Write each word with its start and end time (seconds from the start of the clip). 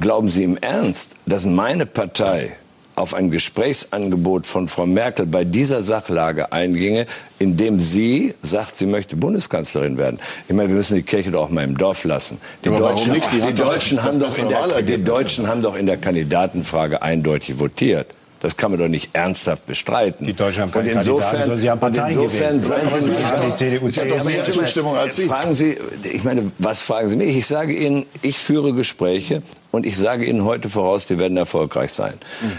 glauben 0.00 0.28
Sie 0.28 0.44
im 0.44 0.56
Ernst, 0.56 1.16
dass 1.26 1.46
meine 1.46 1.86
Partei 1.86 2.52
auf 2.94 3.14
ein 3.14 3.30
Gesprächsangebot 3.30 4.46
von 4.46 4.68
Frau 4.68 4.86
Merkel 4.86 5.26
bei 5.26 5.44
dieser 5.44 5.82
Sachlage 5.82 6.52
einginge, 6.52 7.06
indem 7.38 7.80
sie 7.80 8.34
sagt, 8.42 8.76
sie 8.76 8.86
möchte 8.86 9.16
Bundeskanzlerin 9.16 9.96
werden. 9.96 10.20
Ich 10.48 10.54
meine, 10.54 10.68
wir 10.68 10.76
müssen 10.76 10.96
die 10.96 11.02
Kirche 11.02 11.30
doch 11.30 11.44
auch 11.44 11.48
mal 11.48 11.64
im 11.64 11.76
Dorf 11.76 12.04
lassen. 12.04 12.38
Die 12.64 12.68
Aber 12.68 12.78
Deutschen, 12.78 13.12
nicht? 13.12 13.24
Sie 13.26 13.36
die 13.36 13.42
hat 13.42 13.58
doch 13.58 13.72
Deutschen, 13.72 14.02
haben 14.02 14.20
doch 14.20 14.36
in 14.36 14.48
der, 14.48 14.58
die 14.58 14.62
Wahlergebnis. 14.62 15.08
Deutschen 15.08 15.48
haben 15.48 15.62
doch 15.62 15.76
in 15.76 15.86
der 15.86 15.96
Kandidatenfrage 15.96 17.00
eindeutig 17.00 17.58
votiert. 17.58 18.08
Das 18.40 18.56
kann 18.56 18.72
man 18.72 18.80
doch 18.80 18.88
nicht 18.88 19.10
ernsthaft 19.12 19.66
bestreiten. 19.66 20.26
Die 20.26 20.32
Deutschen 20.32 20.62
haben 20.62 20.72
keine 20.72 20.90
Und 20.90 20.96
insofern, 20.96 21.20
Kandidaten, 21.20 21.42
sondern 21.44 21.60
sie 21.60 21.70
haben 21.70 21.80
und 21.80 21.94
Parteien 21.94 22.18
insofern 22.18 22.60
gewählt. 22.60 22.90
seien 22.90 23.02
Sie 23.02 23.10
nicht 23.10 23.46
die 23.46 23.52
CDU, 23.52 23.86
hat 23.86 24.18
doch 24.18 24.24
mehr. 24.24 24.44
Zustimmung 24.44 24.96
als 24.96 25.16
Sie. 25.16 25.22
Fragen 25.22 25.54
Sie, 25.54 25.78
ich 26.02 26.24
meine, 26.24 26.50
was 26.58 26.82
fragen 26.82 27.08
Sie 27.08 27.16
mich? 27.16 27.36
Ich 27.36 27.46
sage 27.46 27.72
Ihnen, 27.72 28.04
ich 28.20 28.38
führe 28.38 28.72
Gespräche 28.72 29.42
und 29.72 29.84
ich 29.84 29.96
sage 29.98 30.24
Ihnen 30.26 30.44
heute 30.44 30.68
voraus, 30.70 31.06
die 31.06 31.18
werden 31.18 31.36
erfolgreich 31.36 31.92
sein. 31.92 32.14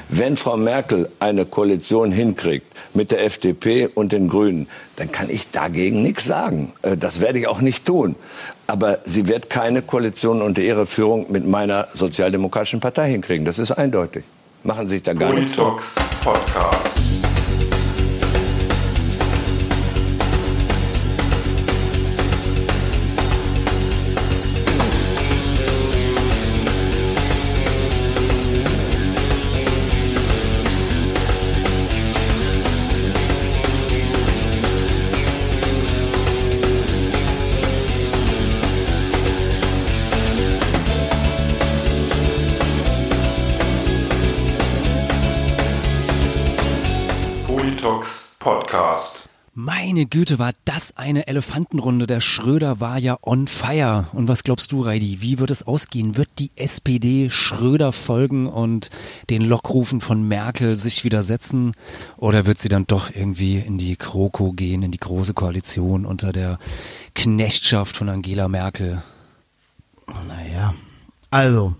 Wenn 0.10 0.36
Frau 0.36 0.58
Merkel 0.58 1.10
eine 1.20 1.46
Koalition 1.46 2.12
hinkriegt 2.12 2.68
mit 2.94 3.12
der 3.12 3.24
FDP 3.24 3.88
und 3.88 4.12
den 4.12 4.28
Grünen, 4.28 4.68
dann 4.98 5.12
kann 5.12 5.30
ich 5.30 5.50
dagegen 5.52 6.04
nichts 6.04 6.26
sagen. 6.26 6.74
Äh, 6.82 6.98
Das 6.98 7.22
werde 7.22 7.40
ich 7.40 7.48
auch 7.48 7.62
nicht 7.62 7.86
tun. 7.86 8.16
Aber 8.68 9.00
sie 9.06 9.28
wird 9.28 9.50
keine 9.50 9.82
Koalition 9.82 10.42
unter 10.42 10.62
ihrer 10.62 10.86
Führung 10.86 11.32
mit 11.32 11.48
meiner 11.48 11.88
Sozialdemokratischen 11.94 12.80
Partei 12.82 13.10
hinkriegen. 13.12 13.46
Das 13.46 13.60
ist 13.60 13.72
eindeutig. 13.72 14.24
Machen 14.64 14.88
Sie 14.88 14.96
sich 14.96 15.04
da 15.04 15.14
gar 15.14 15.34
nichts 15.34 15.52
vor. 15.54 15.78
Politox 15.78 15.96
Podcast. 16.24 17.33
Meine 49.94 50.08
Güte, 50.08 50.40
war 50.40 50.54
das 50.66 50.98
eine 50.98 51.28
Elefantenrunde. 51.28 52.08
Der 52.08 52.20
Schröder 52.20 52.80
war 52.80 52.98
ja 52.98 53.16
on 53.22 53.48
fire. 53.48 54.08
Und 54.14 54.28
was 54.28 54.44
glaubst 54.44 54.72
du, 54.72 54.82
Reidi? 54.82 55.22
Wie 55.22 55.38
wird 55.38 55.52
es 55.52 55.68
ausgehen? 55.68 56.18
Wird 56.18 56.30
die 56.40 56.50
SPD 56.56 57.30
Schröder 57.30 57.92
folgen 57.92 58.48
und 58.48 58.90
den 59.30 59.44
Lockrufen 59.44 60.02
von 60.02 60.28
Merkel 60.28 60.78
sich 60.78 61.04
widersetzen? 61.04 61.74
Oder 62.18 62.48
wird 62.48 62.58
sie 62.58 62.70
dann 62.70 62.88
doch 62.88 63.12
irgendwie 63.14 63.60
in 63.60 63.78
die 63.78 63.96
Kroko 63.96 64.54
gehen, 64.54 64.82
in 64.82 64.90
die 64.90 64.98
große 64.98 65.36
Koalition 65.36 66.08
unter 66.08 66.32
der 66.32 66.58
Knechtschaft 67.14 67.96
von 67.96 68.10
Angela 68.10 68.48
Merkel? 68.48 69.04
Naja, 70.28 70.74
also, 71.30 71.76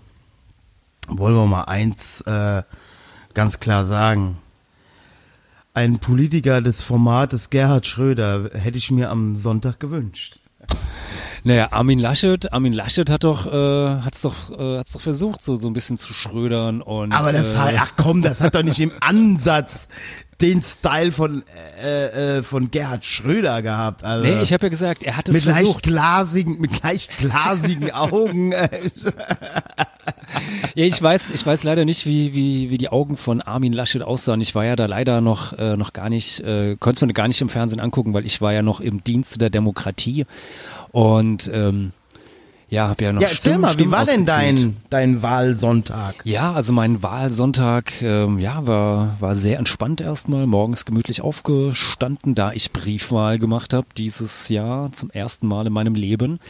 wollen 1.08 1.34
wir 1.34 1.46
mal 1.46 1.64
eins 1.64 2.20
äh, 2.20 2.62
ganz 3.34 3.58
klar 3.58 3.84
sagen. 3.86 4.38
Ein 5.76 5.98
Politiker 5.98 6.60
des 6.60 6.82
Formates 6.82 7.50
Gerhard 7.50 7.84
Schröder 7.84 8.50
hätte 8.52 8.78
ich 8.78 8.92
mir 8.92 9.10
am 9.10 9.34
Sonntag 9.34 9.80
gewünscht. 9.80 10.38
Naja, 11.42 11.72
Armin 11.72 11.98
Laschet, 11.98 12.52
Armin 12.52 12.72
Laschet 12.72 13.10
hat 13.10 13.24
doch, 13.24 13.52
äh, 13.52 14.00
hat's 14.00 14.22
doch, 14.22 14.56
äh, 14.56 14.78
hat's 14.78 14.92
doch 14.92 15.00
versucht, 15.00 15.42
so, 15.42 15.56
so 15.56 15.66
ein 15.66 15.72
bisschen 15.72 15.98
zu 15.98 16.14
schrödern 16.14 16.80
und. 16.80 17.10
Aber 17.12 17.32
das 17.32 17.54
äh, 17.54 17.58
hat, 17.58 17.74
ach 17.76 17.92
komm, 17.96 18.22
das 18.22 18.40
hat 18.40 18.54
doch 18.54 18.62
nicht 18.62 18.78
im 18.78 18.92
Ansatz 19.00 19.88
den 20.40 20.62
Style 20.62 21.12
von 21.12 21.42
äh, 21.82 22.38
äh, 22.38 22.42
von 22.42 22.70
Gerhard 22.70 23.04
Schröder 23.04 23.62
gehabt. 23.62 24.04
Also. 24.04 24.24
Nee, 24.24 24.42
ich 24.42 24.52
habe 24.52 24.66
ja 24.66 24.68
gesagt, 24.70 25.02
er 25.02 25.16
hat 25.16 25.28
es 25.28 25.36
mit 25.36 25.44
leicht 25.44 25.58
versucht. 25.58 25.82
glasigen, 25.82 26.60
mit 26.60 26.82
leicht 26.82 27.16
glasigen 27.18 27.90
Augen. 27.92 28.52
Ja, 30.74 30.84
ich 30.84 31.00
weiß, 31.00 31.30
ich 31.30 31.46
weiß 31.46 31.64
leider 31.64 31.84
nicht, 31.84 32.06
wie, 32.06 32.34
wie, 32.34 32.70
wie 32.70 32.78
die 32.78 32.88
Augen 32.88 33.16
von 33.16 33.40
Armin 33.40 33.72
Laschet 33.72 34.02
aussahen. 34.02 34.40
Ich 34.40 34.54
war 34.54 34.64
ja 34.64 34.76
da 34.76 34.86
leider 34.86 35.20
noch, 35.20 35.52
äh, 35.58 35.76
noch 35.76 35.92
gar 35.92 36.08
nicht, 36.08 36.40
äh, 36.40 36.76
konnte 36.78 36.96
es 36.96 37.06
mir 37.06 37.12
gar 37.12 37.28
nicht 37.28 37.40
im 37.40 37.48
Fernsehen 37.48 37.80
angucken, 37.80 38.14
weil 38.14 38.26
ich 38.26 38.40
war 38.40 38.52
ja 38.52 38.62
noch 38.62 38.80
im 38.80 39.02
Dienste 39.04 39.38
der 39.38 39.50
Demokratie 39.50 40.26
und 40.90 41.50
ähm, 41.52 41.92
ja, 42.74 42.88
habe 42.88 43.04
ja 43.04 43.12
noch 43.12 43.22
Ja, 43.22 43.28
erzähl 43.28 43.52
Stimmen, 43.52 43.60
mal, 43.60 43.78
wie 43.78 43.90
war 43.90 44.04
denn 44.04 44.26
dein 44.26 44.76
dein 44.90 45.22
Wahlsonntag? 45.22 46.16
Ja, 46.24 46.52
also 46.52 46.72
mein 46.72 47.02
Wahlsonntag, 47.02 48.02
ähm, 48.02 48.38
ja, 48.38 48.66
war, 48.66 49.16
war 49.20 49.36
sehr 49.36 49.58
entspannt 49.58 50.00
erstmal. 50.00 50.46
Morgens 50.46 50.84
gemütlich 50.84 51.22
aufgestanden, 51.22 52.34
da 52.34 52.52
ich 52.52 52.72
Briefwahl 52.72 53.38
gemacht 53.38 53.72
habe 53.74 53.86
dieses 53.96 54.48
Jahr 54.48 54.92
zum 54.92 55.10
ersten 55.10 55.46
Mal 55.46 55.66
in 55.66 55.72
meinem 55.72 55.94
Leben. 55.94 56.40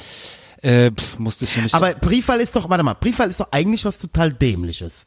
Äh, 0.63 0.93
pff, 0.93 1.19
musste 1.19 1.45
ich 1.45 1.57
ja 1.57 1.63
nicht. 1.63 1.75
Aber 1.75 1.93
Briefwahl 1.93 2.41
ist 2.41 2.57
doch, 2.57 2.69
warte 2.71 2.83
mal, 2.83 2.95
Briefwahl 2.95 3.29
ist 3.29 3.41
doch 3.41 3.49
eigentlich 3.51 3.85
was 3.85 3.99
total 3.99 4.33
dämliches. 4.33 5.07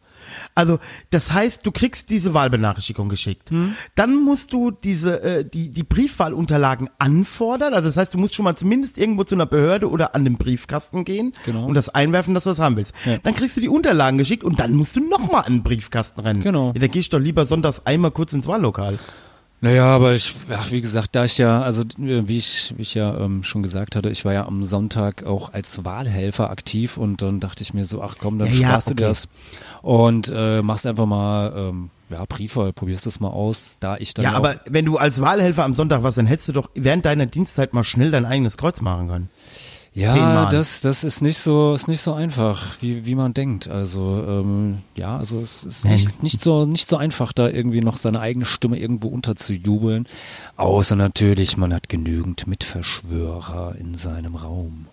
Also, 0.56 0.80
das 1.10 1.34
heißt, 1.34 1.66
du 1.66 1.72
kriegst 1.72 2.10
diese 2.10 2.34
Wahlbenachrichtigung 2.34 3.10
geschickt. 3.10 3.50
Hm. 3.52 3.76
Dann 3.96 4.16
musst 4.24 4.54
du 4.54 4.72
diese, 4.72 5.22
äh, 5.24 5.46
die, 5.46 5.70
die 5.70 5.84
Briefwahlunterlagen 5.84 6.90
anfordern. 7.00 7.74
Also, 7.74 7.88
das 7.88 7.98
heißt, 7.98 8.14
du 8.14 8.18
musst 8.18 8.36
schon 8.36 8.44
mal 8.46 8.56
zumindest 8.56 8.98
irgendwo 8.98 9.24
zu 9.24 9.36
einer 9.36 9.46
Behörde 9.46 9.90
oder 9.90 10.16
an 10.16 10.24
den 10.26 10.38
Briefkasten 10.38 11.04
gehen 11.04 11.32
Genau. 11.46 11.66
und 11.66 11.74
das 11.74 11.90
einwerfen, 11.90 12.34
dass 12.34 12.44
du 12.44 12.50
das 12.52 12.60
haben 12.60 12.76
willst. 12.78 12.94
Ja. 13.06 13.18
Dann 13.18 13.34
kriegst 13.34 13.58
du 13.58 13.62
die 13.62 13.70
Unterlagen 13.70 14.18
geschickt 14.18 14.44
und 14.44 14.60
dann 14.60 14.74
musst 14.74 14.96
du 14.96 15.00
nochmal 15.08 15.46
an 15.46 15.54
den 15.54 15.64
Briefkasten 15.64 16.22
rennen. 16.22 16.42
Genau. 16.42 16.72
Ja, 16.74 16.80
da 16.80 16.88
geh 16.88 17.00
ich 17.00 17.10
doch 17.10 17.20
lieber 17.20 17.46
sonntags 17.46 17.86
einmal 17.86 18.12
kurz 18.12 18.34
ins 18.34 18.48
Wahllokal. 18.48 18.98
Naja, 19.60 19.86
aber 19.86 20.14
ich, 20.14 20.36
ach, 20.52 20.70
wie 20.72 20.82
gesagt, 20.82 21.16
da 21.16 21.26
ich 21.26 21.40
ja, 21.40 21.64
also 21.64 21.82
äh, 21.82 22.28
wie 22.28 22.38
ich, 22.38 22.76
wie 22.78 22.84
ich 22.84 22.94
ja 22.94 23.18
ähm, 23.18 23.42
schon 23.42 23.64
gesagt 23.64 23.96
hatte, 23.96 24.10
ich 24.10 24.24
war 24.24 24.32
ja 24.34 24.46
am 24.46 24.62
Sonntag 24.62 25.26
auch 25.26 25.52
als 25.52 25.84
Wahlhelfer 25.84 26.52
aktiv 26.52 26.98
und 26.98 27.24
dann 27.24 27.40
dachte 27.40 27.64
ich 27.64 27.74
mir 27.74 27.84
so, 27.84 28.04
ach 28.04 28.18
komm, 28.20 28.38
dann 28.38 28.50
Ja, 28.50 28.54
ja, 28.54 28.68
sparst 28.68 28.90
du 28.90 28.92
okay. 28.92 29.04
dir 29.04 29.08
das 29.10 29.28
und 29.82 30.32
äh, 30.34 30.62
machst 30.62 30.86
einfach 30.86 31.08
mal, 31.08 31.54
ähm, 31.56 31.90
ja, 32.10 32.24
Briefwahl, 32.30 32.72
probierst 32.72 33.08
das 33.08 33.20
mal 33.20 33.30
aus, 33.30 33.78
da 33.80 33.98
ich 33.98 34.14
dann 34.14 34.26
Ja, 34.26 34.34
aber 34.34 34.62
wenn 34.70 34.86
du 34.86 34.98
als 34.98 35.22
Wahlhelfer 35.22 35.64
am 35.66 35.74
Sonntag 35.74 36.04
warst, 36.04 36.20
dann 36.20 36.28
hättest 36.28 36.50
du 36.50 36.54
doch 36.54 36.70
während 36.76 37.06
deiner 37.06 37.26
Dienstzeit 37.26 37.74
mal 37.74 37.84
schnell 37.84 38.12
dein 38.12 38.26
eigenes 38.26 38.58
Kreuz 38.58 38.80
machen 38.82 39.08
können. 39.10 39.30
Ja, 39.98 40.14
zehnmal. 40.14 40.50
das, 40.52 40.82
das 40.82 41.04
ist 41.04 41.22
nicht 41.22 41.40
so, 41.40 41.74
ist 41.74 41.88
nicht 41.88 42.02
so 42.02 42.14
einfach, 42.14 42.78
wie, 42.82 43.08
wie 43.08 43.16
man 43.16 43.34
denkt. 43.34 43.68
Also 43.68 44.24
ähm, 44.28 44.78
ja, 44.96 45.18
also 45.18 45.40
es 45.40 45.64
ist 45.64 45.86
nicht, 45.86 46.22
nicht 46.22 46.40
so, 46.40 46.66
nicht 46.66 46.88
so 46.88 46.98
einfach, 46.98 47.34
da 47.34 47.50
irgendwie 47.50 47.82
noch 47.82 47.98
seine 47.98 48.20
eigene 48.20 48.46
Stimme 48.46 48.78
irgendwo 48.78 49.08
unterzujubeln. 49.08 50.08
Außer 50.56 50.96
natürlich, 50.96 51.58
man 51.58 51.74
hat 51.74 51.90
genügend 51.90 52.46
Mitverschwörer 52.46 53.76
in 53.80 53.96
seinem 53.96 54.36
Raum. 54.36 54.86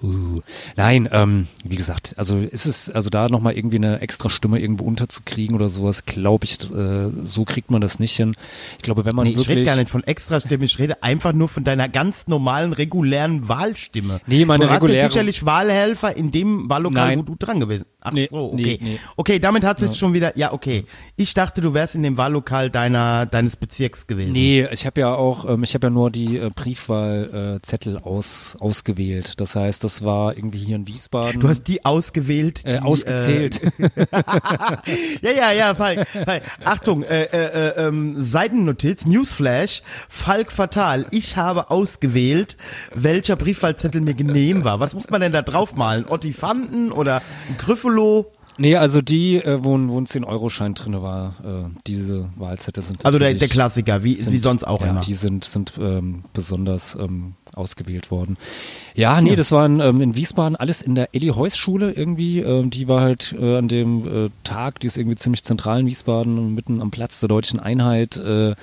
Uh. 0.00 0.40
Nein, 0.76 1.08
ähm, 1.10 1.48
wie 1.64 1.76
gesagt, 1.76 2.14
also 2.16 2.38
ist 2.38 2.66
es, 2.66 2.88
also 2.88 3.10
da 3.10 3.28
nochmal 3.28 3.54
irgendwie 3.54 3.78
eine 3.78 4.00
extra 4.00 4.30
Stimme 4.30 4.60
irgendwo 4.60 4.84
unterzukriegen 4.84 5.56
oder 5.56 5.68
sowas, 5.68 6.04
glaube 6.04 6.44
ich, 6.44 6.60
äh, 6.70 7.10
so 7.24 7.44
kriegt 7.44 7.72
man 7.72 7.80
das 7.80 7.98
nicht 7.98 8.14
hin. 8.14 8.36
Ich 8.76 8.82
glaube, 8.82 9.04
wenn 9.04 9.16
man 9.16 9.24
Nee, 9.24 9.30
ich 9.30 9.38
wirklich 9.38 9.56
rede 9.56 9.66
gar 9.66 9.76
nicht 9.76 9.88
von 9.88 10.04
Extrastimme, 10.04 10.64
ich 10.64 10.78
rede 10.78 11.02
einfach 11.02 11.32
nur 11.32 11.48
von 11.48 11.64
deiner 11.64 11.88
ganz 11.88 12.28
normalen, 12.28 12.72
regulären 12.72 13.48
Wahlstimme. 13.48 14.20
Nee, 14.28 14.44
meine 14.58 14.66
du 14.66 14.72
reguläre- 14.72 14.96
ja 15.02 15.08
sicherlich 15.08 15.44
Wahlhelfer 15.44 16.16
in 16.16 16.30
dem 16.30 16.68
Wahllokal, 16.68 17.08
Nein. 17.08 17.18
wo 17.18 17.22
du 17.22 17.34
dran 17.38 17.60
gewesen 17.60 17.84
Ach 18.04 18.10
Nee, 18.12 18.26
so, 18.28 18.52
nee, 18.54 18.62
okay. 18.74 18.78
nee. 18.82 19.00
Okay, 19.16 19.38
damit 19.38 19.62
hat 19.62 19.80
es 19.80 19.96
schon 19.96 20.12
wieder, 20.12 20.36
ja, 20.36 20.52
okay. 20.52 20.84
Ich 21.14 21.34
dachte, 21.34 21.60
du 21.60 21.72
wärst 21.72 21.94
in 21.94 22.02
dem 22.02 22.16
Wahllokal 22.16 22.68
deiner, 22.68 23.26
deines 23.26 23.56
Bezirks 23.56 24.08
gewesen. 24.08 24.32
Nee, 24.32 24.66
ich 24.72 24.86
habe 24.86 25.00
ja 25.00 25.14
auch, 25.14 25.48
ähm, 25.48 25.62
ich 25.62 25.74
habe 25.74 25.86
ja 25.86 25.90
nur 25.90 26.10
die 26.10 26.36
äh, 26.38 26.50
Briefwahlzettel 26.52 27.96
äh, 27.98 28.00
aus, 28.00 28.56
ausgewählt. 28.58 29.40
Das 29.40 29.54
heißt, 29.54 29.84
das 29.84 30.02
war 30.04 30.36
irgendwie 30.36 30.58
hier 30.58 30.74
in 30.76 30.88
Wiesbaden. 30.88 31.40
Du 31.40 31.48
hast 31.48 31.68
die 31.68 31.84
ausgewählt. 31.84 32.64
äh, 32.64 32.78
die, 32.78 32.84
ausgezählt. 32.84 33.60
ja, 35.22 35.30
ja, 35.30 35.52
ja, 35.52 35.74
Falk. 35.76 36.06
Falk. 36.08 36.42
Achtung, 36.64 37.02
äh, 37.04 37.22
äh, 37.24 37.68
äh, 37.68 37.86
ähm, 37.86 38.14
Seitennotiz, 38.18 39.06
Newsflash, 39.06 39.82
Falk 40.08 40.50
Fatal. 40.50 41.06
Ich 41.12 41.36
habe 41.36 41.70
ausgewählt, 41.70 42.56
welcher 42.94 43.36
Briefwahlzettel 43.36 44.00
mir 44.00 44.14
genehm 44.46 44.64
war. 44.64 44.80
Was 44.80 44.94
muss 44.94 45.10
man 45.10 45.20
denn 45.20 45.32
da 45.32 45.42
draufmalen? 45.42 46.06
Ottifanten 46.08 46.92
oder 46.92 47.16
ein 47.48 47.56
Gryffalo? 47.58 48.30
nee, 48.58 48.76
also 48.76 49.00
die, 49.00 49.36
äh, 49.36 49.64
wo, 49.64 49.76
ein- 49.76 49.88
wo 49.88 49.98
ein 49.98 50.06
10-Euro-Schein 50.06 50.74
drinne 50.74 51.02
war, 51.02 51.34
äh, 51.42 51.68
diese 51.86 52.28
Wahlzettel 52.36 52.82
sind 52.84 53.04
Also 53.04 53.18
der, 53.18 53.32
der 53.34 53.48
Klassiker, 53.48 54.04
wie, 54.04 54.14
sind, 54.14 54.32
wie 54.32 54.38
sonst 54.38 54.64
auch 54.64 54.80
ja, 54.82 54.88
immer. 54.90 55.00
Die 55.00 55.14
sind, 55.14 55.44
sind 55.44 55.72
ähm, 55.80 56.24
besonders 56.34 56.94
ähm, 56.94 57.34
ausgewählt 57.54 58.10
worden. 58.10 58.36
Ja, 58.94 59.20
nee, 59.22 59.36
das 59.36 59.52
waren 59.52 59.80
ähm, 59.80 60.00
in 60.02 60.14
Wiesbaden 60.16 60.54
alles 60.56 60.82
in 60.82 60.94
der 60.94 61.14
Elli 61.14 61.28
Heuss 61.28 61.56
Schule 61.56 61.92
irgendwie. 61.92 62.40
Ähm, 62.40 62.68
die 62.70 62.88
war 62.88 63.00
halt 63.00 63.34
äh, 63.40 63.56
an 63.56 63.68
dem 63.68 64.26
äh, 64.26 64.30
Tag, 64.44 64.80
die 64.80 64.86
ist 64.86 64.98
irgendwie 64.98 65.16
ziemlich 65.16 65.42
zentral 65.44 65.80
in 65.80 65.86
Wiesbaden, 65.86 66.54
mitten 66.54 66.82
am 66.82 66.90
Platz 66.90 67.20
der 67.20 67.30
deutschen 67.30 67.58
Einheit. 67.58 68.18
Äh, 68.18 68.54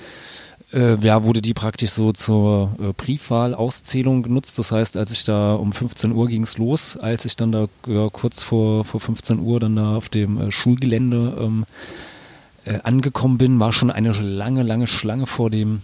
äh, 0.74 0.96
ja, 0.96 1.24
wurde 1.24 1.42
die 1.42 1.54
praktisch 1.54 1.92
so 1.92 2.12
zur 2.12 2.76
äh, 2.80 2.94
Briefwahlauszählung 2.94 4.24
genutzt. 4.24 4.60
Das 4.60 4.72
heißt, 4.72 4.98
als 4.98 5.12
ich 5.12 5.24
da 5.24 5.54
um 5.54 5.72
15 5.72 6.12
Uhr 6.12 6.28
ging's 6.28 6.58
los, 6.58 6.98
als 6.98 7.26
ich 7.26 7.36
dann 7.36 7.52
da 7.52 7.68
ja, 7.88 8.10
kurz 8.12 8.44
vor, 8.44 8.86
vor 8.86 9.00
15 9.00 9.40
Uhr 9.40 9.60
dann 9.60 9.76
da 9.76 9.96
auf 9.96 10.10
dem 10.10 10.40
äh, 10.40 10.52
Schulgelände 10.52 11.38
ähm, 11.40 11.66
äh, 12.66 12.80
angekommen 12.84 13.38
bin, 13.38 13.60
war 13.60 13.74
schon 13.74 13.92
eine 13.92 14.12
lange, 14.12 14.64
lange 14.64 14.88
Schlange 14.88 15.26
vor 15.26 15.50
dem 15.50 15.82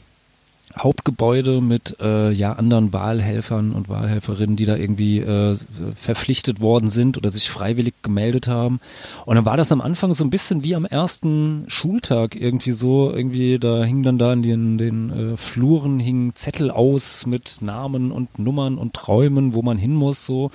Hauptgebäude 0.78 1.62
mit 1.62 1.98
äh, 2.02 2.32
ja 2.32 2.54
anderen 2.54 2.92
Wahlhelfern 2.92 3.72
und 3.72 3.88
Wahlhelferinnen, 3.88 4.56
die 4.56 4.66
da 4.66 4.76
irgendwie 4.76 5.20
äh, 5.20 5.56
verpflichtet 5.96 6.60
worden 6.60 6.90
sind 6.90 7.18
oder 7.18 7.30
sich 7.30 7.50
freiwillig 7.50 7.94
gemeldet 8.04 8.48
haben. 8.48 8.80
Und 9.26 9.36
dann 9.36 9.46
war 9.46 9.58
das 9.58 9.72
am 9.72 9.80
Anfang 9.80 10.14
so 10.14 10.24
ein 10.24 10.30
bisschen 10.30 10.64
wie 10.64 10.76
am 10.76 10.86
ersten 10.86 11.64
Schultag 11.68 12.36
irgendwie 12.36 12.72
so, 12.72 13.12
irgendwie 13.12 13.58
da 13.58 13.84
hingen 13.84 14.04
dann 14.04 14.18
da 14.18 14.34
in 14.34 14.42
den, 14.42 14.78
den 14.78 15.34
äh, 15.34 15.38
Fluren 15.38 16.00
hingen 16.00 16.36
Zettel 16.36 16.72
aus 16.72 17.26
mit 17.26 17.62
Namen 17.62 18.12
und 18.12 18.38
Nummern 18.38 18.78
und 18.78 18.94
Träumen, 18.94 19.54
wo 19.54 19.62
man 19.62 19.78
hin 19.78 19.96
muss 19.96 20.26
so. 20.26 20.52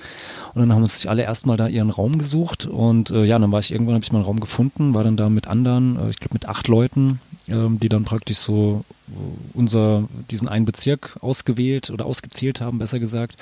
Und 0.53 0.61
dann 0.61 0.73
haben 0.73 0.85
sich 0.85 1.09
alle 1.09 1.23
erstmal 1.23 1.57
da 1.57 1.67
ihren 1.67 1.89
Raum 1.89 2.17
gesucht 2.17 2.65
und 2.65 3.09
äh, 3.09 3.23
ja, 3.23 3.39
dann 3.39 3.51
war 3.51 3.59
ich 3.59 3.71
irgendwann 3.71 3.95
habe 3.95 4.03
ich 4.03 4.11
meinen 4.11 4.23
Raum 4.23 4.39
gefunden, 4.39 4.93
war 4.93 5.03
dann 5.03 5.17
da 5.17 5.29
mit 5.29 5.47
anderen, 5.47 5.97
äh, 5.97 6.09
ich 6.11 6.19
glaube 6.19 6.33
mit 6.33 6.47
acht 6.47 6.67
Leuten, 6.67 7.19
ähm, 7.51 7.79
die 7.79 7.89
dann 7.89 8.03
praktisch 8.03 8.37
so 8.37 8.83
unser, 9.53 10.07
diesen 10.29 10.47
einen 10.47 10.65
Bezirk 10.65 11.17
ausgewählt 11.21 11.89
oder 11.89 12.05
ausgezählt 12.05 12.61
haben, 12.61 12.79
besser 12.79 12.99
gesagt. 12.99 13.35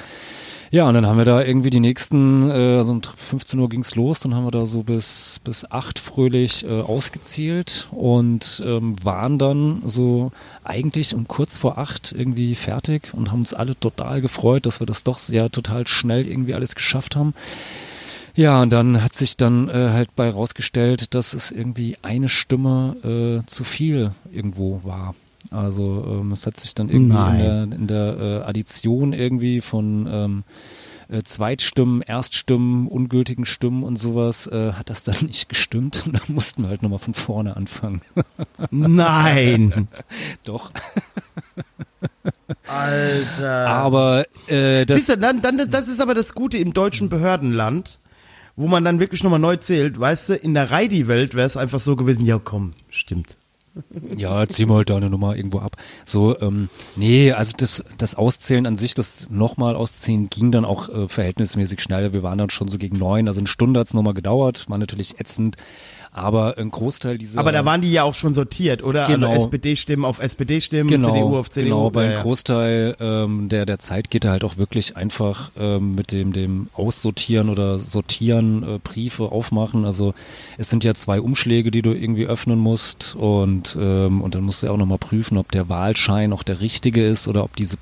Ja, 0.71 0.88
und 0.88 0.94
dann 0.94 1.07
haben 1.07 1.17
wir 1.17 1.25
da 1.25 1.44
irgendwie 1.44 1.71
die 1.71 1.79
nächsten, 1.79 2.47
äh, 2.47 2.77
also 2.77 2.91
um 2.91 3.01
15 3.01 3.59
Uhr 3.59 3.69
ging's 3.69 3.95
los, 3.95 4.19
dann 4.19 4.35
haben 4.35 4.45
wir 4.45 4.51
da 4.51 4.67
so 4.67 4.83
bis, 4.83 5.41
bis 5.44 5.69
8 5.69 5.97
fröhlich 5.97 6.63
äh, 6.63 6.81
ausgezählt 6.81 7.88
und 7.89 8.61
ähm, 8.63 8.95
waren 9.03 9.39
dann 9.39 9.81
so 9.88 10.31
eigentlich 10.63 11.15
um 11.15 11.27
kurz 11.27 11.57
vor 11.57 11.79
8 11.79 12.13
irgendwie 12.15 12.53
fertig 12.53 13.13
und 13.13 13.31
haben 13.31 13.39
uns 13.39 13.56
alle 13.56 13.79
total 13.79 14.21
gefreut, 14.21 14.67
dass 14.67 14.79
wir 14.79 14.85
das 14.85 15.03
doch 15.03 15.19
ja 15.29 15.50
total 15.50 15.88
schnell 15.88 16.27
irgendwie 16.27 16.53
alles 16.53 16.75
geschafft 16.75 17.15
haben. 17.15 17.33
Ja, 18.39 18.62
und 18.62 18.69
dann 18.69 19.03
hat 19.03 19.15
sich 19.15 19.36
dann 19.36 19.68
äh, 19.68 19.89
halt 19.91 20.15
bei 20.15 20.30
rausgestellt, 20.30 21.13
dass 21.13 21.33
es 21.33 21.51
irgendwie 21.51 21.97
eine 22.03 22.30
Stimme 22.30 22.95
äh, 23.44 23.45
zu 23.45 23.65
viel 23.65 24.12
irgendwo 24.31 24.86
war. 24.86 25.13
Also 25.51 26.06
ähm, 26.07 26.31
es 26.31 26.45
hat 26.47 26.56
sich 26.56 26.74
dann 26.74 26.88
irgendwie 26.88 27.15
Nein. 27.15 27.33
in 27.33 27.69
der, 27.69 27.77
in 27.80 27.88
der 27.88 28.18
äh, 28.18 28.44
Addition 28.44 29.12
irgendwie 29.12 29.59
von 29.59 30.07
ähm, 30.09 30.44
äh, 31.09 31.21
Zweitstimmen, 31.21 32.01
Erststimmen, 32.01 32.88
ungültigen 32.88 33.44
Stimmen 33.44 33.83
und 33.83 33.97
sowas, 33.97 34.47
äh, 34.47 34.71
hat 34.71 34.89
das 34.89 35.03
dann 35.03 35.18
nicht 35.24 35.50
gestimmt 35.50 36.03
und 36.06 36.13
dann 36.13 36.33
mussten 36.33 36.62
wir 36.62 36.69
halt 36.69 36.81
nochmal 36.81 37.00
von 37.00 37.15
vorne 37.15 37.57
anfangen. 37.57 38.00
Nein! 38.71 39.89
Doch. 40.45 40.71
Alter. 42.68 43.68
Aber 43.68 44.25
äh, 44.47 44.85
das, 44.85 44.95
Siehst 44.95 45.09
du, 45.09 45.18
dann, 45.18 45.42
dann, 45.42 45.57
das 45.69 45.89
ist 45.89 46.00
aber 46.00 46.13
das 46.13 46.33
Gute 46.33 46.57
im 46.57 46.71
deutschen 46.71 47.09
Behördenland, 47.09 48.00
wo 48.59 48.67
man 48.67 48.83
dann 48.83 49.00
wirklich 49.00 49.23
nochmal 49.23 49.39
neu 49.39 49.56
zählt. 49.56 49.97
Weißt 49.97 50.29
du, 50.29 50.35
in 50.35 50.53
der 50.53 50.69
Reidi-Welt 50.69 51.33
wäre 51.33 51.47
es 51.47 51.56
einfach 51.56 51.79
so 51.79 51.95
gewesen, 51.95 52.25
ja 52.25 52.39
komm, 52.39 52.73
stimmt. 52.89 53.38
Ja, 54.17 54.45
zieh 54.47 54.65
mal 54.65 54.77
halt 54.77 54.89
deine 54.89 55.09
Nummer 55.09 55.38
irgendwo 55.38 55.59
ab. 55.59 55.77
So, 56.03 56.38
ähm, 56.41 56.67
nee, 56.97 57.31
also 57.31 57.53
das, 57.56 57.83
das 57.97 58.15
Auszählen 58.15 58.65
an 58.65 58.75
sich, 58.75 58.95
das 58.95 59.29
nochmal 59.29 59.75
auszählen, 59.75 60.29
ging 60.29 60.51
dann 60.51 60.65
auch 60.65 60.89
äh, 60.89 61.07
verhältnismäßig 61.07 61.79
schnell. 61.79 62.11
Wir 62.11 62.23
waren 62.23 62.38
dann 62.38 62.50
schon 62.50 62.67
so 62.67 62.77
gegen 62.77 62.97
neun, 62.97 63.29
also 63.29 63.39
eine 63.39 63.47
Stunde 63.47 63.79
hat's 63.79 63.94
nochmal 63.94 64.15
gedauert, 64.15 64.69
war 64.69 64.77
natürlich 64.77 65.21
ätzend. 65.21 65.56
Aber 66.11 66.57
ein 66.57 66.71
Großteil 66.71 67.17
dieser. 67.17 67.39
Aber 67.39 67.51
da 67.51 67.65
waren 67.65 67.81
die 67.81 67.91
ja 67.91 68.03
auch 68.03 68.13
schon 68.13 68.33
sortiert, 68.33 68.83
oder? 68.83 69.01
Also 69.01 69.13
Genau. 69.13 69.29
Also 69.29 69.45
SPD-Stimmen 69.45 70.06
auf 70.06 70.19
SPD-Stimmen, 70.19 70.88
genau, 70.88 71.13
CDU 71.13 71.38
auf 71.38 71.50
CDU. 71.50 71.65
Genau, 71.65 71.95
weil 71.95 72.07
ein 72.07 72.11
ja. 72.13 72.21
Großteil 72.21 72.95
ähm, 73.00 73.50
der, 73.50 73.65
der 73.65 73.79
Zeit 73.79 74.09
geht 74.09 74.25
da 74.25 74.31
halt 74.31 74.44
auch 74.44 74.57
wirklich 74.57 74.97
einfach 74.97 75.51
ähm, 75.57 75.94
mit 75.94 76.11
dem, 76.11 76.33
dem 76.33 76.69
Aussortieren 76.73 77.50
oder 77.50 77.77
Sortieren, 77.79 78.63
äh, 78.63 78.79
Briefe 78.83 79.31
aufmachen. 79.31 79.85
Also 79.85 80.13
es 80.57 80.69
sind 80.69 80.83
ja 80.83 80.95
zwei 80.95 81.21
Umschläge, 81.21 81.69
die 81.69 81.81
du 81.81 81.94
irgendwie 81.94 82.25
öffnen 82.25 82.59
musst 82.59 83.15
und, 83.15 83.77
ähm, 83.79 84.21
und 84.21 84.35
dann 84.35 84.44
musst 84.44 84.63
du 84.63 84.67
ja 84.67 84.73
auch 84.73 84.77
nochmal 84.77 84.97
prüfen, 84.97 85.38
ob 85.38 85.51
der 85.51 85.69
Wahlschein 85.69 86.33
auch 86.33 86.44
der 86.44 86.59
richtige 86.59 87.06
ist 87.06 87.27
oder 87.27 87.44
ob 87.44 87.56
diese 87.56 87.77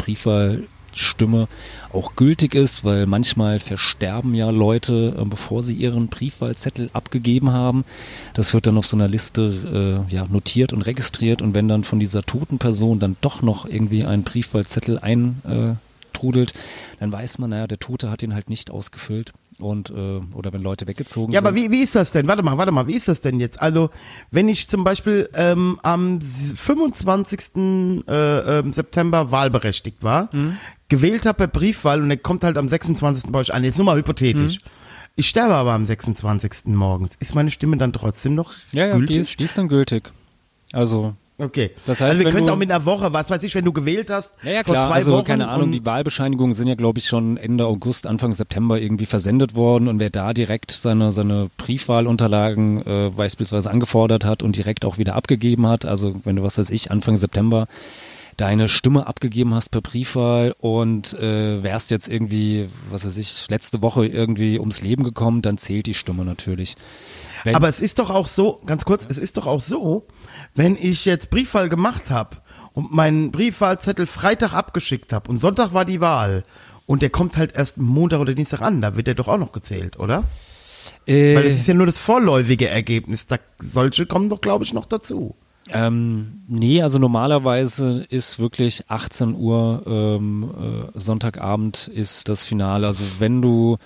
Briefwahlstimme 1.08 1.48
auch 1.94 2.16
gültig 2.16 2.56
ist, 2.56 2.84
weil 2.84 3.06
manchmal 3.06 3.60
versterben 3.60 4.34
ja 4.34 4.50
Leute, 4.50 5.16
äh, 5.18 5.26
bevor 5.26 5.64
sie 5.64 5.76
ihren 5.76 6.08
Briefwahlzettel 6.08 6.90
abgegeben 6.94 7.52
haben. 7.52 7.86
Das 8.34 8.54
wird 8.54 8.68
dann 8.68 8.78
auf 8.78 8.88
so 8.88 8.98
einer 8.98 9.08
Liste 9.08 10.04
äh, 10.10 10.14
ja, 10.14 10.26
notiert 10.30 10.74
und 10.74 10.82
registriert 10.82 11.42
und 11.42 11.54
wenn 11.54 11.68
dann 11.68 11.84
von 11.84 12.00
dieser 12.00 12.24
toten 12.24 12.58
Person 12.58 13.00
dann 13.00 13.16
doch 13.22 13.42
noch 13.42 13.66
irgendwie 13.68 14.06
ein 14.06 14.24
Briefwahlzettel 14.24 15.00
eintrudelt, 15.00 16.54
dann 17.00 17.12
weiß 17.12 17.38
man, 17.40 17.52
naja, 17.52 17.68
der 17.68 17.80
Tote 17.80 18.10
hat 18.10 18.24
ihn 18.24 18.34
halt 18.34 18.50
nicht 18.50 18.70
ausgefüllt 18.72 19.34
und 19.60 19.90
äh, 19.90 20.20
oder 20.36 20.54
wenn 20.54 20.62
Leute 20.62 20.86
weggezogen 20.88 21.34
Ja, 21.34 21.40
sind. 21.40 21.48
aber 21.48 21.56
wie, 21.56 21.72
wie 21.72 21.82
ist 21.82 21.96
das 21.96 22.12
denn? 22.12 22.28
Warte 22.28 22.44
mal, 22.44 22.58
warte 22.58 22.72
mal, 22.72 22.86
wie 22.88 22.94
ist 22.94 23.08
das 23.08 23.22
denn 23.22 23.40
jetzt? 23.40 23.60
Also, 23.60 23.90
wenn 24.30 24.50
ich 24.50 24.68
zum 24.68 24.84
Beispiel 24.84 25.30
ähm, 25.34 25.80
am 25.82 26.18
s- 26.20 26.54
25. 26.56 27.56
Äh, 28.08 28.12
ähm, 28.60 28.72
September 28.74 29.32
wahlberechtigt 29.32 30.04
war, 30.04 30.30
Mhm. 30.34 30.58
Gewählt 30.90 31.26
habe 31.26 31.38
per 31.38 31.48
Briefwahl 31.48 32.02
und 32.02 32.10
der 32.10 32.18
kommt 32.18 32.44
halt 32.44 32.58
am 32.58 32.68
26. 32.68 33.32
bei 33.32 33.40
euch 33.40 33.54
an, 33.54 33.64
jetzt 33.64 33.78
nur 33.78 33.86
mal 33.86 33.98
hypothetisch. 33.98 34.56
Mhm. 34.58 34.72
Ich 35.16 35.28
sterbe 35.28 35.56
aber 35.56 35.72
am 35.72 35.86
26. 35.86 36.68
morgens. 36.76 37.16
Ist 37.20 37.34
meine 37.36 37.50
Stimme 37.52 37.78
dann 37.78 37.92
trotzdem 37.92 38.36
noch 38.36 38.54
ja, 38.72 38.88
ja, 38.88 38.96
gültig? 38.96 39.16
die 39.16 39.22
ist, 39.22 39.40
die 39.40 39.44
ist 39.46 39.58
dann 39.58 39.68
gültig. 39.68 40.12
Also 40.74 41.14
Okay. 41.40 41.70
Das 41.86 42.02
heißt, 42.02 42.18
also 42.20 42.26
wir 42.26 42.32
du- 42.46 42.52
auch 42.52 42.58
mit 42.58 42.72
einer 42.72 42.84
Woche, 42.86 43.14
was 43.14 43.30
weiß 43.30 43.44
ich, 43.44 43.54
wenn 43.54 43.64
du 43.64 43.72
gewählt 43.72 44.10
hast, 44.10 44.32
Ja, 44.42 44.54
ja 44.54 44.64
vor 44.64 44.74
klar, 44.74 44.88
zwei 44.88 44.96
also 44.96 45.14
Wochen 45.14 45.26
keine 45.26 45.48
Ahnung, 45.50 45.72
die 45.72 45.86
Wahlbescheinigungen 45.86 46.56
sind 46.56 46.68
ja, 46.68 46.74
glaube 46.74 46.98
ich, 46.98 47.06
schon 47.06 47.38
Ende 47.38 47.68
August, 47.68 48.08
Anfang 48.08 48.34
September 48.34 48.80
irgendwie 48.82 49.06
versendet 49.06 49.54
worden 49.54 49.88
und 49.88 50.00
wer 50.00 50.10
da 50.10 50.34
direkt 50.34 50.72
seine, 50.72 51.12
seine 51.12 51.52
Briefwahlunterlagen 51.58 52.82
äh, 52.88 53.12
beispielsweise 53.16 53.70
angefordert 53.70 54.26
hat 54.26 54.42
und 54.42 54.56
direkt 54.58 54.84
auch 54.84 54.98
wieder 54.98 55.16
abgegeben 55.16 55.68
hat, 55.68 55.86
also 55.86 56.16
wenn 56.24 56.38
du, 56.38 56.42
was 56.44 56.58
weiß 56.58 56.72
ich, 56.72 56.90
Anfang 56.90 57.18
September 57.18 57.68
deine 58.38 58.70
Stimme 58.70 59.08
abgegeben 59.08 59.54
hast 59.54 59.70
per 59.70 59.82
Briefwahl 59.82 60.56
und 60.60 61.14
äh, 61.14 61.62
wärst 61.64 61.90
jetzt 61.92 62.08
irgendwie, 62.08 62.70
was 62.90 63.06
weiß 63.06 63.18
ich, 63.18 63.48
letzte 63.50 63.82
Woche 63.82 64.06
irgendwie 64.06 64.60
ums 64.60 64.82
Leben 64.82 65.04
gekommen, 65.04 65.42
dann 65.42 65.58
zählt 65.58 65.88
die 65.88 65.96
Stimme 65.96 66.24
natürlich. 66.24 66.76
Wenn, 67.44 67.56
Aber 67.56 67.68
es 67.68 67.82
ist 67.82 68.00
doch 68.00 68.12
auch 68.12 68.28
so, 68.28 68.62
ganz 68.66 68.86
kurz, 68.86 69.06
es 69.10 69.18
ist 69.18 69.38
doch 69.38 69.48
auch 69.48 69.62
so, 69.62 70.08
wenn 70.54 70.76
ich 70.80 71.06
jetzt 71.06 71.32
Briefwahl 71.32 71.68
gemacht 71.68 72.12
habe 72.12 72.38
und 72.74 72.94
meinen 72.94 73.32
Briefwahlzettel 73.32 74.06
Freitag 74.06 74.54
abgeschickt 74.54 75.14
habe 75.14 75.30
und 75.30 75.40
Sonntag 75.40 75.74
war 75.74 75.86
die 75.86 76.00
Wahl 76.00 76.44
und 76.86 77.02
der 77.02 77.10
kommt 77.10 77.38
halt 77.38 77.56
erst 77.56 77.78
Montag 77.78 78.20
oder 78.20 78.36
Dienstag 78.36 78.62
an, 78.62 78.82
da 78.82 78.96
wird 78.96 79.08
der 79.08 79.16
doch 79.16 79.28
auch 79.28 79.40
noch 79.40 79.52
gezählt, 79.52 80.00
oder? 80.00 80.24
äh, 81.08 81.36
Weil 81.36 81.44
das 81.44 81.56
ist 81.56 81.68
ja 81.68 81.74
nur 81.74 81.86
das 81.86 81.98
vorläufige 81.98 82.70
Ergebnis. 82.70 83.26
Da, 83.26 83.38
solche 83.60 84.06
kommen 84.06 84.30
doch, 84.30 84.42
glaube 84.42 84.64
ich, 84.64 84.74
noch 84.74 84.86
dazu. 84.86 85.36
Ähm, 85.74 86.42
nee, 86.48 86.82
also 86.82 87.00
normalerweise 87.00 88.06
ist 88.10 88.40
wirklich 88.40 88.86
18 88.88 89.36
Uhr 89.36 89.84
ähm, 89.86 90.52
äh, 90.96 91.00
Sonntagabend 91.00 91.88
ist 91.88 92.30
das 92.30 92.44
Finale. 92.44 92.88
Also 92.88 93.04
wenn 93.20 93.42
du 93.42 93.78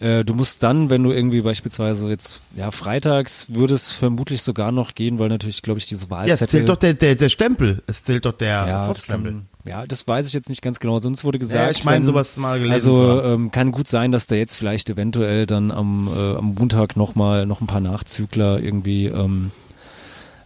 äh, 0.00 0.24
du 0.24 0.34
musst 0.34 0.62
dann, 0.62 0.90
wenn 0.90 1.02
du 1.04 1.12
irgendwie 1.12 1.42
beispielsweise 1.42 2.08
jetzt 2.08 2.42
ja 2.56 2.70
freitags 2.72 3.54
würde 3.54 3.74
es 3.74 3.92
vermutlich 3.92 4.42
sogar 4.42 4.72
noch 4.72 4.94
gehen, 4.94 5.18
weil 5.18 5.28
natürlich 5.28 5.62
glaube 5.62 5.78
ich 5.78 5.86
diese 5.86 6.06
Ja, 6.06 6.10
Wahlzettel 6.10 6.44
es 6.44 6.50
zählt 6.50 6.68
doch 6.68 6.76
der, 6.76 6.94
der, 6.94 7.14
der 7.14 7.28
Stempel. 7.28 7.82
Es 7.86 8.02
zählt 8.02 8.26
doch 8.26 8.32
der 8.32 8.66
ja, 8.66 8.92
kann, 9.06 9.46
ja, 9.64 9.86
das 9.86 10.08
weiß 10.08 10.26
ich 10.26 10.32
jetzt 10.32 10.48
nicht 10.48 10.60
ganz 10.60 10.80
genau. 10.80 10.98
Sonst 10.98 11.24
wurde 11.24 11.38
gesagt, 11.38 11.64
Ja, 11.64 11.70
ich 11.70 11.84
meine, 11.84 12.04
sowas 12.04 12.36
mal 12.36 12.58
gelesen 12.58 12.72
Also 12.72 13.22
ähm, 13.22 13.52
kann 13.52 13.70
gut 13.70 13.86
sein, 13.86 14.10
dass 14.10 14.26
da 14.26 14.34
jetzt 14.34 14.56
vielleicht 14.56 14.90
eventuell 14.90 15.46
dann 15.46 15.70
am, 15.70 16.08
äh, 16.08 16.36
am 16.36 16.54
Montag 16.54 16.96
noch 16.96 17.14
mal 17.14 17.46
noch 17.46 17.60
ein 17.60 17.68
paar 17.68 17.80
Nachzügler 17.80 18.58
irgendwie 18.58 19.06
ähm, 19.06 19.52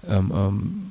ähm, 0.08 0.32
ähm, 0.34 0.82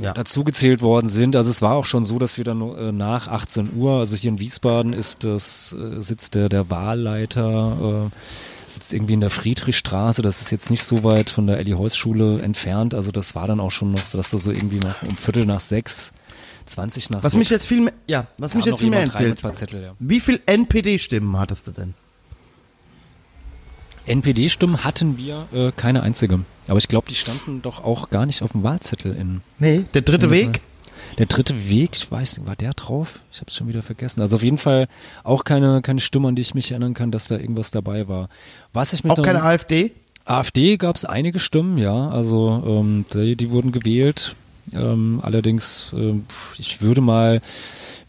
Ja. 0.00 0.12
dazu 0.14 0.42
gezählt 0.44 0.80
worden 0.80 1.08
sind. 1.08 1.36
Also 1.36 1.50
es 1.50 1.60
war 1.60 1.74
auch 1.74 1.84
schon 1.84 2.02
so, 2.04 2.18
dass 2.18 2.38
wir 2.38 2.44
dann 2.44 2.60
äh, 2.76 2.92
nach 2.92 3.28
18 3.28 3.74
Uhr, 3.76 3.98
also 3.98 4.16
hier 4.16 4.30
in 4.30 4.38
Wiesbaden 4.40 4.92
ist 4.92 5.24
das 5.24 5.74
äh, 5.78 6.00
sitzt 6.00 6.34
der 6.34 6.48
der 6.48 6.70
Wahlleiter 6.70 8.08
äh, 8.10 8.70
sitzt 8.70 8.92
irgendwie 8.94 9.14
in 9.14 9.20
der 9.20 9.30
Friedrichstraße. 9.30 10.22
Das 10.22 10.40
ist 10.40 10.50
jetzt 10.50 10.70
nicht 10.70 10.82
so 10.84 11.04
weit 11.04 11.28
von 11.30 11.46
der 11.46 11.58
Elli 11.58 11.72
Heuss 11.72 11.96
Schule 11.96 12.40
entfernt. 12.40 12.94
Also 12.94 13.10
das 13.10 13.34
war 13.34 13.46
dann 13.46 13.60
auch 13.60 13.70
schon 13.70 13.92
noch 13.92 14.06
so, 14.06 14.16
dass 14.16 14.30
da 14.30 14.38
so 14.38 14.50
irgendwie 14.50 14.78
noch 14.78 15.02
um 15.02 15.14
Viertel 15.16 15.44
nach 15.44 15.60
sechs, 15.60 16.12
20 16.66 17.10
nach 17.10 17.18
Was 17.18 17.32
sechs 17.32 17.38
mich 17.38 17.50
jetzt 17.50 17.66
viel 17.66 17.82
mehr, 17.82 17.92
ja, 18.06 18.26
was 18.38 18.54
mich 18.54 18.64
jetzt 18.64 18.78
viel 18.78 18.88
mehr 18.90 19.02
erzählt. 19.02 19.40
Zettel, 19.56 19.82
ja. 19.82 19.92
Wie 19.98 20.20
viel 20.20 20.40
NPD-Stimmen 20.46 21.38
hattest 21.38 21.66
du 21.66 21.72
denn? 21.72 21.94
NPD-Stimmen 24.06 24.84
hatten 24.84 25.16
wir 25.16 25.46
äh, 25.52 25.72
keine 25.76 26.02
einzige. 26.02 26.40
Aber 26.68 26.78
ich 26.78 26.88
glaube, 26.88 27.08
die 27.08 27.14
standen 27.14 27.62
doch 27.62 27.84
auch 27.84 28.10
gar 28.10 28.26
nicht 28.26 28.42
auf 28.42 28.52
dem 28.52 28.62
Wahlzettel 28.62 29.14
in. 29.14 29.40
Nee, 29.58 29.84
der 29.94 30.02
dritte 30.02 30.30
Weg? 30.30 30.60
Der 31.18 31.26
dritte 31.26 31.68
Weg, 31.68 31.90
ich 31.94 32.10
weiß 32.10 32.38
nicht, 32.38 32.46
war 32.46 32.56
der 32.56 32.72
drauf? 32.72 33.20
Ich 33.32 33.40
habe 33.40 33.48
es 33.48 33.56
schon 33.56 33.68
wieder 33.68 33.82
vergessen. 33.82 34.20
Also 34.20 34.36
auf 34.36 34.42
jeden 34.42 34.58
Fall 34.58 34.88
auch 35.24 35.44
keine, 35.44 35.82
keine 35.82 36.00
Stimme, 36.00 36.28
an 36.28 36.36
die 36.36 36.42
ich 36.42 36.54
mich 36.54 36.70
erinnern 36.70 36.94
kann, 36.94 37.10
dass 37.10 37.26
da 37.26 37.36
irgendwas 37.36 37.70
dabei 37.70 38.08
war. 38.08 38.28
Was 38.72 38.92
ich 38.92 39.04
mit 39.04 39.12
Auch 39.12 39.22
keine 39.22 39.42
AfD? 39.42 39.92
AfD 40.24 40.76
gab 40.76 40.96
es 40.96 41.04
einige 41.04 41.38
Stimmen, 41.38 41.76
ja. 41.76 42.08
Also 42.08 42.62
ähm, 42.66 43.04
die, 43.12 43.36
die 43.36 43.50
wurden 43.50 43.72
gewählt. 43.72 44.36
Ähm, 44.72 45.20
allerdings, 45.22 45.92
äh, 45.96 46.14
ich 46.58 46.80
würde 46.80 47.00
mal 47.00 47.42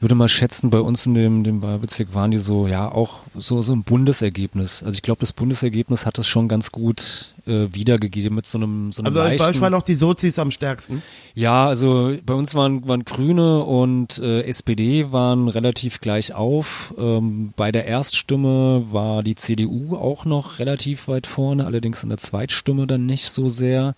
würde 0.04 0.16
mal 0.16 0.28
schätzen, 0.28 0.70
bei 0.70 0.80
uns 0.80 1.06
in 1.06 1.14
dem, 1.14 1.44
dem 1.44 1.62
Wahlbezirk 1.62 2.14
waren 2.14 2.30
die 2.30 2.38
so, 2.38 2.68
ja, 2.68 2.92
auch 2.92 3.22
so, 3.34 3.62
so 3.62 3.74
ein 3.74 3.84
Bundesergebnis. 3.84 4.84
Also 4.84 4.96
ich 4.96 5.02
glaube, 5.02 5.22
das 5.22 5.34
Bundesergebnis 5.34 6.06
hat 6.06 6.18
das 6.18 6.28
schon 6.28 6.48
ganz 6.48 6.72
gut 6.72 7.34
äh, 7.46 7.68
wiedergegeben 7.72 8.36
mit 8.36 8.46
so 8.46 8.58
einem, 8.58 8.92
so 8.92 9.02
einem 9.02 9.08
Also 9.08 9.20
bei 9.20 9.30
leichten, 9.30 9.50
euch 9.50 9.62
waren 9.62 9.72
noch 9.72 9.84
die 9.84 9.96
Sozis 9.96 10.38
am 10.38 10.52
stärksten. 10.52 11.02
Ja, 11.34 11.68
also 11.68 12.16
bei 12.26 12.34
uns 12.34 12.54
waren, 12.54 12.88
waren 12.88 13.06
Grüne 13.06 13.64
und 13.64 14.20
äh, 14.20 14.42
SPD 14.44 15.12
waren 15.12 15.48
relativ 15.48 16.02
gleich 16.02 16.34
auf. 16.34 16.94
Ähm, 16.98 17.54
bei 17.56 17.72
der 17.72 17.86
Erststimme 17.86 18.86
war 18.92 19.24
die 19.24 19.36
CDU 19.36 19.96
auch 19.96 20.26
noch 20.26 20.60
relativ 20.60 21.08
weit 21.08 21.28
vorne, 21.28 21.66
allerdings 21.66 22.04
in 22.04 22.10
der 22.10 22.18
Zweitstimme 22.18 22.88
dann 22.88 23.06
nicht 23.06 23.30
so 23.30 23.50
sehr. 23.50 23.96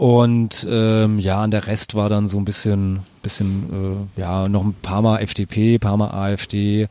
Und 0.00 0.66
ähm, 0.66 1.18
ja, 1.18 1.44
und 1.44 1.50
der 1.50 1.66
Rest 1.66 1.94
war 1.94 2.08
dann 2.08 2.26
so 2.26 2.38
ein 2.38 2.46
bisschen, 2.46 3.00
bisschen, 3.22 4.08
äh, 4.16 4.20
ja, 4.20 4.48
noch 4.48 4.64
ein 4.64 4.72
paar 4.72 5.02
Mal 5.02 5.18
FDP, 5.18 5.78
paar 5.78 5.98
Mal 5.98 6.08
AfD. 6.10 6.88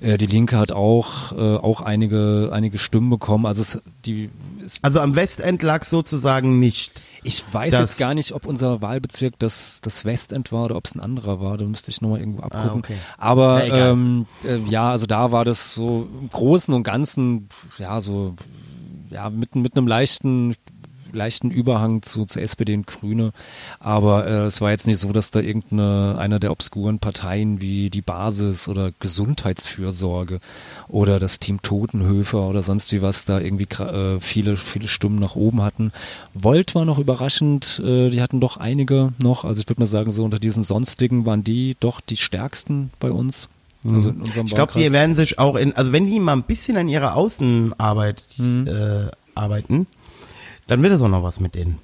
Äh, 0.00 0.18
die 0.18 0.26
Linke 0.26 0.58
hat 0.58 0.70
auch, 0.70 1.32
äh, 1.32 1.56
auch 1.56 1.80
einige, 1.80 2.50
einige 2.52 2.76
Stimmen 2.76 3.08
bekommen. 3.08 3.46
Also 3.46 3.62
es, 3.62 3.82
die, 4.04 4.28
es 4.62 4.78
Also 4.82 5.00
am 5.00 5.16
Westend 5.16 5.62
lag 5.62 5.84
sozusagen 5.84 6.58
nicht. 6.58 7.02
ich 7.22 7.42
weiß 7.50 7.78
jetzt 7.78 7.98
gar 7.98 8.12
nicht, 8.12 8.32
ob 8.32 8.44
unser 8.44 8.82
Wahlbezirk 8.82 9.38
das, 9.38 9.80
das 9.80 10.04
Westend 10.04 10.52
war 10.52 10.66
oder 10.66 10.76
ob 10.76 10.84
es 10.84 10.94
ein 10.94 11.00
anderer 11.00 11.40
war. 11.40 11.56
Da 11.56 11.64
müsste 11.64 11.90
ich 11.90 12.02
nochmal 12.02 12.20
irgendwo 12.20 12.42
abgucken. 12.42 12.80
okay. 12.80 12.96
Aber 13.16 13.64
Na, 13.66 13.90
ähm, 13.90 14.26
äh, 14.44 14.58
ja, 14.68 14.90
also 14.90 15.06
da 15.06 15.32
war 15.32 15.46
das 15.46 15.72
so 15.72 16.06
im 16.20 16.28
Großen 16.28 16.74
und 16.74 16.82
Ganzen, 16.82 17.48
ja, 17.78 18.02
so 18.02 18.34
ja, 19.08 19.30
mit, 19.30 19.54
mit 19.54 19.78
einem 19.78 19.86
leichten 19.86 20.56
leichten 21.12 21.50
Überhang 21.50 22.02
zu, 22.02 22.24
zu 22.24 22.40
SPD 22.40 22.74
und 22.74 22.86
Grüne, 22.86 23.32
aber 23.78 24.26
äh, 24.26 24.44
es 24.44 24.60
war 24.60 24.70
jetzt 24.70 24.86
nicht 24.86 24.98
so, 24.98 25.12
dass 25.12 25.30
da 25.30 25.40
irgendeine 25.40 26.16
einer 26.18 26.38
der 26.38 26.50
obskuren 26.50 26.98
Parteien 26.98 27.60
wie 27.60 27.90
die 27.90 28.02
Basis 28.02 28.68
oder 28.68 28.92
Gesundheitsfürsorge 29.00 30.40
oder 30.88 31.18
das 31.18 31.40
Team 31.40 31.62
Totenhöfer 31.62 32.48
oder 32.48 32.62
sonst 32.62 32.92
wie 32.92 33.02
was 33.02 33.24
da 33.24 33.40
irgendwie 33.40 33.68
äh, 33.82 34.20
viele 34.20 34.56
viele 34.56 34.88
Stimmen 34.88 35.18
nach 35.18 35.36
oben 35.36 35.62
hatten. 35.62 35.92
Volt 36.34 36.74
war 36.74 36.84
noch 36.84 36.98
überraschend, 36.98 37.80
äh, 37.84 38.10
die 38.10 38.22
hatten 38.22 38.40
doch 38.40 38.56
einige 38.56 39.12
noch, 39.22 39.44
also 39.44 39.60
ich 39.60 39.68
würde 39.68 39.82
mal 39.82 39.86
sagen 39.86 40.12
so 40.12 40.24
unter 40.24 40.38
diesen 40.38 40.62
sonstigen 40.62 41.26
waren 41.26 41.44
die 41.44 41.76
doch 41.80 42.00
die 42.00 42.16
stärksten 42.16 42.90
bei 43.00 43.10
uns. 43.10 43.48
Also 43.82 44.10
in 44.10 44.20
unserem 44.20 44.46
Ich 44.46 44.54
glaube, 44.54 44.74
die 44.74 44.92
werden 44.92 45.14
sich 45.14 45.38
auch 45.38 45.56
in, 45.56 45.74
also 45.74 45.92
wenn 45.92 46.06
die 46.06 46.20
mal 46.20 46.34
ein 46.34 46.42
bisschen 46.42 46.76
an 46.76 46.88
ihrer 46.88 47.14
Außenarbeit 47.16 48.22
Mhm. 48.36 48.66
äh, 48.66 49.10
arbeiten, 49.34 49.86
dann 50.70 50.82
wird 50.82 50.92
es 50.92 51.02
auch 51.02 51.08
noch 51.08 51.22
was 51.22 51.40
mit 51.40 51.54
denen. 51.54 51.78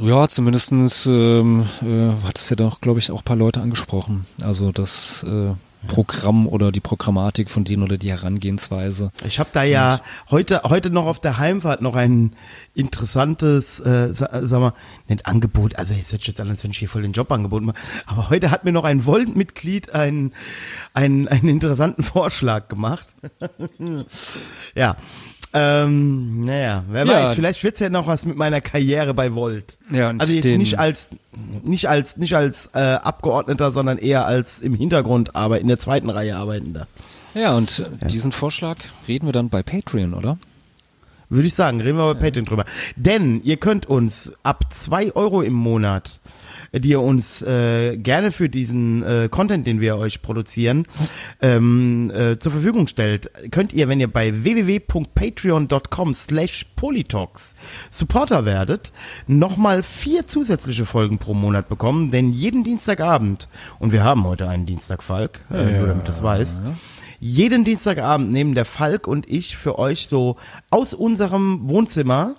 Ja, 0.00 0.28
zumindestens 0.28 1.06
ähm, 1.06 1.64
äh, 1.82 2.12
hat 2.26 2.38
es 2.38 2.50
ja 2.50 2.56
doch, 2.56 2.80
glaube 2.82 2.98
ich, 2.98 3.10
auch 3.10 3.22
ein 3.22 3.24
paar 3.24 3.36
Leute 3.36 3.62
angesprochen. 3.62 4.26
Also 4.42 4.72
das 4.72 5.22
äh, 5.22 5.54
Programm 5.86 6.48
oder 6.48 6.72
die 6.72 6.80
Programmatik 6.80 7.48
von 7.50 7.64
denen 7.64 7.82
oder 7.84 7.96
die 7.98 8.10
Herangehensweise. 8.10 9.10
Ich 9.26 9.38
habe 9.38 9.50
da 9.52 9.62
ja 9.62 10.00
heute 10.30 10.62
heute 10.64 10.90
noch 10.90 11.06
auf 11.06 11.20
der 11.20 11.38
Heimfahrt 11.38 11.82
noch 11.82 11.94
ein 11.94 12.32
interessantes, 12.74 13.78
äh, 13.80 14.12
sa- 14.12 14.28
sag 14.42 14.60
mal, 14.60 14.72
nicht 15.08 15.26
Angebot, 15.26 15.76
also 15.76 15.92
es 15.94 16.10
hört 16.12 16.20
sich 16.22 16.28
jetzt 16.28 16.40
an, 16.40 16.48
als 16.48 16.64
wenn 16.64 16.72
ich 16.72 16.78
hier 16.78 16.88
voll 16.88 17.02
den 17.02 17.12
Job 17.12 17.30
angeboten 17.30 17.66
mache, 17.66 17.76
aber 18.06 18.28
heute 18.30 18.50
hat 18.50 18.64
mir 18.64 18.72
noch 18.72 18.84
ein 18.84 19.06
Volt-Mitglied 19.06 19.94
einen, 19.94 20.32
einen, 20.94 21.28
einen 21.28 21.48
interessanten 21.48 22.02
Vorschlag 22.02 22.68
gemacht. 22.68 23.06
ja. 24.74 24.96
Ähm, 25.54 26.40
naja, 26.40 26.84
wer 26.90 27.06
Ja. 27.06 27.12
weiß, 27.24 27.34
vielleicht 27.34 27.64
wird's 27.64 27.80
ja 27.80 27.88
noch 27.88 28.06
was 28.06 28.26
mit 28.26 28.36
meiner 28.36 28.60
Karriere 28.60 29.14
bei 29.14 29.34
Volt. 29.34 29.78
Ja, 29.90 30.12
also 30.18 30.34
jetzt 30.34 30.44
nicht 30.44 30.78
als 30.78 31.10
nicht 31.62 31.86
als 31.88 32.18
nicht 32.18 32.34
als 32.36 32.70
äh, 32.74 32.78
Abgeordneter, 32.80 33.70
sondern 33.70 33.96
eher 33.96 34.26
als 34.26 34.60
im 34.60 34.74
Hintergrund 34.74 35.36
arbeiten, 35.36 35.67
in 35.68 35.70
der 35.70 35.78
zweiten 35.78 36.08
Reihe 36.08 36.34
arbeitender. 36.34 36.86
Ja, 37.34 37.54
und 37.54 37.86
äh, 38.00 38.06
diesen 38.06 38.32
Vorschlag 38.32 38.78
reden 39.06 39.26
wir 39.26 39.34
dann 39.34 39.50
bei 39.50 39.62
Patreon, 39.62 40.14
oder? 40.14 40.38
Würde 41.28 41.46
ich 41.46 41.54
sagen, 41.54 41.82
reden 41.82 41.98
wir 41.98 42.14
bei 42.14 42.20
Patreon 42.20 42.46
drüber. 42.46 42.64
Denn 42.96 43.42
ihr 43.44 43.58
könnt 43.58 43.84
uns 43.84 44.32
ab 44.42 44.72
zwei 44.72 45.14
Euro 45.14 45.42
im 45.42 45.52
Monat, 45.52 46.20
die 46.72 46.90
ihr 46.90 47.00
uns 47.00 47.42
äh, 47.42 47.96
gerne 47.96 48.32
für 48.32 48.48
diesen 48.48 49.02
äh, 49.02 49.28
Content, 49.30 49.66
den 49.66 49.80
wir 49.80 49.96
euch 49.96 50.22
produzieren, 50.22 50.86
ähm, 51.40 52.10
äh, 52.10 52.38
zur 52.38 52.52
Verfügung 52.52 52.86
stellt, 52.86 53.30
könnt 53.50 53.72
ihr, 53.72 53.88
wenn 53.88 54.00
ihr 54.00 54.12
bei 54.12 54.42
www.patreon.com 54.42 56.14
slash 56.14 56.66
polytalks 56.76 57.54
Supporter 57.90 58.44
werdet, 58.44 58.92
nochmal 59.26 59.82
vier 59.82 60.26
zusätzliche 60.26 60.84
Folgen 60.84 61.18
pro 61.18 61.34
Monat 61.34 61.68
bekommen, 61.68 62.10
denn 62.10 62.32
jeden 62.32 62.64
Dienstagabend, 62.64 63.48
und 63.78 63.92
wir 63.92 64.04
haben 64.04 64.24
heute 64.24 64.48
einen 64.48 64.66
Dienstag, 64.66 65.02
Falk, 65.02 65.40
äh, 65.50 65.78
nur 65.78 65.88
damit 65.88 66.02
du 66.02 66.06
das 66.06 66.22
weißt, 66.22 66.62
jeden 67.20 67.64
Dienstagabend 67.64 68.30
nehmen 68.30 68.54
der 68.54 68.64
Falk 68.64 69.06
und 69.06 69.28
ich 69.28 69.56
für 69.56 69.78
euch 69.78 70.06
so 70.06 70.36
aus 70.70 70.94
unserem 70.94 71.68
Wohnzimmer 71.68 72.36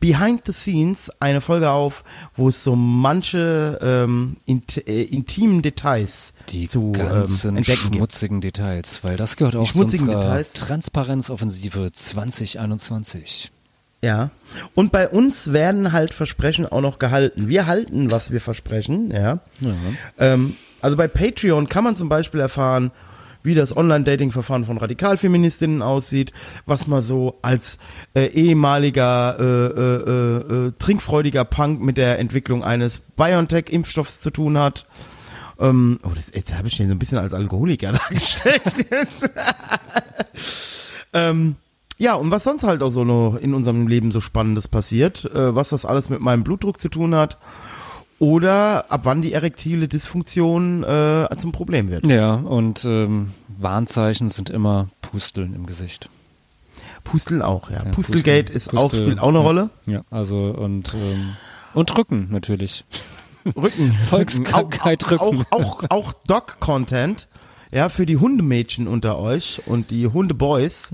behind 0.00 0.42
the 0.46 0.52
scenes 0.52 1.10
eine 1.20 1.40
Folge 1.40 1.70
auf, 1.70 2.04
wo 2.34 2.48
es 2.48 2.62
so 2.62 2.76
manche 2.76 3.78
ähm, 3.82 4.36
int 4.46 4.86
äh, 4.86 5.02
intimen 5.02 5.62
Details 5.62 6.32
Die 6.50 6.68
zu 6.68 6.92
ganzen 6.92 7.50
ähm, 7.50 7.56
entdecken 7.58 7.84
gibt. 7.84 7.96
schmutzigen 7.96 8.40
Details, 8.40 9.02
weil 9.02 9.16
das 9.16 9.36
gehört 9.36 9.56
auch 9.56 9.72
zu 9.72 9.82
unserer 9.82 10.20
Details. 10.20 10.52
Transparenzoffensive 10.52 11.90
2021. 11.92 13.50
Ja. 14.00 14.30
Und 14.76 14.92
bei 14.92 15.08
uns 15.08 15.52
werden 15.52 15.92
halt 15.92 16.14
Versprechen 16.14 16.66
auch 16.66 16.80
noch 16.80 17.00
gehalten. 17.00 17.48
Wir 17.48 17.66
halten, 17.66 18.12
was 18.12 18.30
wir 18.30 18.40
versprechen, 18.40 19.10
ja. 19.10 19.40
Ähm, 20.18 20.54
also 20.80 20.96
bei 20.96 21.08
Patreon 21.08 21.68
kann 21.68 21.82
man 21.82 21.96
zum 21.96 22.08
Beispiel 22.08 22.38
erfahren, 22.40 22.92
wie 23.48 23.56
das 23.56 23.76
Online-Dating-Verfahren 23.76 24.64
von 24.64 24.78
Radikalfeministinnen 24.78 25.82
aussieht, 25.82 26.32
was 26.66 26.86
man 26.86 27.02
so 27.02 27.38
als 27.42 27.78
äh, 28.14 28.26
ehemaliger 28.26 29.36
äh, 29.40 29.42
äh, 29.42 30.10
äh, 30.10 30.66
äh, 30.68 30.72
trinkfreudiger 30.78 31.44
Punk 31.44 31.80
mit 31.80 31.96
der 31.96 32.20
Entwicklung 32.20 32.62
eines 32.62 33.00
BioNTech-Impfstoffs 33.16 34.20
zu 34.20 34.30
tun 34.30 34.56
hat. 34.58 34.86
Ähm, 35.58 35.98
oh, 36.04 36.10
das, 36.14 36.30
jetzt 36.32 36.56
habe 36.56 36.68
ich 36.68 36.76
den 36.76 36.88
so 36.88 36.94
ein 36.94 36.98
bisschen 37.00 37.18
als 37.18 37.34
Alkoholiker 37.34 37.92
dargestellt. 38.10 38.62
ähm, 41.12 41.56
ja, 41.96 42.14
und 42.14 42.30
was 42.30 42.44
sonst 42.44 42.62
halt 42.62 42.82
auch 42.82 42.90
so 42.90 43.02
noch 43.02 43.36
in 43.36 43.54
unserem 43.54 43.88
Leben 43.88 44.12
so 44.12 44.20
Spannendes 44.20 44.68
passiert, 44.68 45.24
äh, 45.24 45.56
was 45.56 45.70
das 45.70 45.84
alles 45.84 46.10
mit 46.10 46.20
meinem 46.20 46.44
Blutdruck 46.44 46.78
zu 46.78 46.88
tun 46.88 47.16
hat 47.16 47.38
oder 48.18 48.90
ab 48.90 49.02
wann 49.04 49.22
die 49.22 49.32
erektile 49.32 49.88
Dysfunktion 49.88 50.82
äh, 50.82 51.28
zum 51.36 51.52
Problem 51.52 51.90
wird. 51.90 52.04
Ja, 52.06 52.34
und 52.34 52.84
ähm, 52.84 53.32
Warnzeichen 53.58 54.28
sind 54.28 54.50
immer 54.50 54.88
Pusteln 55.02 55.54
im 55.54 55.66
Gesicht. 55.66 56.08
Pusteln 57.04 57.42
auch, 57.42 57.70
ja. 57.70 57.78
Ja, 57.84 57.90
Pustelgate 57.92 58.52
Pusteln- 58.52 58.56
ist 58.56 58.76
auch, 58.76 58.90
Pustel- 58.90 59.02
spielt 59.04 59.20
auch 59.20 59.28
eine 59.28 59.38
ja. 59.38 59.44
Rolle. 59.44 59.70
Ja, 59.86 60.02
also 60.10 60.54
und 60.56 60.94
ähm, 60.94 61.36
und 61.74 61.96
Rücken 61.96 62.28
natürlich. 62.30 62.84
Rücken. 63.56 63.92
Volkskrankheit 63.92 65.04
auch, 65.04 65.10
Rücken. 65.32 65.46
Auch, 65.50 65.84
auch, 65.84 65.84
auch 65.90 66.12
Doc-Content, 66.26 67.28
ja, 67.70 67.88
für 67.88 68.04
die 68.04 68.16
Hundemädchen 68.16 68.88
unter 68.88 69.18
euch 69.18 69.62
und 69.66 69.90
die 69.90 70.06
Hundeboys. 70.06 70.92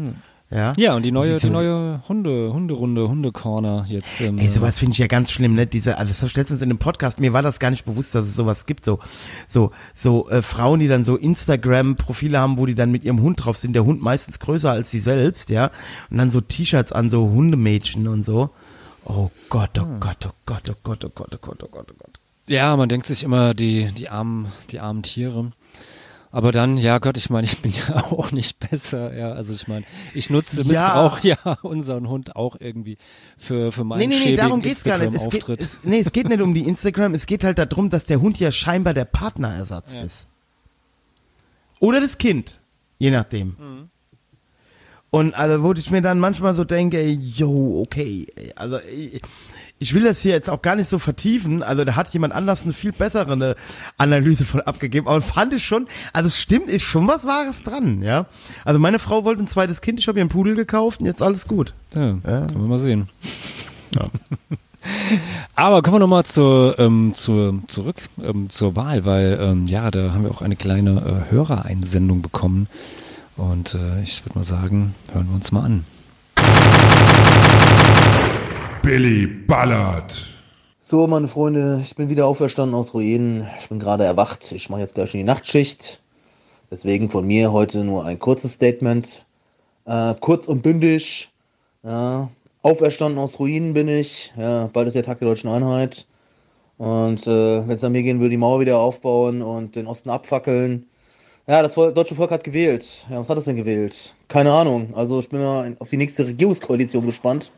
Ja. 0.55 0.73
Ja, 0.77 0.95
und 0.95 1.03
die 1.03 1.11
neue, 1.11 1.37
die 1.41 1.51
neue 1.51 2.01
Hunde, 2.09 2.53
Hunderunde, 2.53 3.09
Hundecorner 3.09 3.87
jetzt. 3.89 4.21
Ähm, 4.21 4.39
Ey, 4.39 4.49
sowas 4.49 4.79
finde 4.79 4.93
ich 4.93 4.99
ja 4.99 5.09
ganz 5.09 5.33
schlimm, 5.33 5.55
ne? 5.55 5.67
Diese, 5.67 5.99
also 5.99 6.13
das 6.13 6.23
ich 6.23 6.37
letztens 6.37 6.63
in 6.63 6.71
einem 6.71 6.79
Podcast, 6.79 7.19
mir 7.19 7.33
war 7.33 7.43
das 7.43 7.59
gar 7.59 7.71
nicht 7.71 7.85
bewusst, 7.85 8.15
dass 8.15 8.27
es 8.27 8.37
sowas 8.37 8.65
gibt, 8.65 8.85
so, 8.85 9.01
so, 9.49 9.73
so 9.95 10.31
äh, 10.31 10.43
Frauen, 10.43 10.79
die 10.79 10.87
dann 10.87 11.03
so 11.03 11.17
Instagram-Profile 11.17 12.39
haben, 12.39 12.57
wo 12.57 12.67
die 12.67 12.77
dann 12.77 12.93
mit 12.93 13.05
ihrem 13.05 13.21
Hund 13.21 13.45
drauf 13.45 13.59
sind, 13.59 13.73
der 13.73 13.85
Hund 13.85 14.01
meistens 14.01 14.39
größer 14.39 14.71
als 14.71 14.93
sie 14.93 15.01
selbst, 15.01 15.51
ja, 15.51 15.73
und 16.09 16.19
dann 16.19 16.31
so 16.31 16.41
T-Shirts 16.41 16.93
an, 16.93 17.11
so 17.11 17.31
Hundemädchen 17.31 18.07
und 18.07 18.25
so. 18.25 18.51
Oh 19.05 19.31
Gott, 19.51 19.77
oh 19.81 19.89
Gott, 19.99 20.25
oh 20.25 20.35
Gott, 20.47 20.71
oh 20.71 20.75
Gott, 20.85 21.05
oh 21.05 21.11
Gott, 21.13 21.35
oh 21.35 21.39
Gott, 21.41 21.63
oh 21.65 21.69
Gott, 21.69 21.89
oh 21.91 21.97
Gott. 21.99 22.21
Ja, 22.47 22.77
man 22.77 22.89
denkt 22.89 23.07
sich 23.07 23.25
immer 23.25 23.55
die, 23.55 23.87
die 23.87 24.09
armen, 24.09 24.47
die 24.71 24.79
armen 24.79 25.03
Tiere. 25.03 25.51
Aber 26.35 26.51
dann, 26.51 26.79
ja 26.79 26.99
Gott, 26.99 27.17
ich 27.17 27.31
meine, 27.31 27.47
ich 27.47 27.63
bin 27.63 27.73
ja 27.89 27.95
auch 27.95 28.33
nicht 28.33 28.59
besser. 28.59 29.17
Ja, 29.17 29.31
also 29.35 29.55
ich 29.55 29.69
meine, 29.69 29.85
ich 30.15 30.31
nutze, 30.31 30.63
Ja. 30.63 30.67
missbrauche 30.67 31.29
ja 31.29 31.37
unseren 31.63 32.09
Hund 32.09 32.35
auch 32.35 32.57
irgendwie 32.59 32.99
für, 33.39 33.71
für 33.71 33.85
meinen 33.85 34.09
Nee, 34.09 34.17
nee, 34.17 34.31
nee, 34.31 34.37
darum 34.37 34.61
geht's 34.61 34.83
gar 34.83 34.99
nicht. 34.99 35.15
Es 35.15 35.31
geht, 35.31 35.49
es, 35.49 35.85
nee, 35.85 36.01
es 36.01 36.11
geht 36.11 36.29
nicht 36.29 36.41
um 36.41 36.53
die 36.53 36.67
Instagram, 36.67 37.15
es 37.15 37.27
geht 37.27 37.45
halt 37.45 37.59
darum, 37.59 37.89
dass 37.89 38.05
der 38.05 38.21
Hund 38.21 38.41
ja 38.41 38.51
scheinbar 38.51 38.95
der 38.95 39.05
Partnerersatz 39.05 39.95
ist. 39.95 40.27
Oder 41.79 42.01
das 42.01 42.19
Kind, 42.19 42.59
je 42.99 43.13
nachdem. 43.13 43.55
Mhm. 43.57 43.91
Und 45.11 45.35
also, 45.35 45.63
wo 45.63 45.73
ich 45.73 45.93
mir 45.93 46.03
dann 46.03 46.19
manchmal 46.19 46.53
so 46.55 46.65
denke, 46.65 46.99
ey, 46.99 47.13
yo, 47.13 47.81
okay, 47.81 48.27
also 48.57 48.79
ich, 49.79 49.95
will 49.95 50.05
das 50.05 50.21
hier 50.21 50.33
jetzt 50.33 50.51
auch 50.51 50.63
gar 50.63 50.77
nicht 50.77 50.89
so 50.89 50.99
vertiefen, 50.99 51.63
also 51.63 51.85
da 51.85 51.97
hat 51.97 52.13
jemand 52.13 52.35
anders 52.35 52.65
eine 52.65 52.73
viel 52.73 52.93
bessere 52.93 53.33
eine 53.33 53.57
Analyse 53.97 54.45
von 54.45 54.61
abgegeben, 54.61 55.09
aber 55.09 55.21
fand 55.21 55.53
ich 55.55 55.65
schon, 55.65 55.87
also 56.13 56.29
es 56.29 56.41
stimmt, 56.41 56.71
ist 56.71 56.83
schon 56.83 57.07
was 57.07 57.25
Wahres 57.25 57.63
dran, 57.63 58.03
ja. 58.03 58.27
Also 58.65 58.79
meine 58.79 58.99
Frau 58.99 59.25
wollte 59.25 59.43
ein 59.43 59.47
zweites 59.47 59.81
Kind, 59.81 60.01
ich 60.01 60.09
habe 60.09 60.19
ihr 60.19 60.23
einen 60.23 60.31
Pudel 60.31 60.55
gekauft 60.55 61.01
und 61.01 61.07
jetzt 61.07 61.23
alles 61.23 61.47
gut. 61.47 61.75
Ja, 61.95 62.01
können 62.41 62.61
wir 62.61 62.69
mal 62.69 62.79
sehen. 62.79 63.09
Aber 65.55 65.83
kommen 65.83 65.97
wir 65.97 66.01
nochmal 66.01 66.25
zur, 66.25 66.79
ähm, 66.79 67.13
zur, 67.15 67.61
zurück 67.69 67.97
ähm, 68.23 68.51
zur 68.51 68.77
Wahl, 68.77 69.05
weil 69.05 69.39
ähm, 69.41 69.67
ja, 69.67 69.91
da 69.91 70.13
haben 70.13 70.25
wir 70.25 70.31
auch 70.31 70.43
eine 70.43 70.57
kleine 70.57 71.25
äh, 71.31 71.33
Hörereinsendung 71.33 72.23
bekommen. 72.23 72.69
Und 73.37 73.75
äh, 73.75 74.03
ich 74.03 74.25
würde 74.25 74.39
mal 74.39 74.45
sagen, 74.45 74.95
hören 75.13 75.29
wir 75.29 75.35
uns 75.35 75.53
mal 75.53 75.65
an. 75.65 75.85
Billy 78.85 79.27
ballert. 79.27 80.27
So, 80.79 81.07
meine 81.07 81.27
Freunde, 81.27 81.81
ich 81.83 81.97
bin 81.97 82.11
wieder 82.11 82.27
auferstanden 82.27 82.75
aus 82.75 82.93
Ruinen. 82.93 83.49
Ich 83.59 83.71
bin 83.71 83.79
gerade 83.79 84.05
erwacht. 84.05 84.53
Ich 84.53 84.69
mache 84.69 84.83
jetzt 84.83 84.95
gleich 84.95 85.15
in 85.15 85.21
die 85.21 85.25
Nachtschicht. 85.25 86.03
Deswegen 86.71 87.09
von 87.09 87.27
mir 87.27 87.51
heute 87.51 87.83
nur 87.83 88.05
ein 88.05 88.19
kurzes 88.19 88.53
Statement. 88.53 89.25
Äh, 89.87 90.15
kurz 90.21 90.49
und 90.49 90.63
bündig. 90.63 91.31
Ja, 91.83 92.29
auferstanden 92.61 93.19
aus 93.19 93.39
Ruinen 93.39 93.73
bin 93.73 93.89
ich. 93.89 94.35
Ja, 94.37 94.69
bald 94.71 94.89
ist 94.89 94.95
der 94.97 95.03
Tag 95.03 95.19
der 95.19 95.29
deutschen 95.29 95.49
Einheit. 95.49 96.05
Und 96.77 97.27
äh, 97.27 97.67
wenn 97.67 97.77
es 97.77 97.85
an 97.85 97.93
mir 97.93 98.03
gehen 98.03 98.21
würde, 98.21 98.31
die 98.31 98.37
Mauer 98.37 98.61
wieder 98.61 98.77
aufbauen 98.77 99.41
und 99.41 99.77
den 99.77 99.87
Osten 99.87 100.11
abfackeln. 100.11 100.85
Ja, 101.47 101.63
das 101.63 101.75
deutsche 101.75 102.17
Volk 102.17 102.31
hat 102.31 102.45
gewählt. 102.45 103.07
Ja, 103.09 103.19
was 103.19 103.31
hat 103.31 103.39
es 103.39 103.47
denn 103.47 103.57
gewählt? 103.57 104.15
Keine 104.29 104.53
Ahnung. 104.53 104.93
Also 104.95 105.21
ich 105.21 105.31
bin 105.31 105.41
mal 105.41 105.75
auf 105.79 105.89
die 105.89 105.97
nächste 105.97 106.27
Regierungskoalition 106.27 107.07
gespannt. 107.07 107.51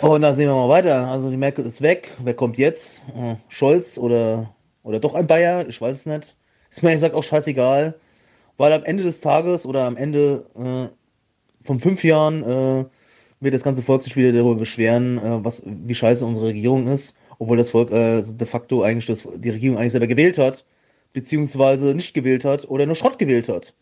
Und 0.00 0.22
dann 0.22 0.34
sehen 0.34 0.48
wir 0.48 0.54
mal 0.54 0.68
weiter. 0.68 1.08
Also 1.08 1.30
die 1.30 1.36
Merkel 1.36 1.64
ist 1.64 1.80
weg. 1.80 2.10
Wer 2.22 2.34
kommt 2.34 2.58
jetzt? 2.58 3.02
Äh, 3.16 3.36
Scholz 3.48 3.98
oder, 3.98 4.54
oder 4.82 5.00
doch 5.00 5.14
ein 5.14 5.26
Bayer? 5.26 5.66
Ich 5.68 5.80
weiß 5.80 5.94
es 5.94 6.06
nicht. 6.06 6.36
Ist 6.70 6.82
mir 6.82 6.90
ehrlich 6.90 7.02
gesagt 7.02 7.14
auch 7.14 7.24
scheißegal. 7.24 7.94
Weil 8.58 8.72
am 8.72 8.84
Ende 8.84 9.04
des 9.04 9.20
Tages 9.20 9.64
oder 9.64 9.84
am 9.84 9.96
Ende 9.96 10.44
äh, 10.56 11.64
von 11.64 11.80
fünf 11.80 12.04
Jahren 12.04 12.42
äh, 12.42 12.84
wird 13.40 13.54
das 13.54 13.62
ganze 13.62 13.82
Volk 13.82 14.02
sich 14.02 14.16
wieder 14.16 14.32
darüber 14.32 14.56
beschweren, 14.56 15.18
äh, 15.18 15.44
was, 15.44 15.62
wie 15.64 15.94
scheiße 15.94 16.26
unsere 16.26 16.48
Regierung 16.48 16.86
ist, 16.88 17.16
obwohl 17.38 17.56
das 17.56 17.70
Volk 17.70 17.90
äh, 17.90 18.22
de 18.22 18.46
facto 18.46 18.82
eigentlich 18.82 19.06
das, 19.06 19.26
die 19.36 19.50
Regierung 19.50 19.78
eigentlich 19.78 19.92
selber 19.92 20.06
gewählt 20.08 20.38
hat, 20.38 20.64
beziehungsweise 21.12 21.94
nicht 21.94 22.14
gewählt 22.14 22.44
hat 22.44 22.68
oder 22.68 22.84
nur 22.84 22.96
Schrott 22.96 23.18
gewählt 23.18 23.48
hat. 23.48 23.74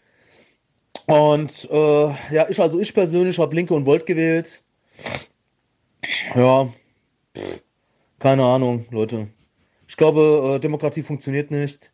Und 1.06 1.68
äh, 1.70 2.06
ja, 2.32 2.46
ich 2.48 2.60
also 2.60 2.78
ich 2.78 2.92
persönlich 2.92 3.38
habe 3.38 3.54
Linke 3.56 3.74
und 3.74 3.86
Volt 3.86 4.06
gewählt. 4.06 4.62
Ja, 6.34 6.68
keine 8.18 8.44
Ahnung, 8.44 8.86
Leute. 8.90 9.28
Ich 9.88 9.96
glaube, 9.96 10.54
äh, 10.56 10.58
Demokratie 10.58 11.02
funktioniert 11.02 11.50
nicht. 11.50 11.92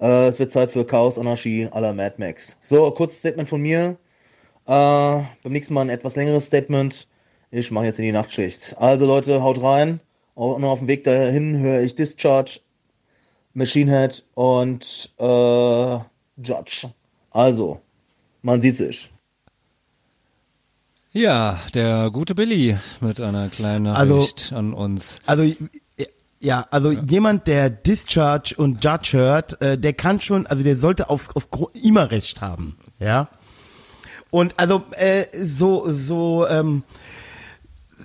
Äh, 0.00 0.28
es 0.28 0.38
wird 0.38 0.50
Zeit 0.50 0.70
für 0.70 0.84
Chaos, 0.84 1.18
Anarchie 1.18 1.68
aller 1.70 1.92
Mad 1.92 2.16
Max. 2.18 2.56
So, 2.60 2.90
kurzes 2.90 3.18
Statement 3.18 3.48
von 3.48 3.60
mir. 3.60 3.96
Äh, 4.66 5.22
beim 5.42 5.52
nächsten 5.52 5.74
Mal 5.74 5.82
ein 5.82 5.90
etwas 5.90 6.16
längeres 6.16 6.46
Statement. 6.46 7.08
Ich 7.50 7.70
mache 7.70 7.86
jetzt 7.86 7.98
in 7.98 8.04
die 8.04 8.12
Nachtschicht. 8.12 8.76
Also 8.78 9.06
Leute, 9.06 9.42
haut 9.42 9.62
rein. 9.62 10.00
Und 10.34 10.64
auf 10.64 10.80
dem 10.80 10.88
Weg 10.88 11.04
dahin 11.04 11.58
höre 11.58 11.80
ich 11.80 11.94
Discharge, 11.94 12.60
Machine 13.54 13.90
Head 13.90 14.22
und 14.34 15.10
äh, 15.18 15.98
Judge. 16.36 16.92
Also, 17.30 17.80
man 18.42 18.60
sieht 18.60 18.76
sich. 18.76 19.10
Ja, 21.16 21.58
der 21.72 22.10
gute 22.10 22.34
Billy 22.34 22.76
mit 23.00 23.22
einer 23.22 23.48
kleinen 23.48 23.86
Also- 23.86 24.16
Nachricht 24.16 24.52
an 24.52 24.74
uns. 24.74 25.20
Also 25.24 25.50
ja, 26.40 26.66
also 26.70 26.92
jemand, 26.92 27.46
der 27.46 27.70
Discharge 27.70 28.54
und 28.58 28.84
Judge 28.84 29.16
hört, 29.16 29.60
äh, 29.62 29.78
der 29.78 29.94
kann 29.94 30.20
schon, 30.20 30.46
also 30.46 30.62
der 30.62 30.76
sollte 30.76 31.08
auf, 31.08 31.34
auf 31.34 31.48
immer 31.72 32.10
Recht 32.10 32.42
haben, 32.42 32.76
ja. 32.98 33.28
Und 34.30 34.60
also 34.60 34.84
äh, 34.90 35.24
so 35.42 35.88
so 35.88 36.46
ähm, 36.48 36.82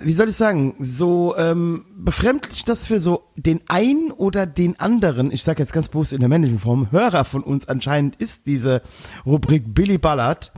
wie 0.00 0.14
soll 0.14 0.30
ich 0.30 0.36
sagen, 0.36 0.74
so 0.78 1.36
ähm, 1.36 1.84
befremdlich 1.94 2.64
das 2.64 2.86
für 2.86 2.98
so 2.98 3.24
den 3.36 3.60
einen 3.68 4.10
oder 4.10 4.46
den 4.46 4.80
anderen, 4.80 5.30
ich 5.30 5.44
sage 5.44 5.60
jetzt 5.62 5.74
ganz 5.74 5.90
bewusst 5.90 6.14
in 6.14 6.20
der 6.20 6.30
männlichen 6.30 6.58
Form, 6.58 6.90
Hörer 6.90 7.26
von 7.26 7.42
uns 7.42 7.68
anscheinend 7.68 8.16
ist 8.16 8.46
diese 8.46 8.80
Rubrik 9.26 9.74
Billy 9.74 9.98
Ballard. 9.98 10.50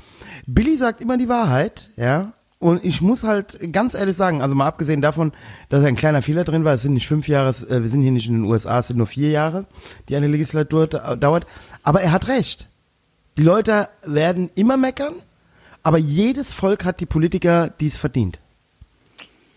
Billy 0.46 0.76
sagt 0.76 1.00
immer 1.00 1.18
die 1.18 1.28
Wahrheit, 1.28 1.90
ja. 1.96 2.32
Und 2.64 2.82
ich 2.82 3.02
muss 3.02 3.24
halt 3.24 3.58
ganz 3.74 3.92
ehrlich 3.92 4.16
sagen, 4.16 4.40
also 4.40 4.54
mal 4.54 4.66
abgesehen 4.66 5.02
davon, 5.02 5.32
dass 5.68 5.84
ein 5.84 5.96
kleiner 5.96 6.22
Fehler 6.22 6.44
drin 6.44 6.64
war, 6.64 6.72
es 6.72 6.80
sind 6.80 6.94
nicht 6.94 7.06
fünf 7.06 7.28
Jahre, 7.28 7.50
äh, 7.50 7.82
wir 7.82 7.90
sind 7.90 8.00
hier 8.00 8.10
nicht 8.10 8.26
in 8.26 8.32
den 8.40 8.44
USA, 8.44 8.78
es 8.78 8.86
sind 8.86 8.96
nur 8.96 9.06
vier 9.06 9.28
Jahre, 9.28 9.66
die 10.08 10.16
eine 10.16 10.28
Legislatur 10.28 10.86
da- 10.86 11.14
dauert. 11.14 11.46
Aber 11.82 12.00
er 12.00 12.10
hat 12.10 12.26
recht. 12.28 12.68
Die 13.36 13.42
Leute 13.42 13.90
werden 14.06 14.48
immer 14.54 14.78
meckern, 14.78 15.12
aber 15.82 15.98
jedes 15.98 16.54
Volk 16.54 16.86
hat 16.86 17.00
die 17.00 17.06
Politiker, 17.06 17.68
die 17.68 17.86
es 17.88 17.98
verdient. 17.98 18.40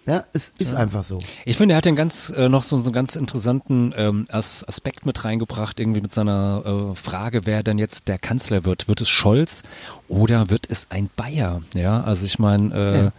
Ja, 0.08 0.24
es 0.32 0.54
ist 0.58 0.74
einfach 0.74 1.04
so. 1.04 1.18
Ich 1.44 1.58
finde, 1.58 1.74
er 1.74 1.78
hat 1.80 1.86
den 1.86 1.98
ganz 1.98 2.30
äh, 2.30 2.48
noch 2.48 2.64
so, 2.64 2.78
so 2.78 2.86
einen 2.86 2.94
ganz 2.94 3.18
interessanten 3.18 3.94
ähm, 3.98 4.26
As 4.30 4.66
Aspekt 4.66 5.06
mit 5.06 5.26
reingebracht, 5.26 5.82
irgendwie 5.82 6.00
mit 6.00 6.14
seiner 6.14 6.64
äh, 6.66 6.96
Frage, 6.96 7.42
wer 7.46 7.62
denn 7.62 7.78
jetzt 7.78 8.08
der 8.08 8.18
Kanzler 8.18 8.64
wird. 8.64 8.88
Wird 8.88 9.02
es 9.02 9.10
Scholz 9.10 9.64
oder 10.08 10.50
wird 10.50 10.70
es 10.70 10.88
ein 10.92 11.10
Bayer? 11.18 11.62
Ja, 11.74 12.02
also 12.02 12.26
ich 12.26 12.40
meine, 12.40 13.12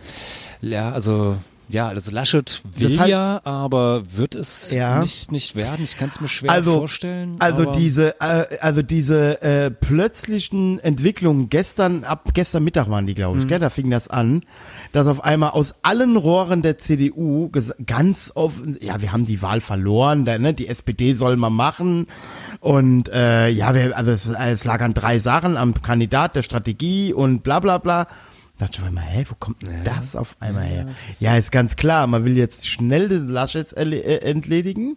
äh, 0.63 0.67
ja. 0.67 0.91
also 0.91 1.37
ja, 1.69 1.89
also 1.89 2.11
Laschet 2.11 2.63
will 2.77 2.97
Das 2.97 3.09
ja, 3.09 3.41
aber 3.45 4.03
wird 4.17 4.35
es 4.35 4.71
Ja. 4.71 5.01
nicht 5.01 5.31
nicht 5.33 5.55
werden? 5.57 5.85
Ich 5.85 5.97
kann 5.97 6.09
es 6.09 6.21
mir 6.21 6.29
schwer 6.29 6.51
Also, 6.51 6.79
vorstellen. 6.79 7.37
also 7.39 7.65
diese, 7.73 8.21
äh, 8.21 8.59
also 8.61 8.83
diese 8.83 9.43
äh, 9.43 9.71
plötzlichen 9.71 10.79
Entwicklungen 10.79 11.49
gestern 11.51 12.05
ab 12.05 12.31
gestern 12.35 12.65
Mittag 12.65 12.89
waren 12.89 13.07
die, 13.07 13.15
glaube 13.15 13.39
ich, 13.39 13.45
Mhm. 13.45 13.49
gell, 13.49 13.59
da 13.59 13.69
fing 13.71 13.91
das 13.91 14.09
an, 14.09 14.43
dass 14.93 15.07
auf 15.07 15.23
einmal 15.25 15.51
aus 15.51 15.75
allen 15.83 16.17
Rohren 16.17 16.63
der 16.63 16.79
CDU 16.79 17.51
ganz 17.87 18.33
offen, 18.35 18.77
ja, 18.81 19.01
wir 19.03 19.13
haben 19.13 19.25
die 19.25 19.43
Wahl 19.43 19.61
verloren, 19.61 20.25
da, 20.25 20.39
ne, 20.39 20.55
die 20.55 20.69
SPD 20.69 21.13
soll 21.15 21.37
mal 21.37 21.51
machen 21.51 22.07
und 22.61 23.09
äh, 23.11 23.49
ja, 23.49 23.75
wir, 23.75 23.97
also 23.97 24.11
es, 24.13 24.27
es 24.29 24.65
lag 24.65 24.81
an 24.81 24.95
drei 24.95 25.19
Sachen, 25.19 25.57
am 25.57 25.75
Kandidat, 25.75 26.37
der 26.37 26.43
Strategie 26.43 27.13
und 27.13 27.43
bla 27.43 27.61
bla 27.61 27.79
bla. 27.79 28.07
Da 28.59 28.67
dachte 28.67 28.79
ich 28.79 28.85
mir 28.85 28.91
mal, 28.91 29.03
hä, 29.03 29.25
wo 29.29 29.35
kommt 29.39 29.63
denn 29.63 29.85
das 29.85 30.17
auf 30.17 30.37
einmal 30.41 30.65
her? 30.65 30.87
Ja, 31.21 31.37
ist 31.37 31.53
ganz 31.53 31.77
klar, 31.77 32.07
man 32.09 32.25
will 32.25 32.37
jetzt 32.37 32.67
schnell 32.67 33.09
den 33.09 33.29
Laschet 33.29 33.73
äh, 33.77 34.19
entledigen. 34.19 34.97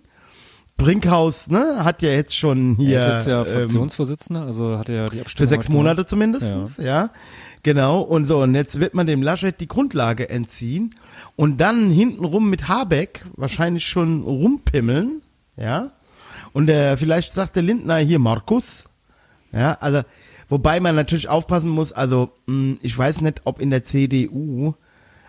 Brinkhaus, 0.78 1.48
ne, 1.48 1.84
hat 1.84 2.02
ja 2.02 2.10
jetzt 2.10 2.36
schon 2.36 2.76
hier 2.78 2.98
er 2.98 3.08
ist 3.08 3.14
jetzt 3.14 3.28
ja 3.28 3.46
ähm, 3.46 3.54
Fraktionsvorsitzender, 3.54 4.42
also 4.42 4.80
hat 4.80 4.90
er 4.90 4.96
ja 4.96 5.06
die 5.06 5.18
für 5.18 5.22
Abstimmung 5.22 5.50
sechs 5.50 5.66
heute 5.66 5.68
gemacht. 5.68 5.84
Monate 5.84 6.06
zumindestens, 6.08 6.78
ja. 6.78 7.12
Genau, 7.62 8.02
und 8.02 8.26
so, 8.26 8.42
und 8.42 8.56
jetzt 8.56 8.80
wird 8.80 8.96
man 8.96 9.06
dem 9.06 9.22
Laschet 9.22 9.60
die 9.60 9.68
Grundlage 9.68 10.28
entziehen 10.30 10.96
und 11.36 11.58
dann 11.58 11.92
hintenrum 11.92 12.50
mit 12.50 12.68
Habeck 12.68 13.24
wahrscheinlich 13.36 13.86
schon 13.86 14.24
rumpimmeln, 14.24 15.22
ja. 15.56 15.92
Und 16.54 16.66
der, 16.66 16.98
vielleicht 16.98 17.36
sagt 17.36 17.56
der 17.58 17.64
Lindner 17.64 17.98
hier 17.98 18.18
Markus, 18.18 18.90
ja, 19.52 19.78
also, 19.80 20.02
wobei 20.52 20.80
man 20.80 20.94
natürlich 20.94 21.28
aufpassen 21.30 21.72
muss, 21.72 21.92
also, 21.92 22.30
mh, 22.46 22.76
ich 22.84 22.96
weiß 22.96 23.22
nicht, 23.22 23.42
ob 23.46 23.60
in 23.60 23.72
der 23.72 23.82
CDU, 23.82 24.76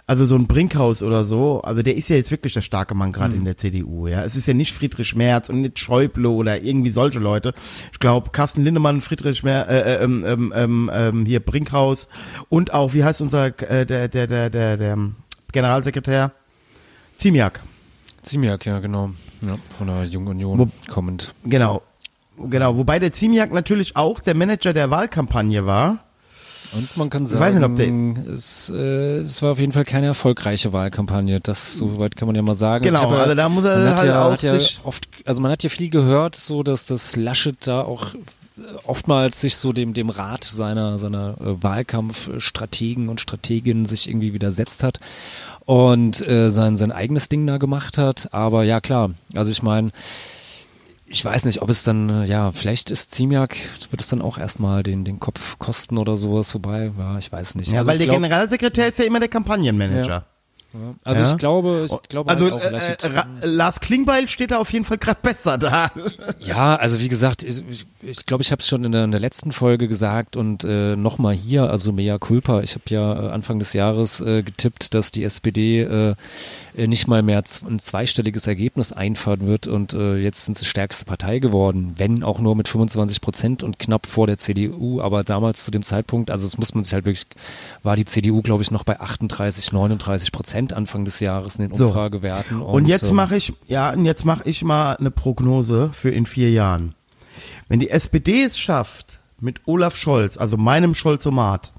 also 0.07 0.27
so 0.27 0.35
ein 0.35 0.49
Brinkhaus 0.49 1.03
oder 1.03 1.25
so, 1.25 1.63
also 1.63 1.81
der 1.81 1.97
ist 1.97 2.11
ja 2.11 2.17
jetzt 2.17 2.31
wirklich 2.33 2.53
der 2.53 2.61
starke 2.61 2.93
Mann 2.95 3.13
gerade 3.13 3.37
in 3.37 3.45
der 3.45 3.57
CDU, 3.57 4.09
ja. 4.09 4.25
Es 4.25 4.35
ist 4.37 4.47
ja 4.49 4.53
nicht 4.53 4.73
Friedrich 4.75 5.15
Merz 5.15 5.49
und 5.49 5.61
nicht 5.63 5.79
Schäuble 5.79 6.29
oder 6.29 6.61
irgendwie 6.61 6.91
solche 6.91 7.21
Leute. 7.21 7.55
Ich 7.93 8.01
glaube, 8.01 8.31
Carsten 8.31 8.65
Lindemann, 8.65 9.01
Friedrich 9.01 9.43
Merz, 9.45 9.69
äh, 9.71 9.81
äh, 9.81 10.03
ähm, 10.05 10.25
ähm, 10.27 10.53
ähm, 10.55 10.91
ähm, 10.93 11.25
hier 11.25 11.41
Brinkhaus 11.41 12.09
und 12.49 12.75
auch, 12.75 12.93
wie 12.95 13.05
heißt 13.05 13.23
unser, 13.23 13.47
äh, 13.71 13.87
der, 13.87 14.09
der, 14.09 14.27
der, 14.27 14.51
der, 14.51 14.77
der 14.77 14.99
Generalsekretär? 15.53 16.33
Ziemiak. 17.17 17.61
Ziemiak, 18.23 18.67
ja, 18.67 18.81
genau. 18.81 19.11
Ja, 19.47 19.57
von 19.77 19.87
der 19.87 20.05
Jungen 20.05 20.29
Union 20.29 20.59
Wo- 20.59 20.69
kommend. 20.93 21.35
Genau. 21.45 21.83
Genau, 22.39 22.77
wobei 22.77 22.99
der 22.99 23.13
Ziemiak 23.13 23.53
natürlich 23.53 23.97
auch 23.97 24.21
der 24.21 24.35
Manager 24.35 24.73
der 24.73 24.91
Wahlkampagne 24.91 25.67
war. 25.67 25.99
Und 26.75 26.97
man 26.97 27.11
kann 27.11 27.27
sagen, 27.27 27.41
weiß 27.43 27.55
nicht, 27.55 27.65
ob 27.65 27.77
der- 27.77 28.35
es, 28.35 28.73
äh, 28.75 29.19
es 29.19 29.43
war 29.43 29.53
auf 29.53 29.59
jeden 29.59 29.73
Fall 29.73 29.85
keine 29.85 30.07
erfolgreiche 30.07 30.73
Wahlkampagne. 30.73 31.39
Das 31.41 31.77
soweit 31.77 32.17
kann 32.17 32.27
man 32.27 32.35
ja 32.35 32.41
mal 32.41 32.55
sagen. 32.55 32.85
Genau, 32.85 33.13
ja, 33.13 33.19
also 33.19 33.35
da 33.35 33.49
muss 33.51 33.65
er 33.65 33.77
man 33.77 33.89
hat 33.91 33.99
halt 33.99 34.09
ja, 34.09 34.25
auch 34.27 34.43
ja 34.43 34.59
oft, 34.85 35.07
also 35.27 35.43
man 35.43 35.51
hat 35.51 35.63
ja 35.63 35.69
viel 35.69 35.91
gehört, 35.91 36.35
so 36.35 36.63
dass 36.63 36.87
das 36.87 37.15
Laschet 37.15 37.57
da 37.67 37.83
auch 37.83 38.15
äh, 38.15 38.19
oftmals 38.87 39.43
sich 39.43 39.57
so 39.57 39.73
dem 39.75 39.93
dem 39.93 40.09
Rat 40.09 40.45
seiner 40.45 40.99
seiner 40.99 41.35
äh, 41.41 41.63
Wahlkampfstrategen 41.63 43.11
und 43.11 43.21
Strateginnen 43.21 43.85
sich 43.85 44.09
irgendwie 44.09 44.33
widersetzt 44.33 44.83
hat 44.83 44.99
und 45.67 46.27
äh, 46.27 46.51
sein 46.51 46.79
sein 46.79 46.91
eigenes 46.93 47.29
Ding 47.29 47.47
da 47.47 47.59
gemacht 47.59 47.99
hat. 47.99 48.29
Aber 48.33 48.65
ja 48.65 48.81
klar, 48.81 49.11
also 49.35 49.51
ich 49.51 49.63
meine 49.63 49.91
ich 51.13 51.25
weiß 51.25 51.45
nicht, 51.45 51.61
ob 51.63 51.69
es 51.69 51.85
dann, 51.85 52.09
äh, 52.09 52.25
ja, 52.25 52.53
vielleicht 52.53 52.91
ist 52.91 53.11
Ziemiak, 53.11 53.57
wird 53.91 54.01
es 54.01 54.09
dann 54.09 54.23
auch 54.23 54.39
erstmal 54.39 54.83
den, 54.83 55.05
den 55.05 55.21
Kopf 55.21 55.59
kosten 55.59 55.99
oder 55.99 56.17
sowas 56.17 56.51
vorbei. 56.51 56.91
Ja, 56.99 57.19
ich 57.19 57.31
weiß 57.31 57.55
nicht. 57.55 57.71
Ja, 57.71 57.81
also 57.81 57.91
weil 57.91 57.99
der 57.99 58.07
glaub, 58.07 58.17
Generalsekretär 58.17 58.89
ist 58.89 58.99
ja 58.99 59.05
immer 59.05 59.21
der 59.21 59.29
Kampagnenmanager. 59.29 60.25
Also 61.05 61.23
Ja. 61.23 61.31
ich 61.31 61.37
glaube, 61.37 61.85
ich 61.85 62.09
glaube 62.09 62.31
Also 62.31 62.51
halt 62.51 62.55
auch 62.55 62.63
äh, 62.65 63.43
äh, 63.43 63.47
Lars 63.47 63.81
Klingbeil 63.81 64.27
steht 64.27 64.53
da 64.53 64.59
auf 64.59 64.73
jeden 64.73 64.87
Fall 64.87 64.97
gerade 64.97 65.19
besser 65.23 65.59
da. 65.59 65.91
Ja, 66.41 66.77
also 66.77 66.99
wie 66.99 67.09
gesagt, 67.09 67.43
ich 67.43 67.57
glaube, 67.59 67.75
ich, 68.01 68.27
glaub, 68.27 68.41
ich 68.41 68.51
habe 68.53 68.61
es 68.61 68.67
schon 68.69 68.83
in 68.85 68.93
der, 68.93 69.05
in 69.05 69.11
der 69.11 69.21
letzten 69.21 69.53
Folge 69.53 69.87
gesagt 69.87 70.35
und 70.35 70.65
äh, 70.65 70.97
nochmal 70.97 71.35
hier, 71.35 71.71
also 71.71 71.93
mea 71.93 72.17
culpa. 72.19 72.63
Ich 72.63 72.73
habe 72.73 72.85
ja 72.89 73.13
äh, 73.13 73.31
Anfang 73.33 73.59
des 73.59 73.75
Jahres 73.75 74.23
äh, 74.23 74.43
getippt, 74.43 74.95
dass 74.95 75.13
die 75.13 75.25
SPD 75.25 75.83
äh, 75.83 76.15
nicht 76.75 77.07
mal 77.07 77.23
mehr 77.23 77.43
ein 77.69 77.79
zweistelliges 77.79 78.47
Ergebnis 78.47 78.93
einfahren 78.93 79.47
wird 79.47 79.67
und 79.67 79.93
äh, 79.93 80.17
jetzt 80.17 80.45
sind 80.47 80.57
sie 80.57 80.65
stärkste 80.65 81.05
Partei 81.05 81.39
geworden, 81.39 81.95
wenn 81.99 82.23
auch 82.23 82.41
nur 82.41 82.57
mit 82.57 82.69
25 82.69 83.21
Prozent 83.21 83.63
und 83.63 83.79
knapp 83.79 84.07
vor 84.07 84.27
der 84.27 84.39
CDU. 84.39 85.01
Aber 85.01 85.25
damals 85.25 85.65
zu 85.65 85.71
dem 85.71 85.83
Zeitpunkt, 85.83 86.31
also 86.31 86.47
das 86.47 86.59
muss 86.59 86.75
man 86.75 86.85
sich 86.85 86.95
halt 86.95 87.05
wirklich, 87.05 87.27
war 87.83 87.97
die 87.97 88.05
CDU, 88.05 88.43
glaube 88.43 88.63
ich, 88.63 88.71
noch 88.71 88.85
bei 88.85 88.99
38, 88.99 89.73
39 89.73 90.33
Prozent 90.33 90.73
Anfang 90.73 91.05
des 91.05 91.21
Jahres 91.21 91.57
in 91.57 91.69
den 91.69 91.75
So. 91.75 91.89
Umfragewerten. 91.89 92.63
Und 92.63 92.87
jetzt 92.87 93.11
ähm, 93.11 93.17
mache 93.17 93.37
ich, 93.37 93.53
ja, 93.69 93.91
und 93.91 94.05
jetzt 94.07 94.25
mache 94.25 94.49
ich 94.49 94.65
mal 94.65 94.97
eine 94.97 95.11
Prognose 95.11 95.91
für 95.93 96.11
in 96.11 96.27
vier 96.27 96.51
Jahren. 96.51 96.95
Wenn 97.69 97.81
die 97.81 97.91
SPD 97.91 98.45
es 98.45 98.59
schafft, 98.59 99.19
mit 99.41 99.61
Olaf 99.67 99.97
Scholz, 99.97 100.39
also 100.39 100.57
meinem 100.57 100.95
Scholzomat, 100.95 101.73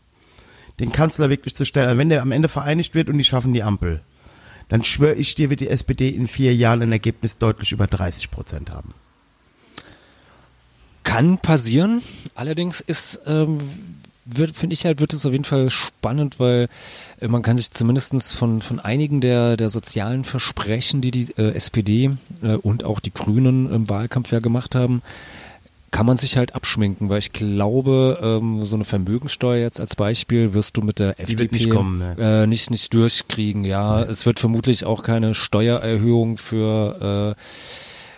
den 0.79 0.91
Kanzler 0.91 1.29
wirklich 1.29 1.55
zu 1.55 1.65
stellen, 1.65 1.97
wenn 1.97 2.09
der 2.09 2.21
am 2.21 2.31
Ende 2.31 2.49
vereinigt 2.49 2.93
wird 2.93 3.09
und 3.09 3.17
die 3.17 3.23
schaffen 3.23 3.53
die 3.53 3.63
Ampel, 3.63 4.01
dann 4.73 4.83
schwöre 4.83 5.13
ich 5.13 5.35
dir, 5.35 5.51
wird 5.51 5.59
die 5.59 5.67
SPD 5.69 6.09
in 6.09 6.27
vier 6.27 6.55
Jahren 6.55 6.81
ein 6.81 6.91
Ergebnis 6.91 7.37
deutlich 7.37 7.73
über 7.73 7.85
30 7.85 8.31
Prozent 8.31 8.71
haben. 8.71 8.95
Kann 11.03 11.37
passieren. 11.37 12.01
Allerdings 12.33 12.81
ist, 12.81 13.21
ähm, 13.27 13.59
finde 14.25 14.73
ich 14.73 14.83
halt, 14.85 14.99
wird 14.99 15.13
es 15.13 15.27
auf 15.27 15.31
jeden 15.31 15.43
Fall 15.43 15.69
spannend, 15.69 16.39
weil 16.39 16.69
äh, 17.21 17.27
man 17.27 17.43
kann 17.43 17.55
sich 17.55 17.69
zumindestens 17.69 18.33
von, 18.33 18.63
von 18.63 18.79
einigen 18.79 19.21
der, 19.21 19.57
der 19.57 19.69
sozialen 19.69 20.23
Versprechen, 20.23 21.01
die 21.01 21.11
die 21.11 21.37
äh, 21.37 21.53
SPD 21.53 22.09
äh, 22.41 22.55
und 22.55 22.83
auch 22.83 22.99
die 22.99 23.13
Grünen 23.13 23.71
im 23.71 23.87
Wahlkampf 23.91 24.31
ja 24.31 24.39
gemacht 24.39 24.73
haben, 24.73 25.03
kann 25.93 26.07
man 26.07 26.17
sich 26.17 26.37
halt 26.37 26.55
abschminken, 26.55 27.09
weil 27.09 27.19
ich 27.19 27.33
glaube, 27.33 28.19
ähm, 28.21 28.65
so 28.65 28.75
eine 28.75 28.83
Vermögensteuer 28.83 29.61
jetzt 29.61 29.79
als 29.79 29.95
Beispiel 29.95 30.55
wirst 30.55 30.75
du 30.75 30.81
mit 30.81 30.97
der 30.97 31.19
FDP 31.19 31.53
nicht 31.53 31.69
kommen, 31.69 31.99
ne? 31.99 32.15
äh, 32.19 32.47
nicht, 32.47 32.71
nicht 32.71 32.91
durchkriegen. 32.95 33.63
Ja, 33.63 34.01
es 34.01 34.25
wird 34.25 34.39
vermutlich 34.39 34.85
auch 34.85 35.03
keine 35.03 35.35
Steuererhöhung 35.35 36.37
für 36.37 37.35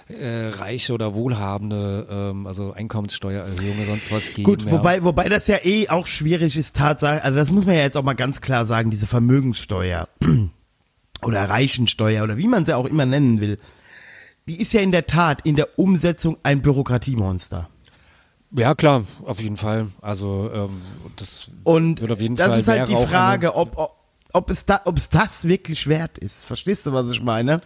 äh, 0.09 0.13
äh, 0.13 0.47
Reiche 0.51 0.93
oder 0.93 1.15
Wohlhabende, 1.15 2.07
ähm, 2.09 2.47
also 2.47 2.71
Einkommenssteuererhöhung 2.71 3.77
oder 3.77 3.87
sonst 3.87 4.09
was 4.13 4.33
geben. 4.33 4.45
Gut, 4.45 4.63
ja. 4.63 4.71
wobei, 4.71 5.03
wobei 5.03 5.27
das 5.27 5.47
ja 5.47 5.57
eh 5.61 5.89
auch 5.89 6.07
schwierig 6.07 6.55
ist, 6.57 6.77
Tatsache, 6.77 7.23
also 7.25 7.35
das 7.35 7.51
muss 7.51 7.65
man 7.65 7.75
ja 7.75 7.81
jetzt 7.81 7.97
auch 7.97 8.03
mal 8.03 8.13
ganz 8.13 8.39
klar 8.39 8.65
sagen, 8.65 8.89
diese 8.89 9.05
Vermögenssteuer 9.05 10.07
oder 11.23 11.49
Reichensteuer 11.49 12.23
oder 12.23 12.37
wie 12.37 12.47
man 12.47 12.63
sie 12.63 12.73
auch 12.73 12.85
immer 12.85 13.05
nennen 13.05 13.41
will, 13.41 13.59
die 14.47 14.61
ist 14.61 14.73
ja 14.73 14.81
in 14.81 14.91
der 14.91 15.05
Tat 15.07 15.41
in 15.43 15.55
der 15.55 15.79
Umsetzung 15.79 16.37
ein 16.43 16.61
Bürokratiemonster. 16.61 17.69
Ja, 18.51 18.75
klar, 18.75 19.03
auf 19.25 19.41
jeden 19.41 19.57
Fall. 19.57 19.87
Also 20.01 20.49
ähm, 20.53 20.81
das 21.17 21.49
Und 21.63 22.01
wird 22.01 22.11
auf 22.11 22.21
jeden 22.21 22.35
das 22.35 22.49
Fall 22.49 22.59
ist 22.59 22.67
halt 22.67 22.89
die 22.89 22.95
Frage, 22.95 23.55
ob, 23.55 23.77
ob, 23.77 23.95
ob, 24.31 24.49
es 24.49 24.65
da, 24.65 24.81
ob 24.85 24.97
es 24.97 25.09
das 25.09 25.45
wirklich 25.45 25.87
wert 25.87 26.17
ist. 26.17 26.45
Verstehst 26.45 26.85
du, 26.85 26.93
was 26.93 27.11
ich 27.11 27.21
meine? 27.21 27.59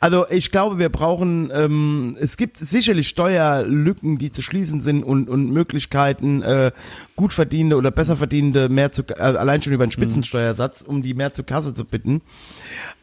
Also 0.00 0.26
ich 0.28 0.50
glaube, 0.50 0.78
wir 0.78 0.90
brauchen, 0.90 1.50
ähm, 1.54 2.16
es 2.20 2.36
gibt 2.36 2.58
sicherlich 2.58 3.08
Steuerlücken, 3.08 4.18
die 4.18 4.30
zu 4.30 4.42
schließen 4.42 4.80
sind 4.80 5.02
und, 5.02 5.30
und 5.30 5.50
Möglichkeiten, 5.50 6.42
äh, 6.42 6.72
gut 7.18 7.32
verdienende 7.32 7.76
oder 7.76 7.90
besser 7.90 8.14
verdienende 8.14 8.68
mehr 8.68 8.92
zu, 8.92 9.02
äh, 9.02 9.20
allein 9.20 9.60
schon 9.60 9.72
über 9.72 9.82
einen 9.82 9.90
Spitzensteuersatz, 9.90 10.82
um 10.82 11.02
die 11.02 11.14
mehr 11.14 11.32
zur 11.32 11.44
Kasse 11.44 11.74
zu 11.74 11.84
bitten. 11.84 12.22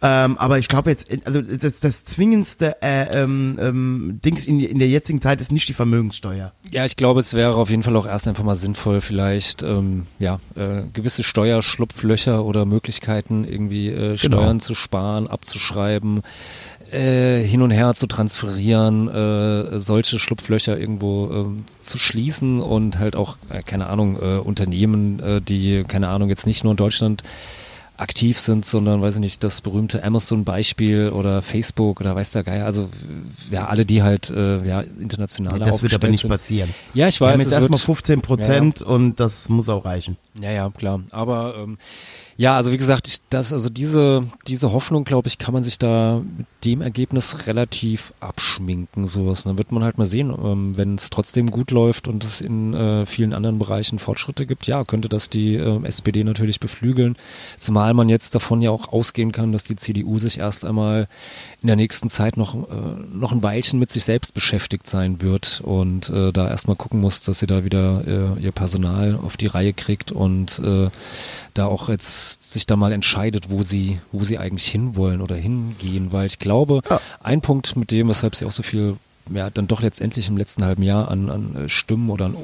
Ähm, 0.02 0.38
aber 0.38 0.58
ich 0.58 0.70
glaube 0.70 0.90
jetzt, 0.90 1.08
also 1.26 1.42
das, 1.42 1.82
das 1.82 2.06
zwingendste 2.06 2.82
äh, 2.82 3.22
ähm, 3.22 3.60
ähm, 3.60 4.20
Dings 4.24 4.48
in, 4.48 4.62
in 4.62 4.80
der 4.80 4.88
jetzigen 4.88 5.20
Zeit 5.20 5.42
ist 5.42 5.52
nicht 5.52 5.68
die 5.68 5.74
Vermögenssteuer. 5.74 6.54
Ja, 6.72 6.86
ich 6.86 6.96
glaube, 6.96 7.20
es 7.20 7.34
wäre 7.34 7.56
auf 7.56 7.70
jeden 7.70 7.84
Fall 7.84 7.94
auch 7.98 8.06
erst 8.06 8.30
einfach 8.30 8.46
mal 8.46 8.56
sinnvoll, 8.56 9.02
vielleicht 9.02 9.64
ähm, 9.64 10.06
ja 10.18 10.40
äh, 10.56 10.84
gewisse 10.94 11.24
Steuerschlupflöcher 11.24 12.46
oder 12.46 12.66
Möglichkeiten 12.66 13.44
irgendwie 13.44 13.90
äh, 13.90 14.18
Steuern 14.18 14.62
zu 14.62 14.76
sparen, 14.76 15.28
abzuschreiben, 15.28 16.22
äh, 16.92 17.42
hin 17.44 17.62
und 17.62 17.72
her 17.72 17.94
zu 17.94 18.08
transferieren, 18.08 19.08
äh, 19.08 19.80
solche 19.80 20.20
Schlupflöcher 20.20 20.78
irgendwo 20.78 21.30
ähm, 21.32 21.64
zu 21.80 21.98
schließen 21.98 22.62
und 22.62 23.00
halt 23.00 23.16
auch 23.16 23.38
äh, 23.50 23.64
keine 23.64 23.88
Ahnung 23.88 24.18
äh, 24.22 24.38
Unternehmen, 24.38 25.20
äh, 25.20 25.42
die 25.42 25.84
keine 25.88 26.10
Ahnung 26.10 26.30
jetzt 26.30 26.46
nicht 26.48 26.64
nur 26.64 26.72
in 26.72 26.78
Deutschland 26.78 27.24
aktiv 27.98 28.38
sind, 28.40 28.66
sondern 28.66 29.02
weiß 29.02 29.16
ich 29.16 29.22
nicht, 29.22 29.44
das 29.44 29.62
berühmte 29.62 30.04
Amazon-Beispiel 30.04 31.10
oder 31.10 31.42
Facebook 31.42 32.02
oder 32.02 32.14
weiß 32.16 32.32
der 32.32 32.44
Geier, 32.44 32.66
also 32.66 32.90
ja, 33.52 33.68
alle, 33.68 33.86
die 33.86 34.04
halt 34.04 34.30
äh, 34.30 34.66
ja, 34.68 34.82
international 34.82 35.60
Das 35.60 35.82
wird 35.82 35.94
aber 35.94 36.10
nicht 36.10 36.22
sind. 36.22 36.30
passieren. 36.30 36.70
Ja, 36.94 37.08
ich 37.08 37.20
Wir 37.22 37.28
haben 37.28 37.36
weiß, 37.36 37.44
jetzt 37.44 37.54
erstmal 37.54 37.80
wird, 37.80 37.86
15 37.86 38.22
Prozent 38.22 38.82
und 38.82 39.20
das 39.20 39.48
muss 39.48 39.70
auch 39.70 39.86
reichen. 39.86 40.18
ja, 40.42 40.52
ja, 40.52 40.70
klar. 40.72 41.02
Aber 41.12 41.56
ähm, 41.58 41.78
ja, 42.38 42.58
also 42.58 42.74
wie 42.74 42.78
gesagt, 42.78 43.08
ich, 43.08 43.20
das, 43.30 43.54
also 43.54 43.70
diese, 43.70 44.26
diese 44.46 44.74
Hoffnung, 44.74 45.06
glaube 45.06 45.30
ich, 45.30 45.38
kann 45.38 45.54
man 45.54 45.64
sich 45.64 45.80
da 45.80 46.22
mit 46.38 46.48
dem 46.66 46.82
Ergebnis 46.82 47.48
relativ 47.48 48.14
abschminken. 48.20 49.08
Sowas. 49.08 49.44
Dann 49.44 49.58
wird 49.58 49.72
man 49.72 49.84
halt 49.84 49.98
mal 49.98 50.08
sehen, 50.08 50.32
ähm, 50.32 50.78
wenn 50.78 50.96
es 50.96 51.10
trotzdem 51.10 51.52
gut 51.52 51.72
läuft 51.72 52.08
und 52.08 52.24
es 52.24 52.42
in 52.42 52.74
äh, 52.74 53.06
vielen 53.06 53.34
anderen 53.34 53.60
Bereichen 53.60 54.00
Fortschritte 54.00 54.46
gibt, 54.46 54.68
ja, 54.68 54.84
könnte 54.84 55.08
das 55.08 55.30
die 55.30 55.56
äh, 55.56 55.86
SPD 55.86 56.24
natürlich 56.24 56.60
beflügeln. 56.60 57.16
Zumal 57.58 57.94
man 57.94 58.10
jetzt 58.10 58.36
davon 58.36 58.62
ja 58.62 58.72
auch 58.72 58.92
ausgehen 58.92 59.32
kann, 59.32 59.52
dass 59.52 59.64
die 59.64 59.76
CDU 59.76 60.18
sich 60.18 60.40
erst 60.40 60.66
einmal 60.66 61.08
in 61.62 61.68
der 61.68 61.76
nächsten 61.76 62.10
Zeit 62.10 62.38
noch, 62.38 62.56
äh, 62.56 62.68
noch 63.14 63.32
ein 63.32 63.44
Weilchen 63.44 63.80
mit 63.80 63.92
sich 63.92 64.04
selbst 64.04 64.34
beschäftigt 64.34 64.88
sein 64.88 65.22
wird 65.22 65.62
und 65.64 66.10
äh, 66.10 66.32
da 66.32 66.50
erstmal 66.50 66.76
gucken 66.76 67.00
muss, 67.00 67.22
dass 67.22 67.40
sie 67.40 67.48
da 67.48 67.64
wieder 67.64 68.36
äh, 68.38 68.42
ihr 68.42 68.52
Personal 68.52 69.20
auf 69.22 69.38
die 69.38 69.48
Reihe 69.48 69.74
kriegt 69.74 70.12
und 70.12 70.60
äh, 70.60 70.90
da 71.54 71.66
auch 71.68 71.90
jetzt 71.90 72.44
sich 72.52 72.66
da 72.66 72.76
mal 72.76 72.92
entscheidet, 72.92 73.50
wo 73.50 73.64
sie, 73.64 74.00
wo 74.12 74.24
sie 74.24 74.38
eigentlich 74.38 74.68
hinwollen 74.68 75.22
oder 75.22 75.36
hingehen, 75.36 76.12
weil 76.12 76.26
ich 76.26 76.40
glaube, 76.40 76.55
ein 77.22 77.42
Punkt 77.42 77.76
mit 77.76 77.92
dem, 77.92 78.08
weshalb 78.10 78.36
sie 78.36 78.46
auch 78.46 78.52
so 78.52 78.64
viel 78.64 78.98
ja, 79.34 79.50
dann 79.50 79.68
doch 79.68 79.82
letztendlich 79.82 80.28
im 80.30 80.38
letzten 80.38 80.64
halben 80.64 80.84
Jahr 80.84 81.10
an, 81.10 81.30
an 81.30 81.56
äh, 81.56 81.70
Stimmen 81.70 82.10
oder 82.10 82.26
an, 82.26 82.38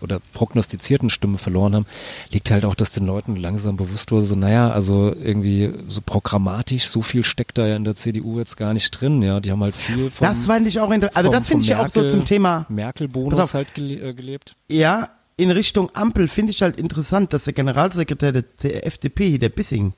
oder 0.00 0.20
prognostizierten 0.32 1.08
Stimmen 1.08 1.38
verloren 1.38 1.74
haben, 1.74 1.86
liegt 2.30 2.50
halt 2.50 2.64
auch, 2.64 2.74
dass 2.74 2.92
den 2.92 3.06
Leuten 3.06 3.36
langsam 3.36 3.76
bewusst 3.76 4.10
wurde, 4.10 4.24
so 4.24 4.34
naja, 4.34 4.70
also 4.70 5.14
irgendwie 5.14 5.72
so 5.88 6.00
programmatisch, 6.04 6.88
so 6.88 7.02
viel 7.02 7.24
steckt 7.24 7.58
da 7.58 7.66
ja 7.66 7.76
in 7.76 7.84
der 7.84 7.94
CDU 7.94 8.38
jetzt 8.38 8.56
gar 8.56 8.74
nicht 8.74 8.90
drin, 8.90 9.22
ja, 9.22 9.40
die 9.40 9.52
haben 9.52 9.62
halt 9.62 9.76
viel 9.76 10.10
vom, 10.10 10.26
Das 10.26 10.46
fand 10.46 10.66
ich 10.66 10.80
auch 10.80 10.90
interessant. 10.90 11.16
Also 11.16 11.30
das 11.30 11.46
finde 11.46 11.62
ich 11.62 11.70
ja 11.70 11.84
auch 11.84 11.88
so 11.88 12.00
Merkel- 12.00 12.10
zum 12.10 12.24
Thema, 12.24 12.66
Merkel-Bonus 12.68 13.54
halt 13.54 13.74
gele 13.74 14.08
äh, 14.08 14.14
gelebt. 14.14 14.56
ja, 14.70 15.10
in 15.36 15.50
Richtung 15.50 15.94
Ampel 15.94 16.28
finde 16.28 16.50
ich 16.50 16.62
halt 16.62 16.76
interessant, 16.76 17.34
dass 17.34 17.44
der 17.44 17.52
Generalsekretär 17.52 18.32
der, 18.32 18.44
der 18.62 18.86
FDP, 18.86 19.36
der 19.36 19.50
Bissing, 19.50 19.92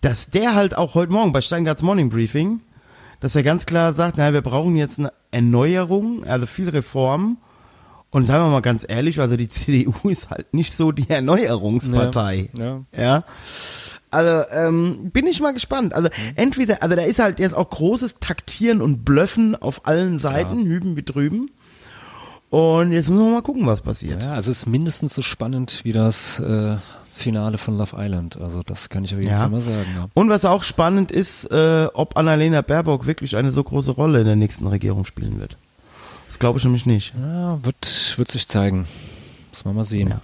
dass 0.00 0.30
der 0.30 0.54
halt 0.54 0.76
auch 0.76 0.94
heute 0.94 1.12
Morgen 1.12 1.32
bei 1.32 1.42
Steingarts 1.42 1.82
Morning 1.82 2.08
Briefing, 2.08 2.60
dass 3.26 3.34
er 3.34 3.42
ganz 3.42 3.66
klar 3.66 3.92
sagt, 3.92 4.18
naja, 4.18 4.34
wir 4.34 4.40
brauchen 4.40 4.76
jetzt 4.76 5.00
eine 5.00 5.10
Erneuerung, 5.32 6.24
also 6.26 6.46
viel 6.46 6.68
Reform. 6.68 7.38
Und 8.10 8.24
sagen 8.24 8.44
wir 8.44 8.50
mal 8.50 8.60
ganz 8.60 8.86
ehrlich, 8.88 9.18
also 9.18 9.36
die 9.36 9.48
CDU 9.48 10.08
ist 10.08 10.30
halt 10.30 10.54
nicht 10.54 10.72
so 10.72 10.92
die 10.92 11.10
Erneuerungspartei. 11.10 12.50
Ja. 12.56 12.82
Ja. 12.96 13.24
Also 14.12 14.48
ähm, 14.52 15.10
bin 15.10 15.26
ich 15.26 15.40
mal 15.40 15.52
gespannt. 15.52 15.92
Also 15.92 16.08
entweder, 16.36 16.84
also 16.84 16.94
da 16.94 17.02
ist 17.02 17.18
halt 17.18 17.40
jetzt 17.40 17.56
auch 17.56 17.68
großes 17.68 18.20
Taktieren 18.20 18.80
und 18.80 19.04
Blöffen 19.04 19.56
auf 19.56 19.88
allen 19.88 20.20
Seiten, 20.20 20.64
hüben 20.64 20.96
wie 20.96 21.02
drüben. 21.02 21.50
Und 22.50 22.92
jetzt 22.92 23.10
müssen 23.10 23.24
wir 23.24 23.32
mal 23.32 23.42
gucken, 23.42 23.66
was 23.66 23.80
passiert. 23.80 24.22
Ja, 24.22 24.34
also 24.34 24.52
es 24.52 24.58
ist 24.58 24.66
mindestens 24.66 25.16
so 25.16 25.22
spannend 25.22 25.80
wie 25.82 25.92
das 25.92 26.38
äh, 26.38 26.76
Finale 27.16 27.58
von 27.58 27.76
Love 27.78 27.96
Island. 27.98 28.36
Also 28.36 28.62
das 28.62 28.88
kann 28.88 29.04
ich 29.04 29.12
auf 29.14 29.20
jeden 29.20 29.30
Ja. 29.32 29.38
Fall 29.40 29.50
mal 29.50 29.60
sagen. 29.62 29.86
Ja. 29.96 30.06
Und 30.14 30.28
was 30.28 30.44
auch 30.44 30.62
spannend 30.62 31.10
ist, 31.10 31.44
äh, 31.50 31.88
ob 31.94 32.16
Annalena 32.16 32.60
Baerbock 32.62 33.06
wirklich 33.06 33.36
eine 33.36 33.50
so 33.50 33.64
große 33.64 33.92
Rolle 33.92 34.20
in 34.20 34.26
der 34.26 34.36
nächsten 34.36 34.66
Regierung 34.66 35.04
spielen 35.04 35.40
wird. 35.40 35.56
Das 36.28 36.38
glaube 36.38 36.58
ich 36.58 36.64
nämlich 36.64 36.86
nicht. 36.86 37.14
Ja, 37.18 37.58
wird, 37.64 38.14
wird 38.18 38.28
sich 38.28 38.46
zeigen. 38.48 38.86
Muss 39.50 39.64
man 39.64 39.74
mal 39.74 39.84
sehen. 39.84 40.08
Ja. 40.10 40.20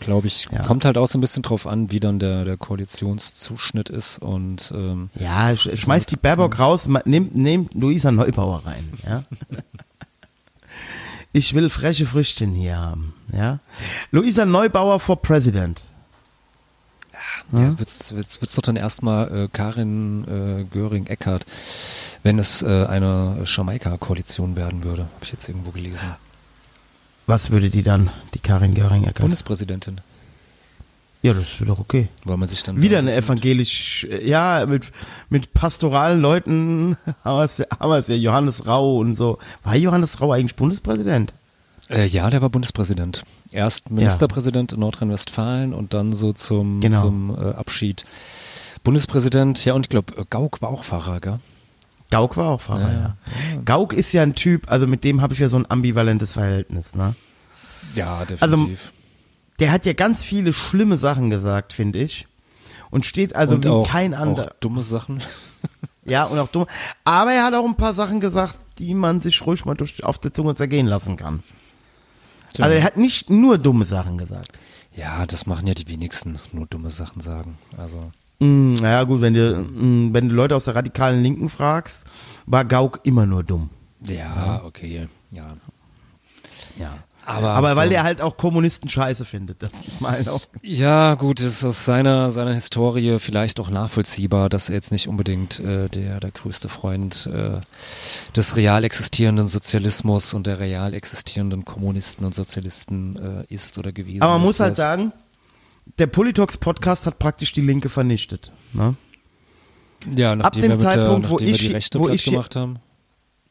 Glaube 0.00 0.28
ich. 0.28 0.48
Kommt 0.64 0.84
halt 0.84 0.96
auch 0.96 1.08
so 1.08 1.18
ein 1.18 1.20
bisschen 1.20 1.42
drauf 1.42 1.66
an, 1.66 1.90
wie 1.90 1.98
dann 1.98 2.20
der, 2.20 2.44
der 2.44 2.56
Koalitionszuschnitt 2.56 3.88
ist 3.88 4.18
und 4.18 4.72
ähm, 4.74 5.10
Ja, 5.18 5.56
sch 5.56 5.70
schmeiß 5.74 6.06
die 6.06 6.16
Baerbock 6.16 6.60
raus, 6.60 6.86
nehmt 7.04 7.34
nehmt 7.34 7.74
Luisa 7.74 8.12
Neubauer 8.12 8.62
rein. 8.64 8.84
Ja? 9.04 9.24
ich 11.32 11.52
will 11.54 11.68
freche 11.68 12.06
Früchtchen 12.06 12.52
hier 12.54 12.76
haben. 12.78 13.12
Ja? 13.32 13.58
Luisa 14.12 14.44
Neubauer 14.44 15.00
for 15.00 15.20
President. 15.20 15.80
Ja, 17.52 17.78
wird's, 17.78 18.14
wird's, 18.14 18.40
wird's 18.40 18.54
doch 18.54 18.62
dann 18.62 18.76
erstmal 18.76 19.44
äh, 19.44 19.48
Karin 19.52 20.24
äh, 20.24 20.64
Göring-Eckardt, 20.64 21.46
wenn 22.22 22.38
es 22.38 22.62
äh, 22.62 22.86
eine 22.86 23.42
Jamaika-Koalition 23.44 24.56
werden 24.56 24.84
würde. 24.84 25.02
Habe 25.02 25.24
ich 25.24 25.32
jetzt 25.32 25.48
irgendwo 25.48 25.70
gelesen. 25.70 26.08
Was 27.26 27.50
würde 27.50 27.70
die 27.70 27.82
dann, 27.82 28.10
die 28.34 28.38
Karin 28.38 28.74
Göring-Eckardt? 28.74 29.20
Bundespräsidentin. 29.20 30.00
Ja, 31.22 31.32
das 31.32 31.60
ist 31.60 31.68
doch 31.68 31.80
okay. 31.80 32.08
Weil 32.24 32.36
man 32.36 32.48
sich 32.48 32.62
dann 32.62 32.80
Wieder 32.80 32.98
eine 32.98 33.14
evangelisch, 33.14 34.06
ja, 34.22 34.64
mit, 34.68 34.92
mit 35.30 35.52
pastoralen 35.52 36.20
Leuten 36.20 36.96
haben 37.24 37.38
wir 37.38 37.98
es 37.98 38.08
ja, 38.08 38.14
Johannes 38.14 38.66
Rau 38.66 38.98
und 38.98 39.16
so. 39.16 39.38
War 39.64 39.74
Johannes 39.74 40.20
Rau 40.20 40.32
eigentlich 40.32 40.54
Bundespräsident? 40.54 41.32
Äh, 41.90 42.06
ja, 42.06 42.28
der 42.30 42.42
war 42.42 42.50
Bundespräsident. 42.50 43.22
Erst 43.50 43.90
Ministerpräsident 43.90 44.72
in 44.72 44.80
Nordrhein-Westfalen 44.80 45.72
und 45.72 45.94
dann 45.94 46.14
so 46.14 46.32
zum, 46.32 46.80
Genau. 46.80 47.00
zum 47.02 47.30
äh, 47.36 47.54
Abschied. 47.54 48.04
Bundespräsident, 48.84 49.64
ja, 49.64 49.72
und 49.74 49.86
ich 49.86 49.88
glaube, 49.90 50.26
Gauck 50.30 50.62
war 50.62 50.68
auch 50.70 50.84
Pfarrer, 50.84 51.20
gell? 51.20 51.38
Gauck 52.10 52.36
war 52.36 52.48
auch 52.50 52.60
Pfarrer, 52.60 52.92
Ja, 52.92 52.98
ja. 53.00 53.16
Gauck 53.64 53.92
ist 53.92 54.12
ja 54.12 54.22
ein 54.22 54.34
Typ, 54.34 54.70
also 54.70 54.86
mit 54.86 55.04
dem 55.04 55.20
habe 55.20 55.34
ich 55.34 55.40
ja 55.40 55.48
so 55.48 55.58
ein 55.58 55.70
ambivalentes 55.70 56.32
Verhältnis, 56.34 56.94
ne? 56.94 57.14
Ja, 57.94 58.18
Also, 58.40 58.56
definitiv. 58.56 58.92
Der 59.58 59.72
hat 59.72 59.84
ja 59.86 59.92
ganz 59.92 60.22
viele 60.22 60.52
schlimme 60.52 60.98
Sachen 60.98 61.30
gesagt, 61.30 61.72
finde 61.72 61.98
ich. 61.98 62.26
Und 62.90 63.04
steht 63.04 63.34
also 63.36 63.56
und 63.56 63.64
wie 63.64 63.68
auch, 63.68 63.88
kein 63.88 64.14
anderer. 64.14 64.54
dumme 64.60 64.82
Sachen. 64.82 65.18
Ja, 66.04 66.24
und 66.24 66.38
auch 66.38 66.48
dumm. 66.48 66.64
Aber 67.04 67.32
er 67.32 67.44
hat 67.44 67.52
auch 67.52 67.66
ein 67.66 67.74
paar 67.74 67.92
Sachen 67.92 68.18
gesagt, 68.18 68.54
die 68.78 68.94
man 68.94 69.20
sich 69.20 69.44
ruhig 69.44 69.66
mal 69.66 69.74
durch, 69.74 70.04
auf 70.04 70.18
der 70.18 70.32
Zunge 70.32 70.54
zergehen 70.54 70.86
lassen 70.86 71.16
kann. 71.16 71.42
Also 72.58 72.76
er 72.76 72.82
hat 72.84 72.96
nicht 72.96 73.30
nur 73.30 73.58
dumme 73.58 73.84
Sachen 73.84 74.18
gesagt. 74.18 74.52
Ja, 74.94 75.26
das 75.26 75.46
machen 75.46 75.66
ja 75.66 75.74
die 75.74 75.86
wenigsten, 75.88 76.38
nur 76.52 76.66
dumme 76.66 76.90
Sachen 76.90 77.20
sagen. 77.20 77.58
Also, 77.76 78.10
Mm, 78.40 78.74
naja, 78.74 79.02
gut, 79.02 79.20
wenn 79.20 79.34
du, 79.34 79.56
mm, 79.56 80.14
wenn 80.14 80.28
du 80.28 80.34
Leute 80.36 80.54
aus 80.54 80.64
der 80.66 80.76
radikalen 80.76 81.24
Linken 81.24 81.48
fragst, 81.48 82.04
war 82.46 82.64
Gauck 82.64 83.00
immer 83.02 83.26
nur 83.26 83.42
dumm. 83.42 83.68
ja, 84.06 84.62
okay, 84.64 85.08
ja. 85.30 85.56
Ja. 86.78 86.98
Aber, 87.28 87.50
Aber 87.50 87.76
weil 87.76 87.88
so- 87.88 87.94
er 87.94 88.04
halt 88.04 88.22
auch 88.22 88.38
Kommunisten 88.38 88.88
scheiße 88.88 89.26
findet. 89.26 89.62
Das 89.62 89.70
ist 89.86 90.00
mal 90.00 90.18
auch. 90.28 90.40
Ja, 90.62 91.14
gut, 91.14 91.40
ist 91.40 91.62
aus 91.62 91.84
seiner, 91.84 92.30
seiner 92.30 92.54
Historie 92.54 93.18
vielleicht 93.18 93.60
auch 93.60 93.68
nachvollziehbar, 93.68 94.48
dass 94.48 94.70
er 94.70 94.76
jetzt 94.76 94.92
nicht 94.92 95.08
unbedingt 95.08 95.60
äh, 95.60 95.88
der, 95.90 96.20
der 96.20 96.30
größte 96.30 96.70
Freund 96.70 97.28
äh, 97.30 97.58
des 98.34 98.56
real 98.56 98.82
existierenden 98.82 99.46
Sozialismus 99.46 100.32
und 100.32 100.46
der 100.46 100.58
real 100.58 100.94
existierenden 100.94 101.66
Kommunisten 101.66 102.24
und 102.24 102.34
Sozialisten 102.34 103.44
äh, 103.50 103.54
ist 103.54 103.76
oder 103.76 103.92
gewesen 103.92 104.22
Aber 104.22 104.32
man 104.38 104.42
ist. 104.42 104.46
muss 104.46 104.60
halt 104.60 104.70
Das- 104.72 104.78
sagen, 104.78 105.12
der 105.98 106.06
Politox-Podcast 106.06 107.04
hat 107.04 107.18
praktisch 107.18 107.52
die 107.52 107.60
Linke 107.62 107.90
vernichtet. 107.90 108.50
Ne? 108.72 108.94
ja, 110.16 110.34
nachdem 110.34 110.62
dem 110.62 110.70
wir 110.70 110.76
mit 110.76 110.80
Zeitpunkt, 110.84 111.24
der, 111.26 111.30
wo 111.30 111.34
nachdem 111.34 111.46
wir 111.48 111.54
ich- 111.54 111.60
die 111.66 111.72
Rechte 111.72 111.98
wo 112.00 112.08
ich 112.08 112.24
gemacht 112.24 112.56
haben. 112.56 112.76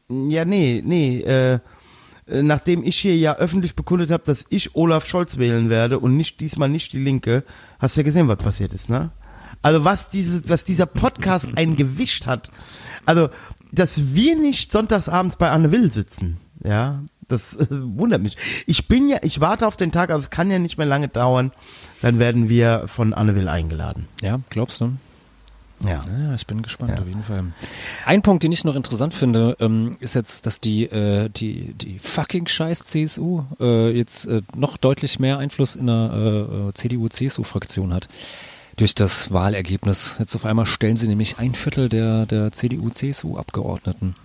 Ja, 0.09 0.45
nee, 0.45 0.81
nee. 0.85 1.19
Äh, 1.19 1.59
nachdem 2.27 2.83
ich 2.83 2.97
hier 2.97 3.15
ja 3.15 3.35
öffentlich 3.37 3.75
bekundet 3.75 4.11
habe, 4.11 4.23
dass 4.25 4.45
ich 4.49 4.75
Olaf 4.75 5.07
Scholz 5.07 5.37
wählen 5.37 5.69
werde 5.69 5.99
und 5.99 6.17
nicht 6.17 6.39
diesmal 6.39 6.69
nicht 6.69 6.93
die 6.93 6.99
Linke, 6.99 7.43
hast 7.79 7.95
du 7.95 8.01
ja 8.01 8.05
gesehen, 8.05 8.27
was 8.27 8.37
passiert 8.37 8.73
ist, 8.73 8.89
ne? 8.89 9.11
Also 9.61 9.85
was 9.85 10.09
dieses, 10.09 10.49
was 10.49 10.63
dieser 10.63 10.85
Podcast 10.85 11.57
ein 11.57 11.75
Gewicht 11.75 12.27
hat. 12.27 12.51
Also, 13.05 13.29
dass 13.71 14.13
wir 14.13 14.35
nicht 14.37 14.71
sonntagsabends 14.71 15.35
bei 15.37 15.49
Anne 15.49 15.71
Will 15.71 15.91
sitzen, 15.91 16.37
ja, 16.63 17.01
das 17.27 17.55
äh, 17.55 17.67
wundert 17.69 18.21
mich. 18.21 18.37
Ich 18.65 18.87
bin 18.87 19.09
ja, 19.09 19.17
ich 19.21 19.39
warte 19.41 19.67
auf 19.67 19.77
den 19.77 19.91
Tag, 19.91 20.09
also 20.09 20.21
es 20.21 20.29
kann 20.29 20.51
ja 20.51 20.59
nicht 20.59 20.77
mehr 20.77 20.87
lange 20.87 21.07
dauern, 21.07 21.51
dann 22.01 22.19
werden 22.19 22.49
wir 22.49 22.83
von 22.87 23.13
Anne 23.13 23.35
Will 23.35 23.49
eingeladen. 23.49 24.07
Ja, 24.21 24.39
glaubst 24.49 24.81
du? 24.81 24.93
Ja. 25.85 25.99
Ja, 26.19 26.33
ich 26.33 26.47
bin 26.47 26.61
gespannt, 26.63 26.99
auf 26.99 27.07
jeden 27.07 27.21
Fall. 27.23 27.45
Ein 28.05 28.21
Punkt, 28.23 28.41
den 28.43 28.51
ich 28.51 28.63
noch 28.63 28.75
interessant 28.75 29.13
finde, 29.13 29.55
ähm, 29.59 29.91
ist 29.99 30.15
jetzt, 30.15 30.45
dass 30.47 30.59
die, 30.59 30.85
äh, 30.85 31.29
die, 31.29 31.73
die 31.75 31.99
fucking 31.99 32.47
scheiß 32.47 32.83
CSU 32.83 33.43
äh, 33.59 33.91
jetzt 33.91 34.25
äh, 34.25 34.41
noch 34.55 34.77
deutlich 34.77 35.19
mehr 35.19 35.37
Einfluss 35.37 35.75
in 35.75 35.87
der 35.87 36.11
äh, 36.13 36.69
äh, 36.69 36.73
CDU-CSU-Fraktion 36.73 37.93
hat. 37.93 38.07
Durch 38.75 38.95
das 38.95 39.31
Wahlergebnis. 39.31 40.17
Jetzt 40.19 40.35
auf 40.35 40.45
einmal 40.45 40.65
stellen 40.65 40.95
sie 40.95 41.07
nämlich 41.07 41.37
ein 41.39 41.53
Viertel 41.53 41.89
der, 41.89 42.25
der 42.25 42.51
CDU-CSU-Abgeordneten. 42.51 44.15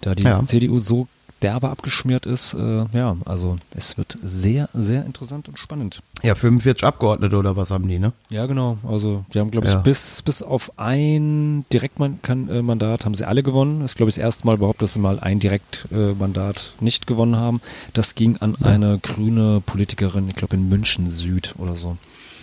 Da 0.00 0.14
die 0.14 0.22
Ja. 0.24 0.42
CDU 0.44 0.78
so 0.80 1.08
derbe 1.42 1.68
abgeschmiert 1.68 2.26
ist, 2.26 2.54
äh, 2.54 2.84
ja, 2.92 3.16
also 3.24 3.56
es 3.70 3.96
wird 3.96 4.18
sehr, 4.24 4.68
sehr 4.72 5.04
interessant 5.04 5.48
und 5.48 5.58
spannend. 5.58 6.00
Ja, 6.22 6.34
45 6.34 6.84
Abgeordnete 6.84 7.36
oder 7.36 7.56
was 7.56 7.70
haben 7.70 7.86
die, 7.86 7.98
ne? 8.00 8.12
Ja, 8.28 8.46
genau. 8.46 8.78
Also 8.88 9.24
die 9.32 9.38
haben, 9.38 9.50
glaube 9.52 9.66
ich, 9.68 9.72
Ja. 9.74 9.78
bis, 9.80 10.22
bis 10.22 10.42
auf 10.42 10.72
ein 10.78 11.64
Direktmandat 11.72 13.04
haben 13.04 13.14
sie 13.14 13.26
alle 13.26 13.42
gewonnen. 13.44 13.80
Das 13.80 13.92
ist, 13.92 13.96
glaube 13.96 14.08
ich, 14.10 14.16
das 14.16 14.22
erste 14.24 14.46
Mal 14.46 14.56
überhaupt, 14.56 14.82
dass 14.82 14.94
sie 14.94 14.98
mal 14.98 15.20
ein 15.20 15.38
Direktmandat 15.38 16.72
nicht 16.80 17.06
gewonnen 17.06 17.36
haben. 17.36 17.60
Das 17.92 18.14
ging 18.14 18.36
an 18.38 18.56
eine 18.62 18.98
grüne 18.98 19.62
Politikerin, 19.64 20.28
ich 20.28 20.34
glaube 20.34 20.56
in 20.56 20.68
München 20.68 21.08
Süd 21.08 21.54
oder 21.58 21.76
so. 21.76 21.96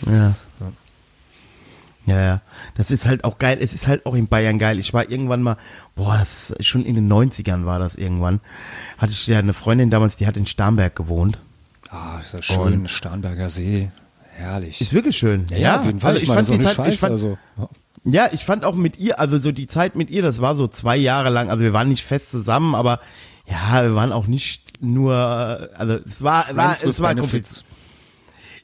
Ja. 0.10 0.36
Ja, 2.06 2.22
ja. 2.22 2.42
Das 2.76 2.92
ist 2.92 3.08
halt 3.08 3.24
auch 3.24 3.40
geil. 3.40 3.58
Es 3.60 3.74
ist 3.74 3.88
halt 3.88 4.06
auch 4.06 4.14
in 4.14 4.28
Bayern 4.28 4.60
geil. 4.60 4.78
Ich 4.80 4.94
war 4.94 5.10
irgendwann 5.10 5.42
mal, 5.42 5.58
boah, 5.96 6.18
das 6.18 6.52
ist 6.52 6.68
schon 6.68 6.86
in 6.86 6.96
den 6.96 7.12
90ern 7.12 7.66
war 7.66 7.80
das 7.80 7.96
irgendwann. 7.96 8.42
Hatte 8.98 9.12
ich 9.12 9.26
ja 9.28 9.40
eine 9.40 9.54
Freundin 9.54 9.90
damals, 9.90 10.16
die 10.16 10.28
hat 10.28 10.38
in 10.38 10.46
Starnberg 10.46 10.96
gewohnt. 10.96 11.40
Ah, 11.90 12.20
ist 12.22 12.34
ja 12.34 12.42
schön. 12.42 12.88
Starnberger 12.88 13.50
See. 13.50 13.90
Herrlich. 14.36 14.82
Ist 14.82 14.94
wirklich 14.94 15.16
schön. 15.16 15.46
ja, 15.50 15.58
ja, 15.58 15.80
auf 15.80 15.86
jeden 15.86 16.00
Fall. 16.00 16.12
Also 16.14 16.24
ich 16.24 16.30
fand 16.30 16.46
so 16.46 16.54
die 16.54 16.60
eine 16.60 16.68
Zeit, 16.68 16.74
ich 16.74 16.86
Scheiße, 16.86 17.00
fand, 17.00 17.12
also, 17.14 17.38
ja. 18.04 18.28
ich 18.34 18.44
fand 18.44 18.66
auch 18.66 18.76
mit 18.76 18.98
ihr, 18.98 19.20
also 19.20 19.38
so 19.38 19.52
die 19.52 19.68
Zeit 19.68 19.96
mit 19.96 20.10
ihr, 20.10 20.22
das 20.22 20.42
war 20.42 20.56
so 20.56 20.68
zwei 20.68 20.98
Jahre 20.98 21.30
lang, 21.30 21.50
also 21.50 21.64
wir 21.64 21.74
waren 21.74 21.88
nicht 21.88 22.04
fest 22.04 22.32
zusammen, 22.32 22.76
aber 22.76 23.00
ja, 23.48 23.84
wir 23.84 23.96
waren 23.96 24.12
auch 24.12 24.28
nicht 24.28 24.82
nur, 24.84 25.70
also 25.76 26.00
es 26.06 26.22
war, 26.22 26.46
war 26.56 26.72
es 26.72 27.02
war 27.02 27.16
Benefits. 27.16 27.64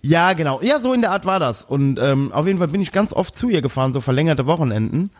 Ja, 0.02 0.34
genau. 0.34 0.62
Ja, 0.62 0.80
so 0.80 0.94
in 0.94 1.02
der 1.02 1.12
Art 1.12 1.26
war 1.26 1.40
das. 1.40 1.64
Und 1.64 2.00
ähm, 2.00 2.32
auf 2.32 2.48
jeden 2.48 2.60
Fall 2.60 2.68
bin 2.68 2.82
ich 2.82 2.92
ganz 2.92 3.14
oft 3.14 3.36
zu 3.36 3.50
ihr 3.50 3.62
gefahren, 3.62 3.94
so 3.94 4.02
verlängerte 4.02 4.46
Wochenenden. 4.46 5.12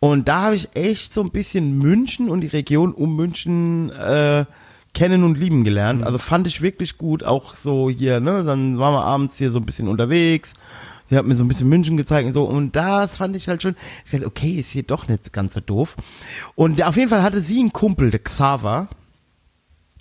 Und 0.00 0.28
da 0.28 0.42
habe 0.42 0.56
ich 0.56 0.74
echt 0.74 1.12
so 1.12 1.22
ein 1.22 1.30
bisschen 1.30 1.78
München 1.78 2.28
und 2.28 2.40
die 2.40 2.48
Region 2.48 2.92
um 2.92 3.14
München 3.16 3.90
äh, 3.90 4.46
kennen 4.94 5.24
und 5.24 5.38
lieben 5.38 5.62
gelernt. 5.62 6.02
Also 6.02 6.18
fand 6.18 6.46
ich 6.46 6.62
wirklich 6.62 6.98
gut. 6.98 7.22
Auch 7.22 7.54
so 7.54 7.90
hier, 7.90 8.18
ne, 8.18 8.42
dann 8.42 8.78
waren 8.78 8.94
wir 8.94 9.04
abends 9.04 9.36
hier 9.36 9.50
so 9.50 9.58
ein 9.58 9.66
bisschen 9.66 9.88
unterwegs. 9.88 10.54
Sie 11.08 11.16
hat 11.16 11.26
mir 11.26 11.34
so 11.34 11.44
ein 11.44 11.48
bisschen 11.48 11.68
München 11.68 11.96
gezeigt 11.96 12.26
und 12.26 12.32
so. 12.32 12.44
Und 12.44 12.76
das 12.76 13.18
fand 13.18 13.36
ich 13.36 13.48
halt 13.48 13.62
schon. 13.62 13.76
Ich 14.04 14.12
dachte, 14.12 14.26
okay, 14.26 14.52
ist 14.52 14.70
hier 14.70 14.84
doch 14.84 15.08
nicht 15.08 15.32
ganz 15.32 15.54
so 15.54 15.60
doof. 15.60 15.96
Und 16.54 16.82
auf 16.82 16.96
jeden 16.96 17.10
Fall 17.10 17.22
hatte 17.22 17.40
sie 17.40 17.60
einen 17.60 17.72
Kumpel, 17.72 18.10
der 18.10 18.20
Xaver. 18.20 18.88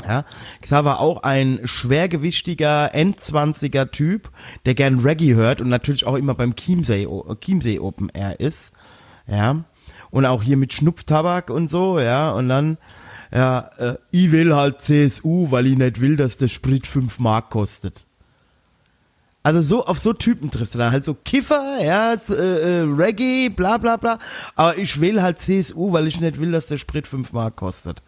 Ja, 0.08 0.24
Xaver 0.62 1.00
auch 1.00 1.24
ein 1.24 1.60
schwergewichtiger, 1.66 2.96
Endzwanziger 2.96 3.92
Typ, 3.92 4.32
der 4.66 4.74
gern 4.74 5.00
Reggae 5.00 5.36
hört 5.36 5.62
und 5.62 5.70
natürlich 5.70 6.06
auch 6.06 6.16
immer 6.16 6.36
beim 6.36 6.56
Chiemsee, 6.56 7.08
Chiemsee 7.42 7.80
Open 7.80 8.10
Air 8.10 8.40
ist. 8.40 8.74
Ja. 9.28 9.66
Und 10.12 10.26
auch 10.26 10.42
hier 10.42 10.58
mit 10.58 10.74
Schnupftabak 10.74 11.50
und 11.50 11.70
so, 11.70 12.00
ja. 12.00 12.32
Und 12.32 12.50
dann, 12.50 12.78
ja, 13.32 13.70
äh, 13.78 13.96
ich 14.12 14.32
will 14.32 14.56
halt 14.56 14.82
CSU, 14.82 15.52
weil 15.52 15.68
ich 15.68 15.78
nicht 15.78 16.02
will, 16.02 16.16
dass 16.16 16.38
der 16.38 16.48
Sprit 16.48 16.88
5 16.88 17.20
Mark 17.20 17.50
kostet. 17.50 18.06
Also 19.42 19.62
so 19.62 19.86
auf 19.86 20.00
so 20.00 20.12
Typen 20.14 20.52
triffst 20.52 20.74
du 20.76 20.80
dann 20.80 20.92
halt 20.92 21.06
so 21.06 21.14
Kiffer, 21.14 21.78
ja, 21.82 22.14
äh, 22.14 22.34
äh, 22.34 22.82
Reggae, 22.82 23.50
bla 23.50 23.78
bla 23.78 23.96
bla. 23.96 24.20
Aber 24.56 24.78
ich 24.78 25.00
wähle 25.00 25.22
halt 25.24 25.40
CSU, 25.40 25.94
weil 25.94 26.08
ich 26.08 26.20
nicht 26.20 26.40
will, 26.42 26.52
dass 26.52 26.66
der 26.66 26.78
Sprit 26.78 27.08
5 27.08 27.32
Mark 27.32 27.56
kostet. 27.56 28.02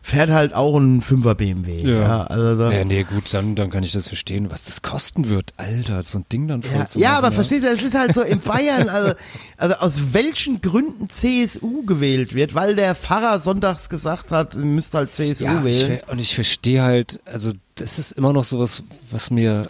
Fährt 0.00 0.30
halt 0.30 0.54
auch 0.54 0.76
ein 0.78 1.00
5er 1.02 1.34
BMW. 1.34 1.80
Ja, 1.82 2.22
also 2.28 2.56
da, 2.56 2.70
ja, 2.70 2.84
nee, 2.84 3.02
gut, 3.02 3.24
dann, 3.34 3.56
dann 3.56 3.70
kann 3.70 3.82
ich 3.82 3.90
das 3.90 4.06
verstehen, 4.06 4.52
was 4.52 4.62
das 4.64 4.82
kosten 4.82 5.28
wird. 5.28 5.52
Alter, 5.56 6.00
so 6.04 6.18
ein 6.20 6.26
Ding 6.30 6.46
dann 6.46 6.62
voll 6.62 6.78
Ja, 6.78 6.86
zu 6.86 6.98
ja, 7.00 7.08
machen, 7.10 7.18
aber 7.24 7.32
verstehst 7.32 7.64
du, 7.64 7.68
es 7.68 7.82
ist 7.82 7.98
halt 7.98 8.14
so 8.14 8.22
in 8.22 8.38
Bayern, 8.38 8.88
also, 8.88 9.14
also 9.56 9.74
aus 9.76 10.14
welchen 10.14 10.60
Gründen 10.60 11.10
CSU 11.10 11.84
gewählt 11.84 12.36
wird, 12.36 12.54
weil 12.54 12.76
der 12.76 12.94
Pfarrer 12.94 13.40
sonntags 13.40 13.88
gesagt 13.88 14.30
hat, 14.30 14.54
ihr 14.54 14.60
müsst 14.60 14.94
halt 14.94 15.12
CSU 15.12 15.44
Ja, 15.46 15.58
ich, 15.58 15.64
wählen. 15.64 15.98
ver- 15.98 16.12
und 16.12 16.20
ich 16.20 16.36
verstehe 16.36 16.82
halt, 16.82 17.18
also 17.24 17.50
das 17.74 17.98
ist 17.98 18.12
immer 18.12 18.32
noch 18.32 18.44
sowas, 18.44 18.84
was 19.10 19.32
mir 19.32 19.68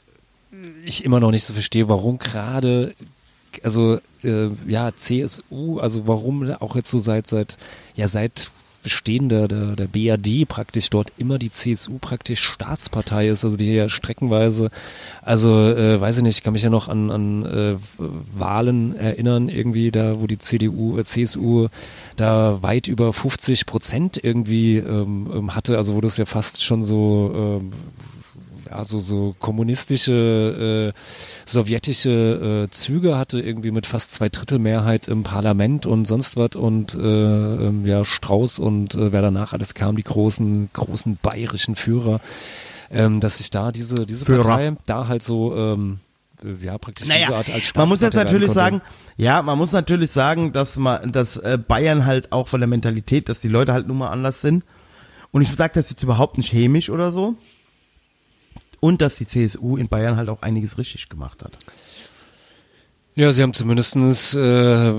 ich 0.87 1.05
immer 1.05 1.21
noch 1.21 1.31
nicht 1.31 1.45
so 1.45 1.53
verstehe, 1.53 1.89
warum 1.89 2.19
gerade, 2.19 2.95
also 3.63 3.99
äh, 4.23 4.49
ja 4.67 4.95
CSU, 4.95 5.79
also 5.79 6.07
warum 6.07 6.51
auch 6.61 6.77
jetzt 6.77 6.91
so 6.91 6.99
seit 6.99 7.27
seit 7.27 7.57
ja 7.95 8.09
seit 8.09 8.51
Bestehen 8.87 9.29
der, 9.29 9.49
der, 9.49 9.75
der 9.75 9.89
BRD 9.89 10.47
praktisch 10.47 10.91
dort 10.91 11.13
immer 11.19 11.41
die 11.41 11.51
CSU 11.51 11.99
praktisch 11.99 12.45
Staatspartei 12.45 13.27
ist, 13.27 13.43
also 13.43 13.57
die 13.57 13.75
ja 13.75 13.89
streckenweise, 13.89 14.71
also 15.23 15.59
äh, 15.59 16.01
weiß 16.01 16.19
ich 16.19 16.23
nicht, 16.23 16.37
ich 16.37 16.45
kann 16.45 16.53
mich 16.53 16.63
ja 16.63 16.71
noch 16.71 16.87
an, 16.87 17.11
an 17.11 17.45
äh, 17.47 17.75
Wahlen 18.39 18.95
erinnern, 18.95 19.49
irgendwie 19.49 19.91
da, 19.91 20.21
wo 20.21 20.29
die 20.29 20.39
CDU, 20.39 21.01
äh, 21.01 21.05
CSU 21.05 21.67
da 22.15 22.63
weit 22.63 22.87
über 22.87 23.13
50 23.13 23.67
Prozent 23.67 24.23
irgendwie 24.23 24.77
ähm, 24.77 25.33
ähm, 25.35 25.55
hatte, 25.57 25.79
also 25.79 25.97
wo 25.97 26.01
das 26.01 26.17
ja 26.17 26.25
fast 26.25 26.63
schon 26.63 26.85
so 26.85 27.33
ähm, 27.35 27.73
ja, 28.71 28.85
so, 28.85 29.01
so 29.01 29.35
kommunistische, 29.39 30.93
äh, 30.95 31.01
sowjetische 31.45 32.67
äh, 32.67 32.71
Züge 32.71 33.17
hatte, 33.17 33.41
irgendwie 33.41 33.71
mit 33.71 33.87
fast 33.87 34.13
zwei 34.13 34.29
Drittel 34.29 34.59
Mehrheit 34.59 35.09
im 35.09 35.23
Parlament 35.23 35.87
und 35.87 36.07
sonst 36.07 36.37
was 36.37 36.57
und 36.57 36.95
äh, 36.95 36.99
ähm, 36.99 37.87
ja, 37.87 38.05
Strauß 38.05 38.59
und 38.59 38.95
äh, 38.95 39.13
wer 39.13 39.23
danach 39.23 39.53
alles 39.53 39.75
kam, 39.75 39.97
die 39.97 40.03
großen, 40.03 40.71
großen 40.73 41.19
bayerischen 41.23 41.75
Führer, 41.75 42.21
ähm, 42.91 43.21
dass 43.21 43.39
sich 43.39 43.51
da 43.51 43.73
diese, 43.73 44.07
diese 44.07 44.25
Führer. 44.25 44.43
Partei 44.43 44.77
da 44.87 45.09
halt 45.09 45.23
so 45.23 45.57
ähm, 45.57 45.99
äh, 46.45 46.65
ja 46.65 46.79
praktisch 46.79 47.09
Naja, 47.09 47.27
diese 47.27 47.37
Art 47.37 47.51
als 47.51 47.75
man 47.75 47.89
muss 47.89 48.01
jetzt 48.01 48.15
natürlich 48.15 48.51
sagen, 48.51 48.81
ja, 49.17 49.43
man 49.43 49.59
muss 49.59 49.73
natürlich 49.73 50.11
sagen, 50.11 50.53
dass 50.53 50.77
man, 50.77 51.13
dass 51.13 51.37
äh, 51.37 51.59
Bayern 51.59 52.05
halt 52.05 52.33
auch 52.33 52.49
von 52.49 52.61
der 52.61 52.69
Mentalität, 52.69 53.29
dass 53.29 53.41
die 53.41 53.49
Leute 53.49 53.73
halt 53.73 53.87
nun 53.89 53.99
mal 53.99 54.11
anders 54.11 54.41
sind. 54.41 54.65
Und 55.33 55.43
ich 55.43 55.55
sage 55.55 55.73
das 55.75 55.91
jetzt 55.91 56.03
überhaupt 56.03 56.39
nicht 56.39 56.51
chemisch 56.51 56.91
oder 56.91 57.13
so. 57.13 57.35
Und 58.87 59.03
dass 59.03 59.17
die 59.17 59.27
CSU 59.27 59.77
in 59.77 59.89
Bayern 59.89 60.17
halt 60.17 60.29
auch 60.29 60.43
einiges 60.43 60.79
richtig 60.79 61.09
gemacht 61.09 61.43
hat. 61.43 61.59
Ja, 63.17 63.33
sie 63.33 63.43
haben 63.43 63.53
zumindestens, 63.53 64.33
äh, 64.35 64.93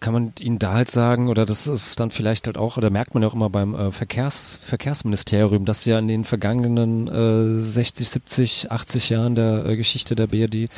kann 0.00 0.12
man 0.12 0.34
ihnen 0.38 0.58
da 0.58 0.74
halt 0.74 0.90
sagen, 0.90 1.30
oder 1.30 1.46
das 1.46 1.66
ist 1.66 1.98
dann 1.98 2.10
vielleicht 2.10 2.44
halt 2.46 2.58
auch, 2.58 2.76
oder 2.76 2.90
merkt 2.90 3.14
man 3.14 3.22
ja 3.22 3.30
auch 3.30 3.34
immer 3.34 3.48
beim 3.48 3.74
äh, 3.74 3.90
Verkehrs, 3.90 4.60
Verkehrsministerium, 4.62 5.64
dass 5.64 5.86
ja 5.86 5.98
in 5.98 6.08
den 6.08 6.24
vergangenen 6.24 7.08
äh, 7.08 7.58
60, 7.58 8.10
70, 8.10 8.70
80 8.70 9.08
Jahren 9.08 9.34
der 9.34 9.64
äh, 9.64 9.76
Geschichte 9.78 10.14
der 10.14 10.26
BRD 10.26 10.68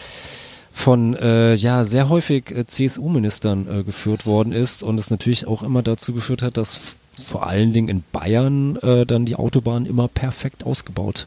von 0.70 1.16
äh, 1.16 1.54
ja 1.54 1.84
sehr 1.84 2.08
häufig 2.08 2.52
äh, 2.52 2.66
CSU-Ministern 2.66 3.80
äh, 3.80 3.82
geführt 3.82 4.26
worden 4.26 4.52
ist 4.52 4.84
und 4.84 5.00
es 5.00 5.10
natürlich 5.10 5.48
auch 5.48 5.64
immer 5.64 5.82
dazu 5.82 6.12
geführt 6.12 6.42
hat, 6.42 6.56
dass 6.56 6.98
vor 7.18 7.48
allen 7.48 7.72
Dingen 7.72 7.88
in 7.88 8.04
Bayern 8.12 8.76
äh, 8.76 9.04
dann 9.06 9.26
die 9.26 9.34
Autobahnen 9.34 9.86
immer 9.86 10.06
perfekt 10.06 10.64
ausgebaut 10.64 11.26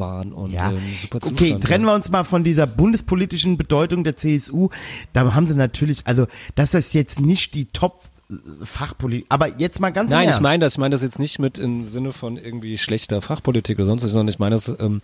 waren 0.00 0.32
und 0.32 0.52
Ja, 0.52 0.72
ähm, 0.72 0.80
super 1.00 1.20
Zustand. 1.20 1.40
okay, 1.40 1.60
trennen 1.60 1.84
wir 1.84 1.94
uns 1.94 2.10
mal 2.10 2.24
von 2.24 2.42
dieser 2.42 2.66
bundespolitischen 2.66 3.56
Bedeutung 3.56 4.02
der 4.02 4.16
CSU. 4.16 4.70
Da 5.12 5.34
haben 5.34 5.46
sie 5.46 5.54
natürlich, 5.54 6.06
also 6.06 6.26
das 6.56 6.74
ist 6.74 6.94
jetzt 6.94 7.20
nicht 7.20 7.54
die 7.54 7.66
Top 7.66 8.02
Fachpolitik, 8.62 9.26
aber 9.28 9.58
jetzt 9.58 9.80
mal 9.80 9.90
ganz 9.90 10.10
Nein, 10.10 10.28
ich 10.28 10.40
meine 10.40 10.60
das, 10.60 10.74
ich 10.74 10.78
meine 10.78 10.92
das 10.92 11.02
jetzt 11.02 11.18
nicht 11.18 11.38
mit 11.38 11.58
im 11.58 11.86
Sinne 11.86 12.12
von 12.12 12.36
irgendwie 12.36 12.78
schlechter 12.78 13.20
Fachpolitik 13.22 13.78
oder 13.78 13.86
sonst 13.86 14.04
was, 14.04 14.10
sondern 14.12 14.28
ich 14.28 14.38
meine 14.38 14.54
das 14.54 14.68
ähm, 14.80 15.00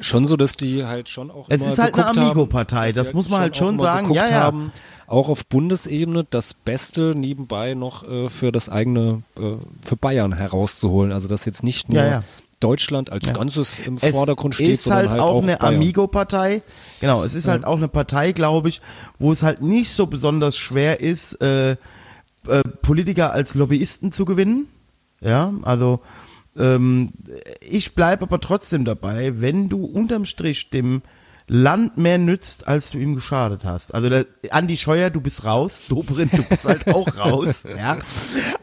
schon 0.00 0.26
so, 0.26 0.36
dass 0.36 0.56
die 0.56 0.84
halt 0.84 1.08
schon 1.08 1.30
auch 1.30 1.46
Es 1.48 1.62
immer 1.62 1.72
ist 1.72 1.78
halt 1.78 1.94
eine 1.94 2.04
geguckt 2.04 2.18
Amigo-Partei, 2.18 2.92
dass 2.92 3.08
das 3.08 3.14
muss 3.14 3.30
man 3.30 3.40
halt 3.40 3.54
auch 3.54 3.58
schon 3.58 3.78
sagen, 3.78 4.12
ja, 4.12 4.28
ja. 4.28 4.40
Haben, 4.42 4.70
auch 5.06 5.28
auf 5.28 5.46
Bundesebene 5.46 6.26
das 6.28 6.54
Beste 6.54 7.14
nebenbei 7.16 7.74
noch 7.74 8.08
äh, 8.08 8.28
für 8.28 8.52
das 8.52 8.68
eigene, 8.68 9.22
äh, 9.38 9.56
für 9.84 9.96
Bayern 9.96 10.32
herauszuholen. 10.32 11.12
Also 11.12 11.28
dass 11.28 11.44
jetzt 11.44 11.62
nicht 11.62 11.88
nur 11.88 12.02
Ja, 12.02 12.08
ja. 12.08 12.20
Deutschland 12.60 13.12
als 13.12 13.32
Ganzes 13.32 13.78
im 13.78 13.94
es 14.00 14.10
Vordergrund 14.10 14.54
steht, 14.54 14.70
ist 14.70 14.84
sondern 14.84 15.10
halt, 15.10 15.10
halt 15.12 15.20
auch 15.20 15.42
eine. 15.42 15.60
Amigo-Partei. 15.60 16.62
Genau, 17.00 17.22
es 17.22 17.34
ist 17.34 17.48
halt 17.48 17.64
auch 17.64 17.76
eine 17.76 17.88
Partei, 17.88 18.32
glaube 18.32 18.68
ich, 18.70 18.80
wo 19.18 19.30
es 19.30 19.42
halt 19.42 19.60
nicht 19.60 19.90
so 19.90 20.06
besonders 20.06 20.56
schwer 20.56 21.00
ist, 21.00 21.34
äh, 21.42 21.72
äh, 21.72 21.76
Politiker 22.82 23.32
als 23.32 23.54
Lobbyisten 23.54 24.10
zu 24.10 24.24
gewinnen. 24.24 24.68
Ja, 25.20 25.52
also 25.62 26.00
ähm, 26.56 27.12
ich 27.60 27.94
bleibe 27.94 28.22
aber 28.22 28.40
trotzdem 28.40 28.84
dabei, 28.84 29.40
wenn 29.40 29.68
du 29.68 29.84
unterm 29.84 30.24
Strich 30.24 30.70
dem 30.70 31.02
Land 31.48 31.96
mehr 31.96 32.18
nützt, 32.18 32.66
als 32.66 32.90
du 32.90 32.98
ihm 32.98 33.14
geschadet 33.14 33.64
hast. 33.64 33.94
Also 33.94 34.08
der, 34.08 34.26
Andi 34.50 34.76
Scheuer, 34.76 35.10
du 35.10 35.20
bist 35.20 35.44
raus, 35.44 35.86
Dobrindt, 35.88 36.36
du 36.36 36.42
bist 36.42 36.64
halt 36.64 36.88
auch 36.88 37.16
raus, 37.18 37.64
ja. 37.78 37.98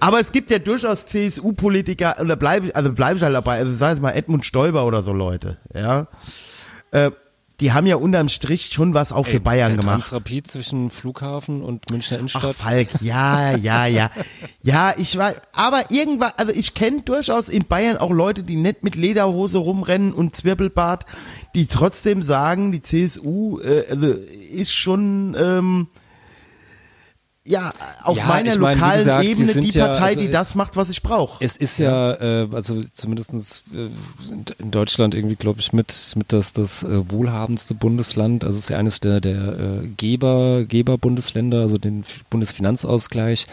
Aber 0.02 0.20
es 0.20 0.34
gibt 0.34 0.52
ja 0.52 0.60
durchaus 0.60 1.06
CSU-Politiker, 1.06 2.20
und 2.20 2.28
da 2.28 2.36
bleibe 2.36 2.68
ich, 2.68 2.76
also 2.76 2.92
bleibe 2.92 3.18
ich 3.18 3.24
halt 3.24 3.36
dabei, 3.36 3.60
also 3.60 3.74
sei 3.74 3.92
es 3.92 4.02
mal 4.02 4.12
Edmund 4.12 4.46
Stoiber 4.46 4.86
oder 4.86 5.02
so 5.02 5.14
Leute, 5.14 5.58
ja. 5.74 6.08
Äh, 6.92 7.12
die 7.60 7.72
haben 7.72 7.86
ja 7.86 7.96
unterm 7.96 8.30
Strich 8.30 8.72
schon 8.74 8.94
was 8.94 9.14
auch 9.14 9.26
für 9.26 9.34
Ey, 9.34 9.40
Bayern 9.40 9.70
der 9.70 9.78
gemacht. 9.78 9.94
Transrapid 9.94 10.48
zwischen 10.48 10.90
Flughafen 10.90 11.62
und 11.62 11.90
Münchner 11.92 12.18
Ach, 12.18 12.20
Innenstadt. 12.20 12.56
Falk, 12.56 12.90
ja, 13.00 13.56
ja, 13.56 13.86
ja. 13.86 14.10
Ja, 14.62 14.94
ich 14.98 15.18
war, 15.18 15.34
aber 15.54 15.84
irgendwann, 15.90 16.32
also 16.36 16.52
ich 16.52 16.74
kenne 16.74 17.04
durchaus 17.04 17.50
in 17.50 17.66
Bayern 17.66 17.98
auch 17.98 18.12
Leute, 18.12 18.44
die 18.44 18.56
nicht 18.56 18.84
mit 18.84 18.96
Lederhose 18.96 19.60
rumrennen 19.60 20.14
und 20.14 20.36
Zwirbelbart, 20.36 21.06
die 21.56 21.66
trotzdem 21.68 22.22
sagen, 22.22 22.72
die 22.72 22.82
CSU 22.82 23.60
äh, 23.60 23.86
also 23.90 24.08
ist 24.54 24.74
schon, 24.74 25.36
ähm, 25.40 25.88
ja, 27.46 27.74
auf 28.04 28.16
Ja, 28.16 28.26
meiner 28.28 28.54
ich 28.54 28.58
meine, 28.58 28.76
lokalen 28.78 28.98
gesagt, 29.00 29.26
Ebene 29.26 29.54
die 29.62 29.70
ja- 29.78 29.88
Partei, 29.88 30.06
also 30.06 30.20
die 30.22 30.26
es- 30.28 30.32
das 30.32 30.56
macht, 30.56 30.78
was 30.78 30.90
ich 30.90 31.02
brauche. 31.04 31.44
Es 31.44 31.58
ist 31.58 31.78
ja, 31.78 32.14
äh, 32.14 32.48
also 32.54 32.82
zumindestens 32.94 33.64
äh, 33.76 33.90
in 34.60 34.72
Deutschland 34.72 35.14
irgendwie, 35.14 35.36
glaube 35.36 35.60
ich, 35.60 35.74
mit, 35.74 35.94
mit 36.16 36.32
das, 36.32 36.54
das 36.54 36.84
äh, 36.84 37.12
wohlhabendste 37.12 37.74
Bundesland. 37.74 38.46
Also 38.46 38.58
es 38.58 38.64
ist 38.66 38.70
ja 38.70 38.78
eines 38.78 39.02
der, 39.02 39.20
der 39.20 39.82
äh, 39.84 39.88
Geber, 39.98 40.64
Geberbundesländer, 40.66 41.60
also 41.60 41.78
den 41.78 42.06
Bundesfinanzausgleich. 42.30 43.46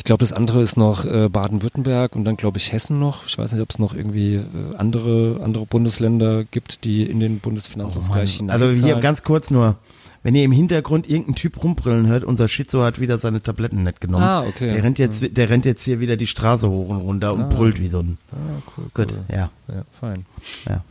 Ich 0.00 0.04
glaube, 0.04 0.20
das 0.20 0.32
andere 0.32 0.62
ist 0.62 0.78
noch 0.78 1.04
äh, 1.04 1.28
Baden-Württemberg 1.28 2.16
und 2.16 2.24
dann, 2.24 2.38
glaube 2.38 2.56
ich, 2.56 2.72
Hessen 2.72 2.98
noch. 2.98 3.26
Ich 3.26 3.36
weiß 3.36 3.52
nicht, 3.52 3.60
ob 3.60 3.68
es 3.68 3.78
noch 3.78 3.92
irgendwie 3.94 4.36
äh, 4.36 4.44
andere, 4.78 5.40
andere 5.44 5.66
Bundesländer 5.66 6.44
gibt, 6.44 6.84
die 6.84 7.02
in 7.02 7.20
den 7.20 7.38
Bundesfinanzausgleich 7.38 8.38
hinein. 8.38 8.62
Also 8.62 8.86
hier 8.86 8.96
ganz 8.96 9.22
kurz 9.24 9.50
nur. 9.50 9.76
Wenn 10.22 10.34
ihr 10.34 10.42
im 10.44 10.52
Hintergrund 10.52 11.06
irgendeinen 11.06 11.34
Typ 11.34 11.62
rumbrüllen 11.62 12.06
hört, 12.06 12.24
unser 12.24 12.48
Schizo 12.48 12.82
hat 12.82 12.98
wieder 12.98 13.18
seine 13.18 13.42
Tabletten 13.42 13.82
nicht 13.82 14.00
genommen. 14.00 14.24
Ah, 14.24 14.40
okay. 14.42 14.72
Der 14.72 14.82
rennt 14.84 14.98
jetzt, 14.98 15.36
der 15.36 15.50
rennt 15.50 15.66
jetzt 15.66 15.82
hier 15.84 16.00
wieder 16.00 16.16
die 16.16 16.26
Straße 16.26 16.68
hoch 16.70 16.88
und 16.88 17.02
runter 17.02 17.34
und 17.34 17.50
brüllt 17.50 17.78
wie 17.78 17.88
so 17.88 17.98
ein. 18.00 18.16
Ah, 18.32 18.62
cool, 18.78 18.84
Gut, 18.94 19.14
ja, 19.30 19.50
Ja, 19.68 19.84
fein. 19.90 20.24
ja. 20.66 20.82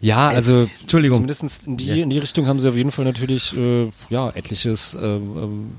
Ja, 0.00 0.28
also 0.28 0.68
Entschuldigung. 0.82 1.16
zumindest 1.18 1.66
in 1.66 1.76
die, 1.76 2.00
in 2.00 2.10
die 2.10 2.18
Richtung 2.18 2.46
haben 2.46 2.60
sie 2.60 2.68
auf 2.68 2.76
jeden 2.76 2.92
Fall 2.92 3.04
natürlich 3.04 3.56
äh, 3.56 3.88
ja 4.08 4.30
etliches 4.30 4.96
ähm, 5.00 5.36
ähm, 5.36 5.70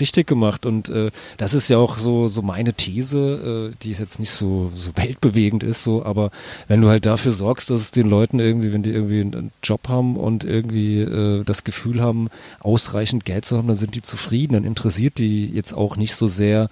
richtig 0.00 0.26
gemacht. 0.26 0.66
Und 0.66 0.88
äh, 0.88 1.10
das 1.36 1.54
ist 1.54 1.68
ja 1.68 1.78
auch 1.78 1.96
so 1.96 2.28
so 2.28 2.42
meine 2.42 2.74
These, 2.74 3.72
äh, 3.72 3.76
die 3.82 3.92
ist 3.92 4.00
jetzt 4.00 4.18
nicht 4.18 4.30
so 4.30 4.70
so 4.74 4.92
weltbewegend 4.96 5.62
ist 5.62 5.82
so, 5.82 6.04
aber 6.04 6.30
wenn 6.68 6.80
du 6.80 6.88
halt 6.88 7.06
dafür 7.06 7.32
sorgst, 7.32 7.70
dass 7.70 7.80
es 7.80 7.90
den 7.90 8.08
Leuten 8.08 8.38
irgendwie, 8.38 8.72
wenn 8.72 8.82
die 8.82 8.90
irgendwie 8.92 9.20
einen 9.20 9.52
Job 9.62 9.88
haben 9.88 10.16
und 10.16 10.44
irgendwie 10.44 11.00
äh, 11.00 11.44
das 11.44 11.64
Gefühl 11.64 12.00
haben, 12.00 12.28
ausreichend 12.60 13.24
Geld 13.24 13.44
zu 13.44 13.56
haben, 13.56 13.66
dann 13.66 13.76
sind 13.76 13.94
die 13.94 14.02
zufrieden, 14.02 14.54
dann 14.54 14.64
interessiert 14.64 15.18
die 15.18 15.46
jetzt 15.46 15.72
auch 15.72 15.96
nicht 15.96 16.14
so 16.14 16.26
sehr 16.26 16.68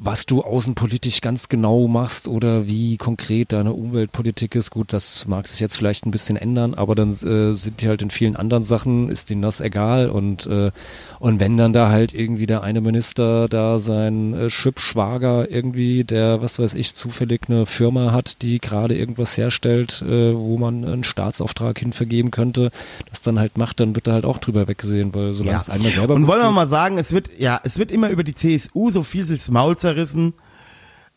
was 0.00 0.26
du 0.26 0.42
außenpolitisch 0.42 1.20
ganz 1.20 1.48
genau 1.48 1.88
machst 1.88 2.28
oder 2.28 2.68
wie 2.68 2.96
konkret 2.98 3.52
deine 3.52 3.72
Umweltpolitik 3.72 4.54
ist, 4.54 4.70
gut, 4.70 4.92
das 4.92 5.26
mag 5.26 5.48
sich 5.48 5.58
jetzt 5.58 5.76
vielleicht 5.76 6.06
ein 6.06 6.12
bisschen 6.12 6.36
ändern, 6.36 6.74
aber 6.74 6.94
dann 6.94 7.10
äh, 7.10 7.54
sind 7.54 7.80
die 7.80 7.88
halt 7.88 8.00
in 8.00 8.10
vielen 8.10 8.36
anderen 8.36 8.62
Sachen, 8.62 9.08
ist 9.08 9.28
denen 9.30 9.42
das 9.42 9.60
egal. 9.60 10.08
Und, 10.08 10.46
äh, 10.46 10.70
und 11.18 11.40
wenn 11.40 11.56
dann 11.56 11.72
da 11.72 11.88
halt 11.88 12.14
irgendwie 12.14 12.46
der 12.46 12.62
eine 12.62 12.80
Minister 12.80 13.48
da 13.48 13.80
sein 13.80 14.34
äh, 14.34 14.50
Schwibschwager 14.50 15.50
irgendwie, 15.50 16.04
der, 16.04 16.42
was 16.42 16.60
weiß 16.60 16.74
ich, 16.74 16.94
zufällig 16.94 17.42
eine 17.48 17.66
Firma 17.66 18.12
hat, 18.12 18.42
die 18.42 18.60
gerade 18.60 18.96
irgendwas 18.96 19.36
herstellt, 19.36 20.02
äh, 20.02 20.32
wo 20.32 20.58
man 20.58 20.84
einen 20.84 21.04
Staatsauftrag 21.04 21.76
hin 21.76 21.92
vergeben 21.92 22.30
könnte, 22.30 22.70
das 23.10 23.20
dann 23.20 23.40
halt 23.40 23.58
macht, 23.58 23.80
dann 23.80 23.96
wird 23.96 24.06
da 24.06 24.12
halt 24.12 24.24
auch 24.24 24.38
drüber 24.38 24.68
weggesehen, 24.68 25.12
weil 25.12 25.34
solange 25.34 25.58
es 25.58 25.70
einmal 25.70 25.90
selber 25.90 26.14
Und 26.14 26.28
wollen 26.28 26.40
wir 26.40 26.52
mal 26.52 26.68
sagen, 26.68 26.98
es 26.98 27.12
wird, 27.12 27.30
ja, 27.36 27.60
es 27.64 27.78
wird 27.80 27.90
immer 27.90 28.10
über 28.10 28.22
die 28.22 28.34
CSU 28.34 28.90
so 28.90 29.02
viel 29.02 29.24
sich 29.24 29.40
das 29.40 29.50
Maul 29.50 29.76
zerrissen. 29.92 30.34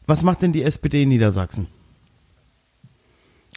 Was 0.08 0.24
macht 0.24 0.42
denn 0.42 0.54
die 0.54 0.64
SPD 0.64 1.04
in 1.04 1.10
Niedersachsen? 1.10 1.68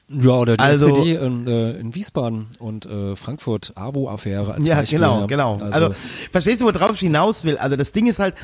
Ja, 0.08 0.32
oder 0.32 0.56
die 0.58 0.62
Also- 0.62 0.88
SPD 0.88 1.14
in, 1.14 1.46
äh, 1.46 1.70
in 1.78 1.94
Wiesbaden 1.94 2.46
und 2.58 2.84
äh, 2.84 3.16
Frankfurt, 3.16 3.72
AWO-Affäre 3.74 4.52
als 4.52 4.66
Ja, 4.66 4.76
Beispiel. 4.76 4.98
genau, 4.98 5.20
ja. 5.20 5.26
genau. 5.26 5.56
Also, 5.58 5.94
verstehst 6.30 6.60
du, 6.60 6.66
worauf 6.66 6.92
ich 6.92 7.00
hinaus 7.00 7.44
will? 7.44 7.56
Also 7.56 7.76
das 7.76 7.90
Ding 7.92 8.06
ist 8.06 8.18
halt, 8.18 8.34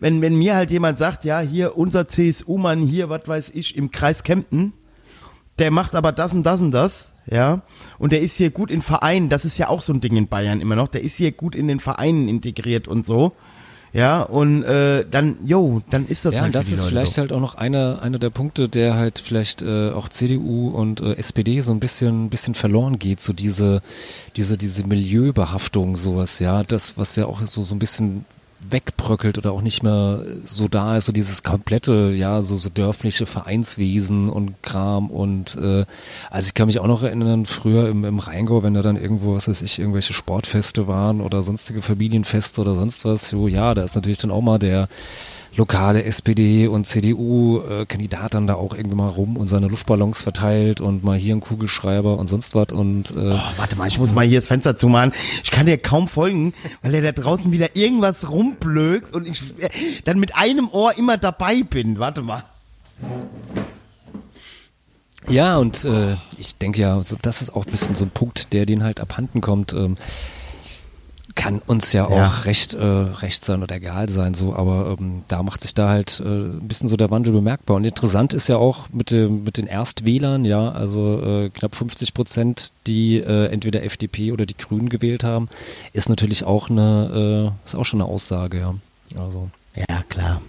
wenn, 0.00 0.20
wenn 0.22 0.34
mir 0.34 0.56
halt 0.56 0.70
jemand 0.72 0.98
sagt, 0.98 1.24
ja, 1.24 1.38
hier 1.40 1.76
unser 1.78 2.08
CSU-Mann 2.08 2.80
hier, 2.82 3.10
was 3.10 3.28
weiß 3.28 3.50
ich, 3.50 3.76
im 3.76 3.92
Kreis 3.92 4.24
Kempten, 4.24 4.72
der 5.60 5.70
macht 5.70 5.94
aber 5.94 6.10
das 6.10 6.34
und 6.34 6.42
das 6.42 6.60
und 6.60 6.72
das, 6.72 7.12
ja, 7.30 7.62
und 8.00 8.10
der 8.10 8.20
ist 8.20 8.36
hier 8.36 8.50
gut 8.50 8.72
in 8.72 8.80
Vereinen, 8.82 9.28
das 9.28 9.44
ist 9.44 9.56
ja 9.56 9.68
auch 9.68 9.80
so 9.82 9.92
ein 9.92 10.00
Ding 10.00 10.16
in 10.16 10.26
Bayern 10.26 10.60
immer 10.60 10.74
noch, 10.74 10.88
der 10.88 11.02
ist 11.02 11.16
hier 11.16 11.30
gut 11.30 11.54
in 11.54 11.68
den 11.68 11.78
Vereinen 11.78 12.26
integriert 12.28 12.88
und 12.88 13.06
so, 13.06 13.32
ja, 13.94 14.22
und 14.22 14.64
äh, 14.64 15.06
dann, 15.08 15.36
yo, 15.44 15.80
dann 15.88 16.08
ist 16.08 16.24
das 16.24 16.34
ja, 16.34 16.40
halt 16.40 16.48
und 16.48 16.54
das 16.56 16.66
ist 16.66 16.78
Leute 16.78 16.88
vielleicht 16.88 17.12
so. 17.12 17.20
halt 17.20 17.32
auch 17.32 17.38
noch 17.38 17.54
einer 17.54 18.02
einer 18.02 18.18
der 18.18 18.30
Punkte, 18.30 18.68
der 18.68 18.94
halt 18.94 19.20
vielleicht 19.24 19.62
äh, 19.62 19.90
auch 19.90 20.08
CDU 20.08 20.70
und 20.70 21.00
äh, 21.00 21.14
SPD 21.14 21.60
so 21.60 21.70
ein 21.70 21.78
bisschen 21.78 22.28
bisschen 22.28 22.54
verloren 22.54 22.98
geht, 22.98 23.20
so 23.20 23.32
diese 23.32 23.82
diese 24.34 24.58
diese 24.58 24.84
Milieubehaftung 24.84 25.96
sowas, 25.96 26.40
ja, 26.40 26.64
das 26.64 26.98
was 26.98 27.14
ja 27.14 27.26
auch 27.26 27.40
so 27.42 27.62
so 27.62 27.72
ein 27.72 27.78
bisschen 27.78 28.24
wegbröckelt 28.70 29.38
oder 29.38 29.52
auch 29.52 29.62
nicht 29.62 29.82
mehr 29.82 30.22
so 30.44 30.68
da 30.68 30.96
ist, 30.96 31.06
so 31.06 31.12
dieses 31.12 31.42
komplette, 31.42 32.12
ja, 32.14 32.42
so, 32.42 32.56
so 32.56 32.68
dörfliche 32.68 33.26
Vereinswesen 33.26 34.28
und 34.28 34.62
Kram 34.62 35.10
und 35.10 35.56
äh, 35.56 35.84
also 36.30 36.46
ich 36.46 36.54
kann 36.54 36.66
mich 36.66 36.78
auch 36.78 36.86
noch 36.86 37.02
erinnern, 37.02 37.46
früher 37.46 37.88
im, 37.88 38.04
im 38.04 38.18
Rheingau, 38.18 38.62
wenn 38.62 38.74
da 38.74 38.82
dann 38.82 38.96
irgendwo, 38.96 39.34
was 39.34 39.48
weiß 39.48 39.62
ich, 39.62 39.78
irgendwelche 39.78 40.12
Sportfeste 40.12 40.86
waren 40.86 41.20
oder 41.20 41.42
sonstige 41.42 41.82
Familienfeste 41.82 42.60
oder 42.60 42.74
sonst 42.74 43.04
was, 43.04 43.28
so 43.28 43.48
ja, 43.48 43.74
da 43.74 43.82
ist 43.82 43.94
natürlich 43.94 44.18
dann 44.18 44.30
auch 44.30 44.42
mal 44.42 44.58
der 44.58 44.88
lokale 45.56 46.04
SPD 46.04 46.66
und 46.66 46.86
CDU-Kandidat 46.86 48.34
dann 48.34 48.46
da 48.46 48.54
auch 48.54 48.74
irgendwie 48.74 48.96
mal 48.96 49.08
rum 49.08 49.36
und 49.36 49.48
seine 49.48 49.68
Luftballons 49.68 50.22
verteilt 50.22 50.80
und 50.80 51.04
mal 51.04 51.16
hier 51.16 51.34
ein 51.34 51.40
Kugelschreiber 51.40 52.18
und 52.18 52.26
sonst 52.26 52.54
was 52.54 52.72
und 52.72 53.10
äh, 53.10 53.34
Oh, 53.34 53.40
warte 53.56 53.76
mal, 53.76 53.88
ich 53.88 53.98
muss 53.98 54.14
mal 54.14 54.24
hier 54.24 54.38
das 54.38 54.48
Fenster 54.48 54.76
zumachen. 54.76 55.12
Ich 55.42 55.50
kann 55.50 55.66
dir 55.66 55.78
kaum 55.78 56.08
folgen, 56.08 56.54
weil 56.82 56.94
er 56.94 57.02
da 57.02 57.12
draußen 57.12 57.52
wieder 57.52 57.76
irgendwas 57.76 58.30
rumblökt 58.30 59.14
und 59.14 59.26
ich 59.26 59.40
äh, 59.60 59.68
dann 60.04 60.18
mit 60.18 60.36
einem 60.36 60.68
Ohr 60.68 60.96
immer 60.96 61.16
dabei 61.18 61.62
bin. 61.62 61.98
Warte 61.98 62.22
mal. 62.22 62.44
Ja, 65.28 65.56
und 65.56 65.84
äh, 65.84 66.16
ich 66.38 66.56
denke 66.56 66.80
ja, 66.80 67.00
das 67.22 67.42
ist 67.42 67.54
auch 67.54 67.64
ein 67.64 67.72
bisschen 67.72 67.94
so 67.94 68.04
ein 68.04 68.10
Punkt, 68.10 68.52
der 68.52 68.66
denen 68.66 68.82
halt 68.84 69.00
abhanden 69.00 69.40
kommt. 69.40 69.72
Ähm, 69.72 69.96
kann 71.34 71.60
uns 71.66 71.92
ja 71.92 72.06
auch 72.06 72.10
Ja. 72.10 72.28
recht, 72.44 72.74
äh, 72.74 72.84
recht 72.84 73.44
sein 73.44 73.62
oder 73.62 73.74
egal 73.76 74.08
sein, 74.08 74.34
so, 74.34 74.54
aber 74.54 74.96
ähm, 74.98 75.22
da 75.28 75.42
macht 75.42 75.60
sich 75.62 75.74
da 75.74 75.88
halt 75.88 76.20
äh, 76.24 76.28
ein 76.28 76.68
bisschen 76.68 76.88
so 76.88 76.96
der 76.96 77.10
Wandel 77.10 77.32
bemerkbar. 77.32 77.76
Und 77.76 77.84
interessant 77.84 78.32
ist 78.32 78.48
ja 78.48 78.56
auch 78.56 78.88
mit, 78.92 79.10
dem, 79.10 79.44
mit 79.44 79.58
den 79.58 79.66
Erstwählern, 79.66 80.44
ja, 80.44 80.70
also 80.70 81.20
äh, 81.22 81.50
knapp 81.50 81.74
50 81.74 82.14
Prozent, 82.14 82.72
die 82.86 83.18
äh, 83.18 83.46
entweder 83.46 83.82
FDP 83.82 84.32
oder 84.32 84.46
die 84.46 84.56
Grünen 84.56 84.88
gewählt 84.88 85.24
haben, 85.24 85.48
ist 85.92 86.08
natürlich 86.08 86.44
auch 86.44 86.70
eine, 86.70 87.52
äh, 87.52 87.66
ist 87.66 87.74
auch 87.74 87.84
schon 87.84 88.00
eine 88.00 88.08
Aussage, 88.10 88.60
ja. 88.60 88.74
Also. 89.20 89.50
Ja, 89.76 90.02
klar. 90.08 90.40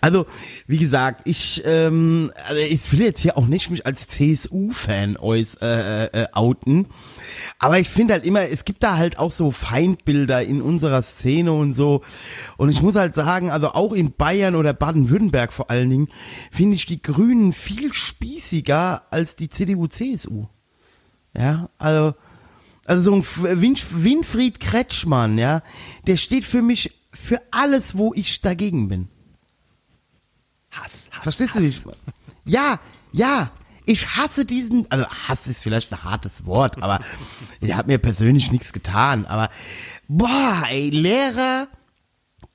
Also, 0.00 0.26
wie 0.66 0.78
gesagt, 0.78 1.22
ich, 1.26 1.62
ähm, 1.64 2.30
also 2.46 2.60
ich 2.60 2.92
will 2.92 3.00
jetzt 3.00 3.20
hier 3.20 3.38
auch 3.38 3.46
nicht 3.46 3.70
mich 3.70 3.86
als 3.86 4.06
CSU-Fan 4.06 5.16
äh, 5.16 6.04
äh, 6.04 6.26
outen, 6.32 6.86
aber 7.58 7.78
ich 7.78 7.88
finde 7.88 8.14
halt 8.14 8.24
immer, 8.24 8.42
es 8.42 8.64
gibt 8.64 8.82
da 8.82 8.96
halt 8.96 9.18
auch 9.18 9.30
so 9.30 9.50
Feindbilder 9.50 10.42
in 10.42 10.62
unserer 10.62 11.02
Szene 11.02 11.52
und 11.52 11.72
so. 11.72 12.02
Und 12.56 12.70
ich 12.70 12.82
muss 12.82 12.96
halt 12.96 13.14
sagen, 13.14 13.50
also 13.50 13.72
auch 13.72 13.92
in 13.92 14.12
Bayern 14.12 14.54
oder 14.54 14.72
Baden-Württemberg 14.72 15.52
vor 15.52 15.70
allen 15.70 15.90
Dingen, 15.90 16.08
finde 16.50 16.74
ich 16.74 16.86
die 16.86 17.02
Grünen 17.02 17.52
viel 17.52 17.92
spießiger 17.92 19.02
als 19.10 19.36
die 19.36 19.48
CDU-CSU. 19.48 20.46
Ja, 21.34 21.70
also, 21.78 22.14
also 22.84 23.02
so 23.02 23.16
ein 23.16 23.60
Winfried 23.60 24.60
Kretschmann, 24.60 25.38
ja, 25.38 25.62
der 26.06 26.16
steht 26.16 26.44
für 26.44 26.62
mich 26.62 26.92
für 27.12 27.40
alles, 27.50 27.96
wo 27.96 28.12
ich 28.14 28.40
dagegen 28.40 28.88
bin. 28.88 29.08
Hass, 30.70 31.10
Hass. 31.12 31.22
Verstehst 31.22 31.54
du 31.54 31.60
nicht? 31.60 31.84
Ja, 32.44 32.80
ja. 33.12 33.52
Ich 33.84 34.16
hasse 34.16 34.44
diesen, 34.44 34.90
also 34.90 35.06
Hass 35.06 35.46
ist 35.46 35.62
vielleicht 35.62 35.92
ein 35.92 36.04
hartes 36.04 36.46
Wort, 36.46 36.82
aber 36.82 37.00
er 37.60 37.76
hat 37.76 37.86
mir 37.86 37.98
persönlich 37.98 38.52
nichts 38.52 38.72
getan. 38.72 39.26
Aber 39.26 39.48
boah, 40.08 40.64
ey, 40.70 40.90
Lehrer, 40.90 41.68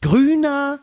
Grüner, 0.01 0.79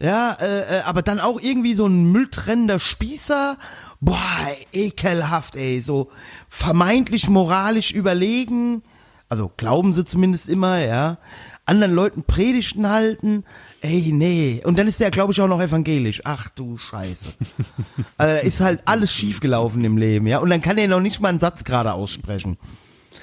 ja, 0.00 0.32
äh, 0.32 0.78
äh, 0.78 0.82
aber 0.82 1.02
dann 1.02 1.20
auch 1.20 1.40
irgendwie 1.40 1.74
so 1.74 1.86
ein 1.86 2.12
mülltrennender 2.12 2.78
Spießer. 2.78 3.56
Boah, 4.00 4.48
ey, 4.72 4.86
ekelhaft, 4.86 5.56
ey, 5.56 5.80
so 5.80 6.10
vermeintlich 6.48 7.28
moralisch 7.28 7.92
überlegen. 7.92 8.82
Also 9.28 9.50
glauben 9.56 9.92
sie 9.92 10.04
zumindest 10.04 10.48
immer, 10.48 10.78
ja. 10.78 11.18
Anderen 11.64 11.94
Leuten 11.94 12.22
Predigten 12.22 12.88
halten. 12.88 13.44
Ey, 13.82 14.10
nee. 14.12 14.60
Und 14.64 14.78
dann 14.78 14.86
ist 14.88 15.00
der, 15.00 15.10
glaube 15.10 15.32
ich, 15.32 15.40
auch 15.40 15.48
noch 15.48 15.60
evangelisch. 15.60 16.22
Ach 16.24 16.48
du 16.48 16.76
Scheiße. 16.78 17.34
äh, 18.20 18.46
ist 18.46 18.60
halt 18.60 18.82
alles 18.86 19.12
schiefgelaufen 19.12 19.84
im 19.84 19.96
Leben, 19.98 20.26
ja. 20.26 20.38
Und 20.38 20.50
dann 20.50 20.60
kann 20.60 20.78
er 20.78 20.88
noch 20.88 21.00
nicht 21.00 21.20
mal 21.20 21.28
einen 21.28 21.40
Satz 21.40 21.64
gerade 21.64 21.92
aussprechen. 21.92 22.56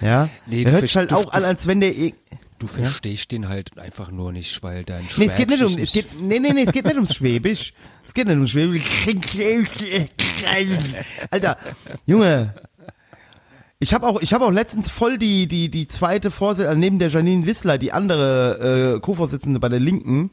Ja. 0.01 0.29
Nee, 0.47 0.63
er 0.63 0.71
hört 0.71 0.81
sich 0.87 0.95
halt 0.95 1.11
du- 1.11 1.15
auch 1.15 1.33
an, 1.33 1.43
als 1.43 1.67
wenn 1.67 1.79
der. 1.81 1.95
eh- 1.95 2.13
Du 2.59 2.67
verstehst 2.67 3.31
den 3.33 3.49
halt 3.49 3.77
einfach 3.77 4.09
nur 4.09 4.31
nicht, 4.31 4.63
weil 4.63 4.85
dein 4.85 5.05
Nee, 5.17 5.25
es 5.25 5.35
geht 5.35 5.49
nicht 5.49 5.61
um, 5.61 5.67
Schwäbisch 5.67 5.83
es 5.83 5.91
geht, 5.91 6.21
nee, 6.21 6.39
nee, 6.39 6.53
nee, 6.53 6.63
es 6.63 6.71
geht 6.71 6.85
nicht 6.85 6.95
ums 6.95 7.13
Schwäbisch. 7.15 7.73
Es 8.05 8.13
geht 8.13 8.27
nicht 8.27 8.35
ums 8.35 8.51
Schwäbisch. 8.51 8.83
Alter, 11.29 11.57
Junge. 12.05 12.53
Ich 13.79 13.93
habe 13.93 14.07
auch, 14.07 14.21
ich 14.21 14.33
habe 14.33 14.45
auch 14.45 14.51
letztens 14.51 14.89
voll 14.89 15.17
die, 15.17 15.47
die, 15.47 15.69
die 15.69 15.87
zweite 15.87 16.31
Vorsitzende, 16.31 16.69
also 16.69 16.79
neben 16.79 16.99
der 16.99 17.09
Janine 17.09 17.45
Wissler, 17.45 17.77
die 17.77 17.91
andere 17.91 18.95
äh, 18.95 18.99
Co-Vorsitzende 19.01 19.59
bei 19.59 19.67
der 19.67 19.81
Linken, 19.81 20.31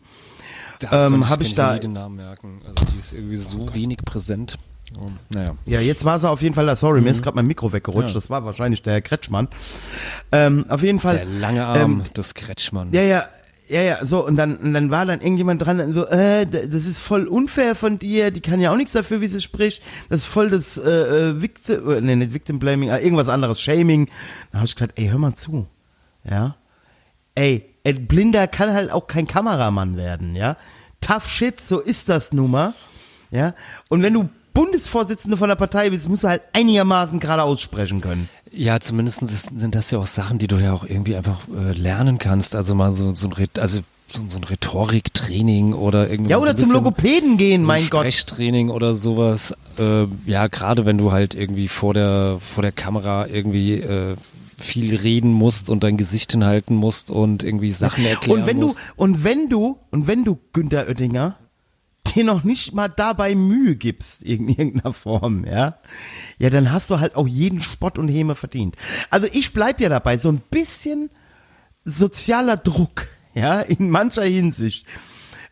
Da 0.80 1.06
Ähm, 1.06 1.12
konnte 1.12 1.28
hab 1.28 1.38
kann 1.38 1.46
ich 1.46 1.54
da- 1.54 1.78
den 1.78 1.92
Namen 1.92 2.16
merken. 2.16 2.60
Also 2.66 2.84
die 2.92 2.98
ist 2.98 3.12
irgendwie 3.12 3.36
so 3.36 3.74
wenig 3.74 3.98
präsent. 3.98 4.58
Um, 4.98 5.18
naja. 5.28 5.54
Ja, 5.66 5.80
jetzt 5.80 6.04
war 6.04 6.18
sie 6.18 6.28
auf 6.28 6.42
jeden 6.42 6.54
Fall 6.56 6.66
da. 6.66 6.74
Sorry, 6.74 7.00
mir 7.00 7.10
ist 7.10 7.22
gerade 7.22 7.36
mein 7.36 7.46
Mikro 7.46 7.72
weggerutscht. 7.72 8.08
Ja. 8.08 8.14
Das 8.14 8.28
war 8.28 8.44
wahrscheinlich 8.44 8.82
der 8.82 8.94
Herr 8.94 9.00
Kretschmann. 9.00 9.46
Ähm, 10.32 10.64
auf 10.68 10.82
jeden 10.82 10.98
Fall. 10.98 11.14
Der 11.16 11.24
lange 11.26 11.64
Arm 11.64 11.78
ähm, 12.00 12.02
des 12.16 12.34
Kretschmann. 12.34 12.88
Ja, 12.92 13.02
ja, 13.02 13.28
ja, 13.68 13.82
ja, 13.82 14.04
so, 14.04 14.26
und 14.26 14.34
dann, 14.34 14.56
und 14.56 14.74
dann 14.74 14.90
war 14.90 15.06
dann 15.06 15.20
irgendjemand 15.20 15.64
dran, 15.64 15.78
und 15.80 15.94
so, 15.94 16.06
äh, 16.08 16.44
das 16.44 16.86
ist 16.86 16.98
voll 16.98 17.28
unfair 17.28 17.76
von 17.76 18.00
dir, 18.00 18.32
die 18.32 18.40
kann 18.40 18.60
ja 18.60 18.72
auch 18.72 18.76
nichts 18.76 18.94
dafür, 18.94 19.20
wie 19.20 19.28
sie 19.28 19.40
spricht, 19.40 19.80
das 20.08 20.22
ist 20.22 20.26
voll 20.26 20.50
das, 20.50 20.76
äh, 20.76 20.90
äh, 20.90 21.40
Victim, 21.40 21.88
äh, 21.88 22.00
nee, 22.00 22.16
nicht 22.16 22.34
Victim 22.34 22.58
Blaming, 22.58 22.88
äh, 22.88 22.98
irgendwas 22.98 23.28
anderes, 23.28 23.60
Shaming. 23.60 24.08
Da 24.50 24.58
habe 24.58 24.66
ich 24.66 24.74
gesagt, 24.74 24.98
ey, 24.98 25.06
hör 25.06 25.18
mal 25.18 25.34
zu, 25.34 25.68
ja, 26.28 26.56
ey, 27.36 27.69
ein 27.84 28.06
Blinder 28.06 28.46
kann 28.46 28.72
halt 28.72 28.90
auch 28.92 29.06
kein 29.06 29.26
Kameramann 29.26 29.96
werden, 29.96 30.36
ja, 30.36 30.56
tough 31.00 31.28
shit, 31.28 31.60
so 31.60 31.78
ist 31.80 32.08
das 32.08 32.32
nun 32.32 32.50
mal, 32.50 32.74
ja, 33.30 33.54
und 33.88 34.02
wenn 34.02 34.12
du 34.14 34.28
Bundesvorsitzende 34.52 35.36
von 35.36 35.48
der 35.48 35.56
Partei 35.56 35.90
bist, 35.90 36.08
musst 36.08 36.24
du 36.24 36.28
halt 36.28 36.42
einigermaßen 36.52 37.20
gerade 37.20 37.44
aussprechen 37.44 38.00
können. 38.00 38.28
Ja, 38.50 38.80
zumindest 38.80 39.20
sind 39.58 39.74
das 39.76 39.92
ja 39.92 39.98
auch 40.00 40.08
Sachen, 40.08 40.38
die 40.38 40.48
du 40.48 40.56
ja 40.56 40.72
auch 40.72 40.84
irgendwie 40.84 41.14
einfach 41.14 41.38
äh, 41.48 41.72
lernen 41.72 42.18
kannst. 42.18 42.56
Also 42.56 42.74
mal 42.74 42.90
so, 42.90 43.14
so 43.14 43.28
ein, 43.28 43.48
also 43.58 43.78
so, 44.08 44.22
so 44.26 44.38
ein 44.38 44.44
Rhetoriktraining 44.44 45.72
oder 45.72 46.10
irgendwie 46.10 46.32
Ja, 46.32 46.36
so 46.38 46.42
oder 46.42 46.50
ein 46.50 46.56
zum 46.56 46.72
Logopäden 46.72 47.36
gehen, 47.36 47.62
so 47.62 47.68
mein 47.68 47.82
ein 47.82 47.90
Gott. 47.90 48.00
Sprechtraining 48.00 48.70
oder 48.70 48.96
sowas. 48.96 49.54
Äh, 49.78 50.06
ja, 50.26 50.48
gerade 50.48 50.84
wenn 50.84 50.98
du 50.98 51.12
halt 51.12 51.34
irgendwie 51.34 51.68
vor 51.68 51.94
der 51.94 52.38
vor 52.40 52.62
der 52.62 52.72
Kamera 52.72 53.28
irgendwie 53.28 53.74
äh, 53.74 54.16
viel 54.61 54.96
reden 54.96 55.32
musst 55.32 55.70
und 55.70 55.82
dein 55.84 55.96
Gesicht 55.96 56.32
hinhalten 56.32 56.76
musst 56.76 57.11
und 57.11 57.42
irgendwie 57.42 57.70
Sachen 57.70 58.04
erklären 58.04 58.40
Und 58.40 58.46
wenn 58.46 58.58
musst. 58.58 58.78
du, 58.78 58.82
und 58.96 59.24
wenn 59.24 59.48
du, 59.48 59.78
und 59.90 60.06
wenn 60.06 60.24
du, 60.24 60.38
Günter 60.52 60.86
Oettinger, 60.88 61.36
dir 62.14 62.24
noch 62.24 62.44
nicht 62.44 62.74
mal 62.74 62.88
dabei 62.88 63.34
Mühe 63.34 63.76
gibst, 63.76 64.22
in 64.22 64.48
irgendeiner 64.48 64.92
Form, 64.92 65.44
ja, 65.44 65.78
ja, 66.38 66.50
dann 66.50 66.72
hast 66.72 66.90
du 66.90 67.00
halt 67.00 67.16
auch 67.16 67.26
jeden 67.26 67.61
Spott 67.61 67.98
und 67.98 68.08
Häme 68.08 68.34
verdient. 68.34 68.76
Also 69.11 69.28
ich 69.32 69.52
bleib 69.52 69.80
ja 69.80 69.88
dabei, 69.88 70.16
so 70.16 70.30
ein 70.30 70.42
bisschen 70.50 71.11
sozialer 71.84 72.56
Druck, 72.56 73.06
ja, 73.34 73.61
in 73.61 73.90
mancher 73.90 74.24
Hinsicht. 74.24 74.86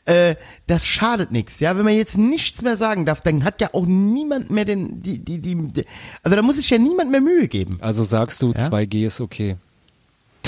Äh, 0.09 0.36
das 0.66 0.86
schadet 0.86 1.32
nichts, 1.32 1.61
ja. 1.61 1.76
Wenn 1.76 1.84
man 1.84 1.94
jetzt 1.94 2.16
nichts 2.16 2.62
mehr 2.62 2.78
sagen 2.78 3.04
darf, 3.04 3.20
dann 3.20 3.44
hat 3.44 3.61
ja 3.61 3.68
auch 3.74 3.84
niemand 3.84 4.50
mehr 4.50 4.64
den, 4.64 5.02
die, 5.02 5.18
die, 5.18 5.38
die, 5.38 5.54
die 5.54 5.84
also 6.22 6.34
da 6.34 6.40
muss 6.40 6.56
sich 6.56 6.70
ja 6.70 6.78
niemand 6.78 7.11
mehr 7.11 7.20
Mühe 7.20 7.46
geben. 7.46 7.76
Also 7.82 8.04
sagst 8.04 8.40
du, 8.40 8.52
2G 8.52 9.06
ist 9.06 9.20
okay. 9.20 9.56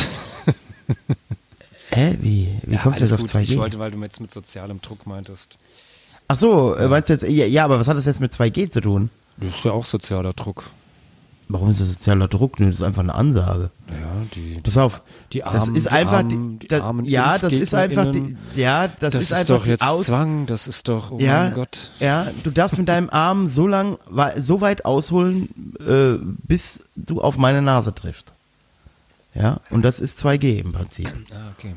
Hä, 1.91 2.17
wie? 2.23 2.49
Wie 2.63 2.77
kommst 2.79 3.01
du 3.01 3.05
jetzt 3.05 3.13
auf 3.13 3.21
gut. 3.21 3.29
2G? 3.29 3.43
Ich 3.43 3.59
wollte, 3.59 3.79
weil 3.79 3.91
du 3.91 4.01
jetzt 4.03 4.19
mit 4.21 4.33
sozialem 4.33 4.81
Druck 4.81 5.07
meintest. 5.07 5.59
Ach 6.27 6.39
so, 6.39 6.75
äh, 6.77 6.89
meinst 6.89 7.11
du 7.11 7.13
jetzt, 7.13 7.25
ja, 7.25 7.45
ja, 7.45 7.67
aber 7.67 7.79
was 7.79 7.87
hat 7.87 7.99
das 7.99 8.07
jetzt 8.07 8.21
mit 8.21 8.33
2G 8.33 8.71
zu 8.71 8.81
tun? 8.81 9.11
Das 9.37 9.57
ist 9.57 9.65
ja 9.67 9.73
auch 9.73 9.85
sozialer 9.85 10.33
Druck. 10.33 10.71
Warum 11.53 11.69
ist 11.71 11.81
das 11.81 11.89
sozialer 11.89 12.29
Druck? 12.29 12.61
Nö, 12.61 12.67
das 12.67 12.77
ist 12.77 12.83
einfach 12.83 13.03
eine 13.03 13.15
Ansage. 13.15 13.71
Ja, 13.89 13.97
die, 14.35 14.61
Pass 14.63 14.79
auf. 14.79 15.03
Die 15.33 15.41
das 15.41 15.65
armen- 15.65 15.75
ist 15.77 15.87
die 15.87 15.91
einfach, 15.91 16.13
armen- 16.19 16.59
die 16.61 16.69
das, 16.69 16.81
armen 16.83 17.05
ja, 17.05 17.39
das 17.39 17.53
ist 17.53 17.75
einfach, 17.75 18.13
die, 18.13 18.37
ja, 18.55 18.87
das, 18.87 18.99
das, 19.01 19.15
ist, 19.15 19.21
ist, 19.23 19.33
einfach 19.41 19.57
doch 19.57 19.67
jetzt 19.67 19.83
die 19.83 19.87
Aus, 19.89 20.07
Zwang, 20.07 20.47
das 20.47 20.69
ist 20.69 20.89
doch, 20.89 21.11
oh 21.11 21.19
ja, 21.19 21.45
mein 21.45 21.55
Gott. 21.55 21.91
ja, 21.99 22.27
du 22.45 22.51
darfst 22.51 22.79
mit 22.79 22.89
deinem 22.89 23.11
Arm 23.11 23.49
so 23.49 23.67
lang, 23.67 23.99
so 24.39 24.61
weit 24.61 24.85
ausholen, 24.85 25.49
äh, 25.87 26.25
bis 26.47 26.81
du 26.95 27.21
auf 27.21 27.37
meine 27.37 27.63
Nase 27.63 27.95
triffst. 27.95 28.33
Ja, 29.35 29.61
und 29.71 29.83
das 29.83 29.99
ist 30.01 30.19
2G 30.25 30.59
im 30.61 30.73
Prinzip. 30.73 31.13
Ah, 31.33 31.53
okay. 31.59 31.75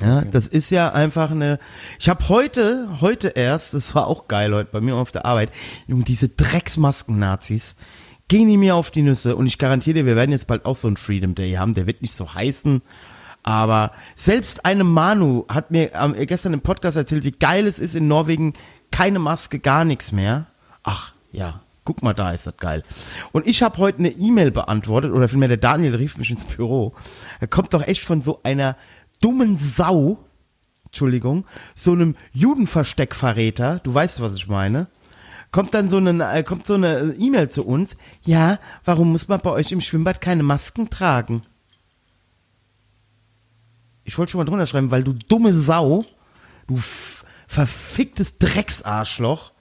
Ja, 0.00 0.22
das 0.22 0.46
ist 0.46 0.70
ja 0.70 0.92
einfach 0.92 1.30
eine. 1.30 1.58
Ich 2.00 2.08
habe 2.08 2.28
heute, 2.28 2.88
heute 3.00 3.28
erst, 3.28 3.74
das 3.74 3.94
war 3.94 4.08
auch 4.08 4.26
geil 4.26 4.52
heute 4.52 4.70
bei 4.72 4.80
mir 4.80 4.96
auf 4.96 5.12
der 5.12 5.24
Arbeit, 5.24 5.50
Junge, 5.86 6.04
diese 6.04 6.28
Drecksmasken-Nazis 6.28 7.76
gehen 8.28 8.48
die 8.48 8.56
mir 8.56 8.74
auf 8.74 8.90
die 8.90 9.02
Nüsse 9.02 9.36
und 9.36 9.46
ich 9.46 9.58
garantiere 9.58 9.94
dir, 9.94 10.06
wir 10.06 10.16
werden 10.16 10.32
jetzt 10.32 10.46
bald 10.46 10.64
auch 10.64 10.76
so 10.76 10.88
einen 10.88 10.96
Freedom 10.96 11.34
Day 11.34 11.52
haben. 11.52 11.74
Der 11.74 11.86
wird 11.86 12.02
nicht 12.02 12.14
so 12.14 12.32
heißen, 12.32 12.82
aber 13.42 13.92
selbst 14.16 14.64
eine 14.64 14.84
Manu 14.84 15.44
hat 15.48 15.70
mir 15.70 15.92
ähm, 15.94 16.14
gestern 16.26 16.54
im 16.54 16.60
Podcast 16.60 16.96
erzählt, 16.96 17.24
wie 17.24 17.32
geil 17.32 17.66
es 17.66 17.78
ist 17.78 17.94
in 17.94 18.08
Norwegen, 18.08 18.54
keine 18.90 19.18
Maske, 19.18 19.58
gar 19.58 19.84
nichts 19.84 20.12
mehr. 20.12 20.46
Ach 20.82 21.12
ja, 21.32 21.60
guck 21.84 22.02
mal, 22.02 22.14
da 22.14 22.32
ist 22.32 22.46
das 22.46 22.56
geil. 22.56 22.82
Und 23.32 23.46
ich 23.46 23.62
habe 23.62 23.76
heute 23.78 23.98
eine 23.98 24.10
E-Mail 24.10 24.50
beantwortet, 24.50 25.12
oder 25.12 25.28
vielmehr 25.28 25.48
der 25.48 25.58
Daniel 25.58 25.94
rief 25.96 26.16
mich 26.16 26.30
ins 26.30 26.44
Büro. 26.44 26.94
Er 27.40 27.48
kommt 27.48 27.74
doch 27.74 27.86
echt 27.86 28.04
von 28.04 28.22
so 28.22 28.40
einer 28.42 28.76
dummen 29.20 29.58
Sau, 29.58 30.18
Entschuldigung, 30.86 31.44
so 31.74 31.92
einem 31.92 32.14
Judenversteckverräter, 32.32 33.80
du 33.80 33.92
weißt, 33.92 34.20
was 34.20 34.34
ich 34.36 34.48
meine, 34.48 34.86
kommt 35.50 35.74
dann 35.74 35.88
so 35.88 35.96
eine, 35.98 36.32
äh, 36.32 36.42
kommt 36.42 36.66
so 36.66 36.74
eine 36.74 37.14
E-Mail 37.18 37.48
zu 37.48 37.64
uns, 37.66 37.96
ja, 38.22 38.58
warum 38.84 39.12
muss 39.12 39.28
man 39.28 39.40
bei 39.40 39.50
euch 39.50 39.72
im 39.72 39.80
Schwimmbad 39.80 40.20
keine 40.20 40.42
Masken 40.42 40.90
tragen? 40.90 41.42
Ich 44.04 44.18
wollte 44.18 44.32
schon 44.32 44.40
mal 44.40 44.44
drunter 44.44 44.66
schreiben, 44.66 44.90
weil 44.90 45.02
du 45.04 45.12
dumme 45.12 45.54
Sau, 45.54 46.04
du 46.66 46.76
verficktes 47.46 48.38
Drecksarschloch, 48.38 49.52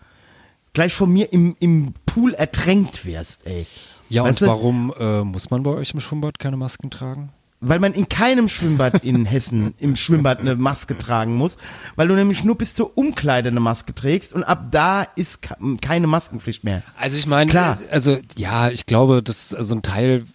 gleich 0.73 0.93
von 0.93 1.11
mir 1.11 1.31
im, 1.31 1.55
im 1.59 1.93
Pool 2.05 2.33
ertränkt 2.33 3.05
wirst, 3.05 3.45
ey. 3.47 3.65
Ja, 4.09 4.23
Weißt 4.23 4.41
und 4.41 4.47
du? 4.47 4.51
warum 4.51 4.93
äh, 4.99 5.23
muss 5.23 5.49
man 5.49 5.63
bei 5.63 5.71
euch 5.71 5.93
im 5.93 5.99
Schwimmbad 6.01 6.39
keine 6.39 6.57
Masken 6.57 6.89
tragen? 6.89 7.31
Weil 7.65 7.79
man 7.79 7.93
in 7.93 8.09
keinem 8.09 8.47
Schwimmbad 8.47 9.03
in 9.03 9.25
Hessen 9.25 9.73
im 9.79 9.95
Schwimmbad 9.95 10.39
eine 10.39 10.55
Maske 10.55 10.97
tragen 10.97 11.35
muss, 11.35 11.57
weil 11.95 12.07
du 12.07 12.15
nämlich 12.15 12.43
nur 12.43 12.55
bis 12.57 12.75
zur 12.75 12.97
Umkleide 12.97 13.49
eine 13.49 13.59
Maske 13.59 13.95
trägst 13.95 14.33
und 14.33 14.43
ab 14.43 14.67
da 14.71 15.03
ist 15.15 15.39
keine 15.81 16.07
Maskenpflicht 16.07 16.63
mehr. 16.63 16.83
Also 16.97 17.17
ich 17.17 17.25
meine, 17.25 17.49
Klar. 17.49 17.77
also 17.91 18.17
ja, 18.37 18.69
ich 18.69 18.85
glaube, 18.85 19.23
dass 19.23 19.53
also 19.53 19.75
ein 19.75 19.81
Teil 19.81 20.25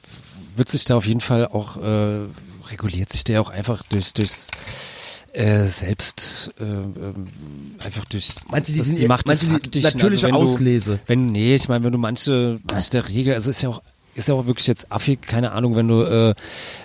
wird 0.56 0.68
sich 0.68 0.84
da 0.86 0.96
auf 0.96 1.06
jeden 1.06 1.20
Fall 1.20 1.46
auch 1.46 1.76
äh, 1.76 2.20
reguliert 2.70 3.10
sich 3.10 3.24
der 3.24 3.40
auch 3.40 3.50
einfach 3.50 3.82
durch 3.90 4.12
durchs 4.14 4.50
äh, 5.32 5.66
selbst 5.66 6.52
äh, 6.58 6.64
ähm, 6.64 7.28
einfach 7.84 8.04
durch 8.06 8.34
du, 8.36 8.60
die 8.62 8.78
das- 8.78 8.94
die 8.94 9.06
Macht 9.06 9.28
die 9.28 9.34
Faktischen. 9.46 9.82
natürliche 9.82 10.26
also 10.26 10.26
wenn 10.26 10.34
Auslese? 10.34 10.92
Du, 10.96 11.00
wenn 11.06 11.32
nee, 11.32 11.54
ich 11.54 11.68
meine, 11.68 11.84
wenn 11.84 11.92
du 11.92 11.98
manche 11.98 12.58
manche 12.70 12.90
der 12.90 13.08
Regel, 13.08 13.34
also 13.34 13.50
ist 13.50 13.62
ja 13.62 13.68
auch 13.68 13.82
ist 14.18 14.28
ja 14.28 14.34
auch 14.34 14.46
wirklich 14.46 14.66
jetzt 14.66 14.92
affig, 14.92 15.22
keine 15.22 15.52
Ahnung, 15.52 15.76
wenn 15.76 15.88
du 15.88 16.02
äh, 16.02 16.34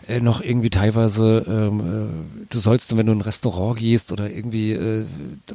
äh, 0.08 0.20
noch 0.20 0.42
irgendwie 0.42 0.70
teilweise, 0.70 1.44
ähm, 1.48 1.80
äh, 1.80 2.46
du 2.50 2.60
sollst, 2.60 2.96
wenn 2.96 3.06
du 3.06 3.12
in 3.12 3.20
ein 3.20 3.22
Restaurant 3.22 3.80
gehst 3.80 4.12
oder 4.12 4.30
irgendwie, 4.30 4.74
äh, 4.74 5.06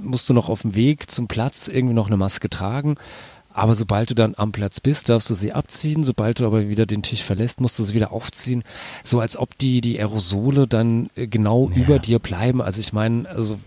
musst 0.03 0.29
du 0.29 0.35
noch 0.35 0.49
auf 0.49 0.62
dem 0.62 0.74
Weg 0.74 1.11
zum 1.11 1.29
Platz 1.29 1.68
irgendwie 1.68 1.95
noch 1.95 2.09
eine 2.09 2.16
Maske 2.16 2.51
tragen. 2.51 2.97
Aber 3.59 3.74
sobald 3.74 4.11
du 4.11 4.14
dann 4.14 4.35
am 4.37 4.53
Platz 4.53 4.79
bist, 4.79 5.09
darfst 5.09 5.31
du 5.31 5.35
sie 5.35 5.53
abziehen. 5.53 6.05
Sobald 6.05 6.39
du 6.39 6.47
aber 6.47 6.68
wieder 6.68 6.87
den 6.87 7.03
Tisch 7.03 7.24
verlässt, 7.24 7.61
musst 7.61 7.76
du 7.79 7.83
sie 7.83 7.95
wieder 7.95 8.12
aufziehen. 8.12 8.62
So 9.03 9.18
als 9.18 9.37
ob 9.37 9.59
die, 9.59 9.81
die 9.81 9.99
Aerosole 9.99 10.68
dann 10.68 11.11
äh, 11.16 11.26
genau 11.26 11.68
über 11.74 11.99
dir 11.99 12.18
bleiben. 12.20 12.62
Also 12.62 12.81
ich 12.81 12.93
meine, 12.93 13.29
also 13.29 13.59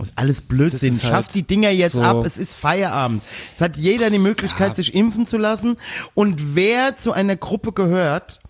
Das 0.00 0.08
ist 0.10 0.18
alles 0.18 0.40
Blödsinn. 0.40 0.90
Ist 0.92 1.10
halt 1.12 1.32
die 1.34 1.42
Dinger 1.42 1.70
jetzt 1.70 1.92
so- 1.92 2.02
ab. 2.02 2.24
Es 2.24 2.38
ist 2.38 2.54
Feierabend. 2.54 3.22
Es 3.54 3.60
hat 3.60 3.76
jeder 3.76 4.10
die 4.10 4.18
Möglichkeit, 4.18 4.68
Ja. 4.70 4.74
sich 4.74 4.94
impfen 4.94 5.26
zu 5.26 5.38
lassen. 5.38 5.76
Und 6.14 6.54
wer 6.56 6.96
zu 6.96 7.12
einer 7.12 7.36
Gruppe 7.36 7.72
gehört, 7.72 8.40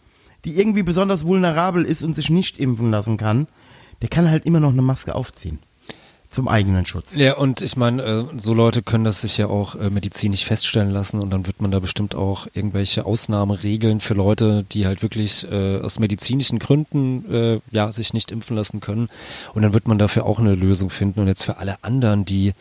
die 0.44 0.58
irgendwie 0.58 0.82
besonders 0.82 1.24
vulnerabel 1.26 1.84
ist 1.84 2.02
und 2.02 2.14
sich 2.14 2.30
nicht 2.30 2.58
impfen 2.58 2.90
lassen 2.90 3.16
kann, 3.16 3.46
der 4.02 4.08
kann 4.08 4.30
halt 4.30 4.46
immer 4.46 4.60
noch 4.60 4.70
eine 4.72 4.82
Maske 4.82 5.14
aufziehen. 5.14 5.58
Zum 6.30 6.46
eigenen 6.46 6.86
Schutz. 6.86 7.16
Ja, 7.16 7.36
und 7.38 7.60
ich 7.60 7.76
meine, 7.76 8.02
äh, 8.02 8.24
so 8.36 8.54
Leute 8.54 8.82
können 8.82 9.02
das 9.02 9.20
sich 9.22 9.36
ja 9.36 9.48
auch 9.48 9.74
äh, 9.74 9.90
medizinisch 9.90 10.44
feststellen 10.44 10.90
lassen 10.90 11.18
und 11.18 11.30
dann 11.30 11.44
wird 11.48 11.60
man 11.60 11.72
da 11.72 11.80
bestimmt 11.80 12.14
auch 12.14 12.46
irgendwelche 12.54 13.04
Ausnahmeregeln 13.04 13.98
für 13.98 14.14
Leute, 14.14 14.64
die 14.70 14.86
halt 14.86 15.02
wirklich 15.02 15.50
äh, 15.50 15.80
aus 15.80 15.98
medizinischen 15.98 16.60
Gründen 16.60 17.60
ja 17.72 17.90
sich 17.90 18.12
nicht 18.14 18.30
impfen 18.30 18.54
lassen 18.56 18.80
können. 18.80 19.08
Und 19.54 19.62
dann 19.62 19.72
wird 19.72 19.88
man 19.88 19.98
dafür 19.98 20.24
auch 20.24 20.38
eine 20.38 20.54
Lösung 20.54 20.88
finden. 20.90 21.20
Und 21.20 21.26
jetzt 21.26 21.42
für 21.42 21.56
alle 21.58 21.82
anderen, 21.82 22.24
die 22.24 22.52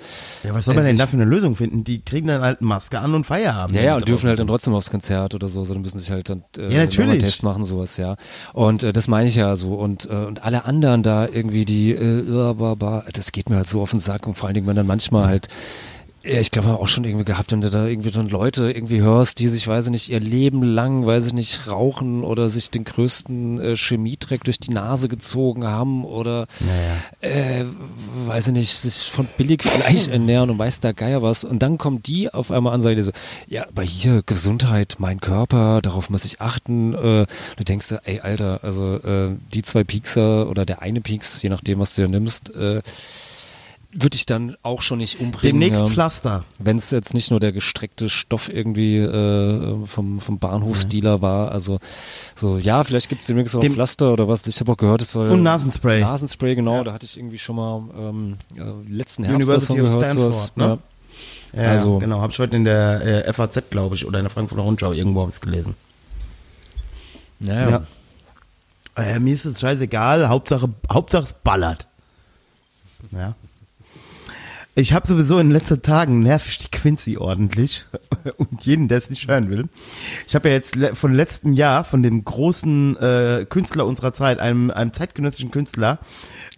Ja, 0.44 0.54
was 0.56 0.66
soll 0.66 0.74
man 0.74 0.84
denn 0.84 0.94
sich- 0.96 1.00
da 1.00 1.06
für 1.08 1.18
eine 1.18 1.26
Lösung 1.26 1.56
finden? 1.56 1.84
Die 1.84 2.02
kriegen 2.02 2.28
dann 2.28 2.42
halt 2.42 2.62
Maske 2.62 3.00
an 3.00 3.14
und 3.14 3.26
Feierabend. 3.26 3.76
Ja, 3.76 3.84
ja, 3.84 3.96
und 3.98 4.08
dürfen 4.08 4.28
halt 4.30 4.40
dann 4.40 4.48
trotzdem 4.48 4.74
aufs 4.74 4.90
Konzert 4.90 5.36
oder 5.36 5.48
so, 5.48 5.64
sondern 5.64 5.84
müssen 5.84 6.00
sich 6.00 6.10
halt 6.10 6.30
dann 6.30 6.44
äh, 6.58 6.74
Ja, 6.74 6.80
natürlich. 6.80 7.12
einen 7.12 7.20
Test 7.20 7.44
machen, 7.44 7.64
sowas, 7.64 7.98
ja. 7.98 8.16
Und 8.54 8.84
äh, 8.84 8.94
das 8.94 9.08
meine 9.08 9.30
ich 9.30 9.36
ja 9.36 9.56
so. 9.56 9.76
Und, 9.76 10.06
äh, 10.10 10.14
und 10.26 10.44
alle 10.44 10.66
anderen 10.66 11.04
da 11.04 11.28
irgendwie, 11.28 11.66
die, 11.66 11.92
äh, 11.92 12.26
das 13.14 13.32
geht 13.32 13.50
mir 13.50 13.59
halt 13.60 13.68
so 13.68 13.82
auf 13.82 13.92
den 13.92 14.00
Sack. 14.00 14.28
Und 14.28 14.36
vor 14.36 14.48
allen 14.48 14.56
Dingen, 14.56 14.68
wenn 14.68 14.76
dann 14.76 14.88
manchmal 14.88 15.28
halt 15.28 15.48
ja, 16.22 16.42
ich 16.42 16.52
glaube, 16.52 16.78
auch 16.78 16.88
schon 16.90 17.06
irgendwie 17.06 17.24
gehabt, 17.24 17.54
wenn 17.54 17.62
du 17.62 17.70
da 17.70 17.88
irgendwie 17.88 18.12
dann 18.12 18.28
Leute 18.28 18.70
irgendwie 18.70 19.00
hörst, 19.00 19.40
die 19.40 19.48
sich, 19.48 19.66
weiß 19.66 19.86
ich 19.86 19.92
nicht, 19.92 20.10
ihr 20.10 20.20
Leben 20.20 20.64
lang, 20.64 21.06
weiß 21.06 21.28
ich 21.28 21.34
nicht, 21.34 21.68
rauchen 21.68 22.26
oder 22.26 22.50
sich 22.50 22.70
den 22.72 22.84
größten 22.84 23.60
äh, 23.62 23.76
Chemiedreck 23.78 24.44
durch 24.44 24.60
die 24.60 24.72
Nase 24.72 25.08
gezogen 25.08 25.66
haben 25.66 26.04
oder, 26.04 26.48
äh, 27.22 27.64
weiß 28.28 28.48
ich 28.48 28.54
nicht, 28.54 28.76
sich 28.76 29.10
von 29.10 29.30
Billigfleisch 29.38 30.08
ernähren 30.12 30.50
und 30.50 30.60
weiß 30.60 30.82
der 30.82 30.94
Geier 30.94 31.22
was. 31.22 31.46
Und 31.46 31.60
dann 31.60 31.78
kommen 31.78 32.04
die 32.04 32.34
auf 32.34 32.52
einmal 32.52 32.74
an, 32.74 32.82
sagen 32.82 32.98
die 32.98 33.04
so, 33.04 33.12
ja, 33.48 33.66
aber 33.70 33.84
hier 33.84 34.22
Gesundheit, 34.26 34.98
mein 35.00 35.22
Körper, 35.22 35.82
darauf 35.82 36.10
muss 36.10 36.26
ich 36.26 36.42
achten. 36.42 36.96
Äh, 36.96 37.28
du 37.56 37.64
denkst, 37.64 37.88
dir, 37.88 38.02
ey, 38.04 38.20
Alter, 38.20 38.60
also 38.64 38.96
äh, 38.98 39.30
die 39.54 39.62
zwei 39.62 39.86
Piekser 39.86 40.50
oder 40.50 40.66
der 40.66 40.82
eine 40.82 41.00
Pieks, 41.00 41.42
je 41.42 41.50
nachdem, 41.50 41.80
was 41.80 41.96
du 41.96 42.02
ja 42.02 42.10
nimmst, 42.10 42.54
äh, 42.54 42.82
würde 43.92 44.16
ich 44.16 44.26
dann 44.28 44.56
auch 44.62 44.84
schon 44.84 45.00
nicht 45.00 45.20
umbringen. 45.20 45.60
Demnächst 45.60 45.82
ja. 45.82 45.88
Pflaster. 45.88 46.44
Wenn 46.60 46.78
es 46.78 46.92
jetzt 46.92 47.14
nicht 47.16 47.32
nur 47.32 47.40
der 47.40 47.52
gestreckte 47.52 48.08
Stoff 48.10 48.48
irgendwie 48.48 48.98
äh, 48.98 49.84
vom, 49.84 50.20
vom 50.20 50.38
Bahnhofsdealer 50.38 51.22
war, 51.24 51.52
also 51.52 51.80
so, 52.36 52.58
ja, 52.60 52.84
vielleicht 52.84 53.10
gibt 53.10 53.22
es 53.22 53.28
demnächst 53.28 53.56
auch 53.56 53.62
Dem- 53.62 53.74
Pflaster 53.74 54.14
oder 54.14 54.28
was. 54.28 54.46
Ich 54.46 54.60
habe 54.60 54.72
auch 54.72 54.78
gehört, 54.78 55.02
es 55.02 55.12
soll 55.12 55.30
Und 55.30 55.42
Nasenspray. 55.42 56.02
Nasenspray, 56.02 56.54
genau, 56.56 56.84
da 56.84 56.94
hatte 56.94 57.06
ich 57.06 57.18
irgendwie 57.18 57.40
schon 57.40 57.56
mal 57.56 57.82
ähm, 57.98 58.36
äh, 58.56 58.62
letzten 58.92 59.24
Herbst 59.24 59.36
University 59.36 59.82
of 59.82 59.88
gehört. 59.94 60.10
sowas, 60.10 60.52
Stanford, 60.54 60.58
ne? 60.58 60.80
Ja, 61.54 61.70
Also- 61.72 61.98
genau. 61.98 62.22
Habe 62.22 62.32
ich 62.32 62.38
heute 62.40 62.56
in 62.56 62.66
der 62.66 63.26
äh, 63.28 63.34
FAZ, 63.34 63.64
glaube 63.72 63.96
ich, 63.96 64.06
oder 64.06 64.20
in 64.20 64.26
der 64.26 64.30
Frankfurter 64.30 64.62
Rundschau 64.64 64.92
irgendwo 64.92 65.24
hab 65.24 65.30
ich's 65.30 65.42
gelesen. 65.42 65.76
Ja, 67.40 67.54
ja. 67.54 67.70
Ja. 67.70 67.84
Äh, 69.04 69.20
mir 69.20 69.34
ist 69.34 69.46
es 69.46 69.60
scheißegal, 69.60 70.30
Hauptsache, 70.30 70.70
Hauptsache 70.92 71.24
es 71.24 71.34
ballert. 71.34 71.88
Ja. 73.12 73.34
Ich 74.76 74.94
habe 74.94 75.08
sowieso 75.08 75.40
in 75.40 75.52
letzten 75.52 75.82
Tagen 75.82 76.20
nervig 76.20 76.58
die 76.60 76.70
Quincy 76.70 77.18
ordentlich 77.18 77.86
und 78.38 78.66
jeden, 78.66 78.88
der 78.88 78.98
es 78.98 79.10
nicht 79.10 79.28
hören 79.28 79.50
will. 79.50 79.68
Ich 80.28 80.36
habe 80.36 80.50
ja 80.50 80.56
jetzt 80.56 80.78
von 80.94 81.14
letzten 81.14 81.54
Jahr 81.54 81.84
von 81.84 82.02
dem 82.02 82.24
großen 82.24 82.98
äh, 82.98 83.46
Künstler 83.50 83.86
unserer 83.86 84.12
Zeit, 84.14 84.40
einem, 84.40 84.72
einem 84.72 84.94
zeitgenössischen 84.94 85.52
Künstler, 85.52 86.00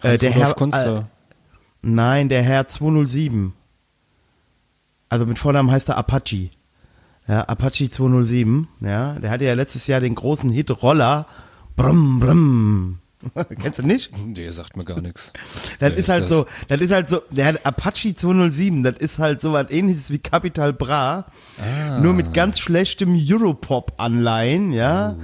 äh, 0.02 0.18
der 0.18 0.30
Herr, 0.30 0.54
Kunstler. 0.54 0.98
Äh, 0.98 1.02
nein, 1.82 2.28
der 2.28 2.42
Herr 2.42 2.68
207. 2.68 3.54
Also 5.08 5.26
mit 5.26 5.38
Vornamen 5.38 5.70
heißt 5.70 5.88
er 5.88 5.96
Apache. 5.96 6.50
Ja, 7.28 7.42
Apache 7.42 7.88
207, 7.88 8.68
ja, 8.80 9.14
der 9.14 9.30
hatte 9.30 9.44
ja 9.44 9.54
letztes 9.54 9.86
Jahr 9.86 10.00
den 10.00 10.14
großen 10.14 10.50
Hit 10.50 10.70
Roller. 10.82 11.26
Brumm, 11.76 12.20
brumm. 12.20 12.98
Kennst 13.60 13.78
du 13.78 13.82
nicht? 13.86 14.10
Nee, 14.26 14.48
sagt 14.50 14.76
mir 14.76 14.84
gar 14.84 15.00
nichts. 15.00 15.32
Das 15.78 15.90
Wer 15.92 15.96
ist 15.96 16.08
halt 16.08 16.22
das? 16.24 16.30
so, 16.30 16.46
das 16.68 16.80
ist 16.80 16.92
halt 16.92 17.08
so, 17.08 17.22
der 17.30 17.46
hat 17.46 17.66
Apache 17.66 18.14
207, 18.14 18.82
das 18.82 18.96
ist 18.98 19.18
halt 19.18 19.40
so 19.40 19.52
was 19.52 19.70
ähnliches 19.70 20.10
wie 20.10 20.18
Capital 20.18 20.72
Bra, 20.72 21.26
Ah. 21.60 21.98
nur 22.00 22.12
mit 22.14 22.34
ganz 22.34 22.58
schlechtem 22.58 23.14
Europop-Anleihen, 23.16 24.72
ja. 24.72 25.16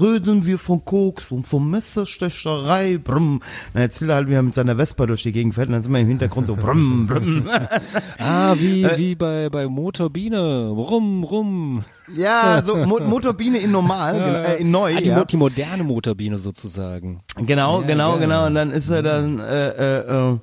Reden 0.00 0.46
wir 0.46 0.58
von 0.58 0.84
Koks 0.84 1.30
und 1.30 1.46
von 1.46 1.68
Messerstecherei, 1.70 2.98
brumm. 2.98 3.40
Dann 3.74 3.82
erzählt 3.82 4.10
er 4.10 4.16
halt, 4.16 4.28
wie 4.28 4.34
er 4.34 4.42
mit 4.42 4.54
seiner 4.54 4.76
Vespa 4.76 5.06
durch 5.06 5.22
die 5.22 5.32
Gegend 5.32 5.54
fährt 5.54 5.68
und 5.68 5.74
dann 5.74 5.82
sind 5.82 5.92
wir 5.92 6.00
im 6.00 6.08
Hintergrund 6.08 6.46
so 6.46 6.56
brumm, 6.56 7.06
brumm. 7.06 7.48
Ah, 8.18 8.54
wie, 8.58 8.86
wie 8.96 9.14
bei, 9.14 9.48
bei 9.50 9.66
Motorbiene. 9.68 10.68
Rum, 10.68 11.24
rum. 11.24 11.82
Ja, 12.14 12.62
so 12.62 12.76
Mo 12.76 13.00
Motorbiene 13.00 13.58
in 13.58 13.70
normal, 13.70 14.14
genau, 14.24 14.38
äh, 14.48 14.60
in 14.60 14.70
neu, 14.70 14.94
Ah, 14.96 15.00
die, 15.00 15.08
ja. 15.08 15.16
Mo 15.18 15.24
die 15.24 15.36
moderne 15.36 15.84
Motorbiene 15.84 16.38
sozusagen. 16.38 17.20
Genau, 17.36 17.80
Ja, 17.80 17.86
genau, 17.86 18.18
genau. 18.18 18.46
Und 18.46 18.54
dann 18.54 18.70
ist 18.70 18.88
er 18.90 19.02
dann 19.02 19.38
äh, 19.40 19.68
äh, 19.68 20.32
äh, 20.32 20.38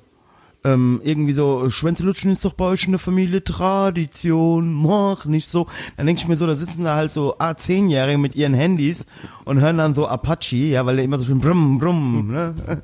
ähm, 0.64 1.00
irgendwie 1.02 1.32
so, 1.32 1.70
Schwänze 1.70 2.04
lutschen 2.04 2.30
ist 2.30 2.44
doch 2.44 2.52
bei 2.52 2.66
euch 2.66 2.84
in 2.84 2.92
der 2.92 2.98
Familie 2.98 3.42
Tradition, 3.42 4.72
mach 4.72 5.24
nicht 5.24 5.48
so. 5.48 5.66
Dann 5.96 6.06
denke 6.06 6.20
ich 6.20 6.28
mir 6.28 6.36
so, 6.36 6.46
da 6.46 6.54
sitzen 6.54 6.84
da 6.84 6.96
halt 6.96 7.12
so 7.12 7.36
A10-Jährige 7.38 8.18
mit 8.18 8.36
ihren 8.36 8.54
Handys 8.54 9.06
und 9.44 9.60
hören 9.60 9.78
dann 9.78 9.94
so 9.94 10.06
Apache, 10.06 10.56
ja, 10.56 10.84
weil 10.84 10.96
der 10.96 11.04
immer 11.04 11.18
so 11.18 11.24
schön 11.24 11.40
brumm, 11.40 11.78
brumm, 11.78 12.28
ne? 12.30 12.54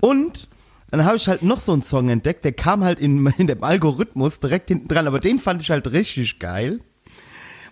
Und 0.00 0.48
dann 0.90 1.04
habe 1.04 1.16
ich 1.16 1.26
halt 1.28 1.42
noch 1.42 1.60
so 1.60 1.72
einen 1.72 1.82
Song 1.82 2.08
entdeckt, 2.08 2.44
der 2.44 2.52
kam 2.52 2.84
halt 2.84 3.00
in, 3.00 3.26
in 3.38 3.46
dem 3.46 3.62
Algorithmus 3.62 4.40
direkt 4.40 4.68
hinten 4.68 4.88
dran, 4.88 5.06
aber 5.06 5.20
den 5.20 5.38
fand 5.38 5.62
ich 5.62 5.70
halt 5.70 5.90
richtig 5.92 6.38
geil. 6.38 6.80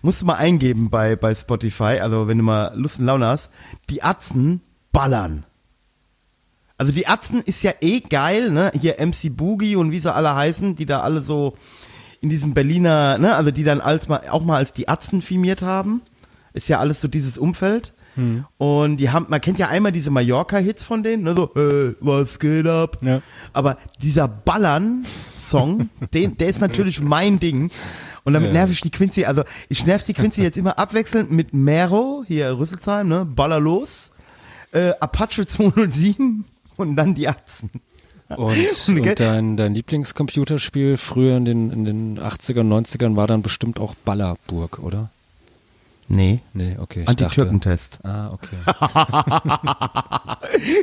Musst 0.03 0.21
du 0.21 0.27
mal 0.27 0.35
eingeben 0.35 0.91
bei, 0.91 1.17
bei 1.17 1.35
Spotify, 1.35 1.99
also 2.01 2.29
wenn 2.29 2.37
du 2.39 2.45
mal 2.45 2.73
Lust 2.75 2.99
und 2.99 3.07
Laune 3.07 3.27
hast. 3.27 3.51
Die 3.89 4.03
Atzen 4.03 4.61
ballern. 4.93 5.47
Also 6.77 6.93
die 6.93 7.07
Atzen 7.07 7.41
ist 7.41 7.63
ja 7.63 7.73
eh 7.81 8.01
geil, 8.01 8.51
ne? 8.51 8.73
Hier 8.79 8.97
MC 8.99 9.37
Boogie 9.37 9.77
und 9.77 9.93
wie 9.93 10.01
sie 10.01 10.13
alle 10.13 10.35
heißen, 10.35 10.75
die 10.75 10.87
da 10.87 11.01
alle 11.01 11.23
so 11.23 11.55
in 12.21 12.31
diesem 12.31 12.55
Berliner, 12.55 13.19
ne? 13.19 13.35
Also 13.35 13.51
die 13.51 13.65
dann 13.65 13.81
als 13.81 14.09
mal, 14.09 14.23
auch 14.31 14.43
mal 14.43 14.57
als 14.57 14.73
die 14.73 14.89
Atzen 14.89 15.23
filmiert 15.23 15.63
haben. 15.63 16.03
Ist 16.53 16.69
ja 16.69 16.79
alles 16.79 17.01
so 17.01 17.09
dieses 17.09 17.39
Umfeld. 17.39 17.93
Und 18.59 18.99
die 18.99 19.11
haben, 19.11 19.27
man 19.29 19.41
kennt 19.41 19.59
ja 19.59 19.69
einmal 19.69 19.91
diese 19.91 20.13
Mallorca-Hits 20.13 20.85
von 20.85 21.03
denen, 21.03 21.25
ne? 21.25 21.35
So, 21.35 21.51
hey, 21.55 21.95
was 21.99 22.39
geht 22.39 22.67
ab? 22.67 22.99
Ja. 23.03 23.23
Aber 23.53 23.77
dieser 24.01 24.29
Ballern-Song, 24.29 25.89
den, 26.15 26.37
der 26.37 26.49
ist 26.49 26.61
natürlich 26.61 27.01
mein 27.01 27.41
Ding. 27.41 27.73
Und 28.23 28.33
damit 28.33 28.53
nerv 28.53 28.71
ich 28.71 28.81
die 28.81 28.91
Quincy, 28.91 29.25
also 29.25 29.43
ich 29.69 29.85
nerv 29.85 30.05
die 30.05 30.15
Quincy 30.15 30.43
jetzt 30.43 30.57
immer 30.57 30.79
abwechselnd 30.79 31.31
mit 31.33 31.53
Mero, 31.53 32.25
hier 32.27 32.57
Rüsselsheim, 32.57 33.09
ne? 33.09 33.25
Baller 33.25 33.59
los, 33.59 34.13
äh, 34.73 34.93
Apache 35.01 35.45
207 35.47 36.45
und 36.77 36.97
dann 36.97 37.15
die 37.15 37.29
Atzen. 37.29 37.71
Und, 38.37 38.57
und 38.89 39.21
dein, 39.21 39.57
dein 39.59 39.75
Lieblingscomputerspiel 39.75 40.97
früher 40.97 41.37
in 41.37 41.45
den, 41.45 41.71
in 41.71 41.85
den 41.85 42.19
80ern, 42.19 42.67
90ern 42.67 43.17
war 43.17 43.27
dann 43.27 43.43
bestimmt 43.43 43.79
auch 43.79 43.95
Ballerburg, 43.95 44.79
oder? 44.79 45.11
Nee. 46.09 46.41
Nee, 46.55 46.77
okay. 46.81 47.05
Anti-Türkentest. 47.07 47.99
Ah, 48.03 48.31
okay. 48.33 48.57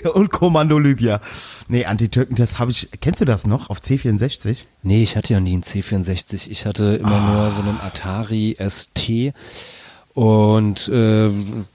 Und 0.13 0.29
Kommando 0.31 0.77
Libya. 0.79 1.19
Nee, 1.67 1.85
Anti-Türkentest 1.85 2.59
habe 2.59 2.71
ich, 2.71 2.89
kennst 3.01 3.21
du 3.21 3.25
das 3.25 3.45
noch 3.47 3.69
auf 3.71 3.79
C64? 3.79 4.57
Nee, 4.83 5.03
ich 5.03 5.17
hatte 5.17 5.33
ja 5.33 5.39
nie 5.39 5.53
einen 5.53 5.63
C64. 5.63 6.49
Ich 6.49 6.65
hatte 6.67 6.93
immer 6.93 7.15
Ah. 7.15 7.33
nur 7.33 7.51
so 7.51 7.61
einen 7.61 7.79
Atari 7.81 8.55
ST. 8.59 9.33
Und 10.13 10.89
äh, 10.89 11.29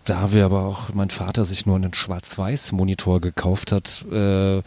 da 0.04 0.32
wir 0.32 0.44
aber 0.44 0.62
auch 0.62 0.92
mein 0.92 1.10
Vater 1.10 1.44
sich 1.44 1.64
nur 1.64 1.76
einen 1.76 1.94
Schwarz-Weiß-Monitor 1.94 3.20
gekauft 3.20 3.72
hat, 3.72 4.04
äh, 4.10 4.62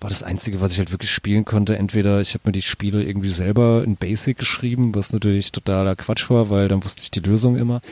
war 0.00 0.08
das 0.08 0.22
Einzige, 0.22 0.62
was 0.62 0.72
ich 0.72 0.78
halt 0.78 0.92
wirklich 0.92 1.10
spielen 1.10 1.44
konnte. 1.44 1.76
Entweder 1.76 2.22
ich 2.22 2.32
habe 2.32 2.44
mir 2.46 2.52
die 2.52 2.62
Spiele 2.62 3.02
irgendwie 3.02 3.28
selber 3.28 3.82
in 3.84 3.96
Basic 3.96 4.38
geschrieben, 4.38 4.94
was 4.94 5.12
natürlich 5.12 5.52
totaler 5.52 5.94
Quatsch 5.96 6.30
war, 6.30 6.48
weil 6.48 6.68
dann 6.68 6.82
wusste 6.82 7.02
ich 7.02 7.10
die 7.10 7.20
Lösung 7.20 7.56
immer. 7.56 7.82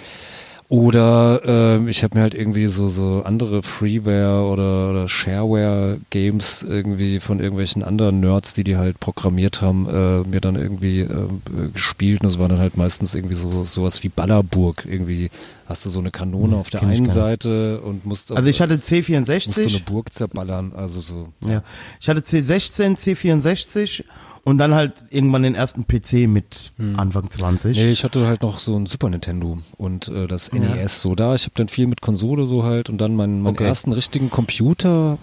Oder 0.70 1.40
äh, 1.46 1.88
ich 1.88 2.04
habe 2.04 2.16
mir 2.16 2.22
halt 2.22 2.34
irgendwie 2.34 2.66
so 2.66 2.90
so 2.90 3.22
andere 3.24 3.62
Freeware 3.62 4.46
oder, 4.46 4.90
oder 4.90 5.08
Shareware 5.08 5.98
Games 6.10 6.62
irgendwie 6.62 7.20
von 7.20 7.40
irgendwelchen 7.40 7.82
anderen 7.82 8.20
Nerds, 8.20 8.52
die 8.52 8.64
die 8.64 8.76
halt 8.76 9.00
programmiert 9.00 9.62
haben, 9.62 9.88
äh, 9.88 10.28
mir 10.28 10.42
dann 10.42 10.56
irgendwie 10.56 11.00
äh, 11.00 11.28
gespielt. 11.72 12.20
Und 12.20 12.26
das 12.26 12.38
war 12.38 12.48
dann 12.48 12.58
halt 12.58 12.76
meistens 12.76 13.14
irgendwie 13.14 13.34
so 13.34 13.64
sowas 13.64 14.04
wie 14.04 14.10
Ballerburg. 14.10 14.84
Irgendwie 14.86 15.30
hast 15.64 15.86
du 15.86 15.88
so 15.88 16.00
eine 16.00 16.10
Kanone 16.10 16.52
Hm, 16.52 16.60
auf 16.60 16.68
der 16.68 16.82
einen 16.82 17.08
Seite 17.08 17.80
und 17.80 18.04
musst 18.04 18.36
Also 18.36 18.48
ich 18.50 18.60
hatte 18.60 18.74
musst 18.76 18.90
du 18.90 18.96
eine 18.96 19.24
C64. 19.24 19.84
Burg 19.86 20.12
zerballern. 20.12 20.72
Also 20.76 21.00
so. 21.00 21.28
Ja. 21.46 21.62
Ich 21.98 22.10
hatte 22.10 22.20
C16, 22.20 22.98
C64 22.98 24.04
und 24.48 24.56
dann 24.56 24.74
halt 24.74 24.94
irgendwann 25.10 25.42
den 25.42 25.54
ersten 25.54 25.86
PC 25.86 26.26
mit 26.26 26.72
Anfang 26.96 27.28
20. 27.28 27.76
Nee, 27.76 27.90
ich 27.90 28.02
hatte 28.02 28.26
halt 28.26 28.40
noch 28.40 28.58
so 28.58 28.74
ein 28.76 28.86
Super 28.86 29.10
Nintendo 29.10 29.58
und 29.76 30.08
äh, 30.08 30.26
das 30.26 30.52
NES 30.52 31.02
so 31.02 31.14
da. 31.14 31.34
Ich 31.34 31.42
habe 31.42 31.52
dann 31.56 31.68
viel 31.68 31.86
mit 31.86 32.00
Konsole 32.00 32.46
so 32.46 32.64
halt 32.64 32.88
und 32.88 32.96
dann 32.98 33.14
meinen, 33.14 33.42
meinen 33.42 33.54
Okay. 33.54 33.66
ersten 33.66 33.92
richtigen 33.92 34.30
Computer 34.30 35.18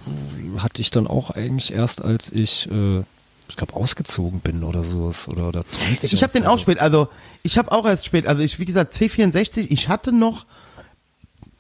hatte 0.60 0.80
ich 0.80 0.92
dann 0.92 1.08
auch 1.08 1.32
eigentlich 1.32 1.74
erst, 1.74 2.04
als 2.04 2.32
ich, 2.32 2.70
äh, 2.70 3.00
ich 3.50 3.56
glaube, 3.56 3.74
ausgezogen 3.74 4.42
bin 4.42 4.64
oder 4.64 4.84
sowas 4.84 5.28
oder, 5.28 5.48
oder 5.48 5.66
20. 5.66 6.14
Ich 6.14 6.22
habe 6.22 6.32
den 6.32 6.44
also. 6.44 6.54
auch 6.54 6.60
spät, 6.60 6.80
also 6.80 7.08
ich 7.42 7.58
habe 7.58 7.72
auch 7.72 7.88
erst 7.88 8.06
spät, 8.06 8.28
also 8.28 8.44
ich, 8.44 8.60
wie 8.60 8.66
gesagt, 8.66 8.94
C64, 8.94 9.66
ich 9.70 9.90
hatte 9.90 10.12
noch, 10.12 10.46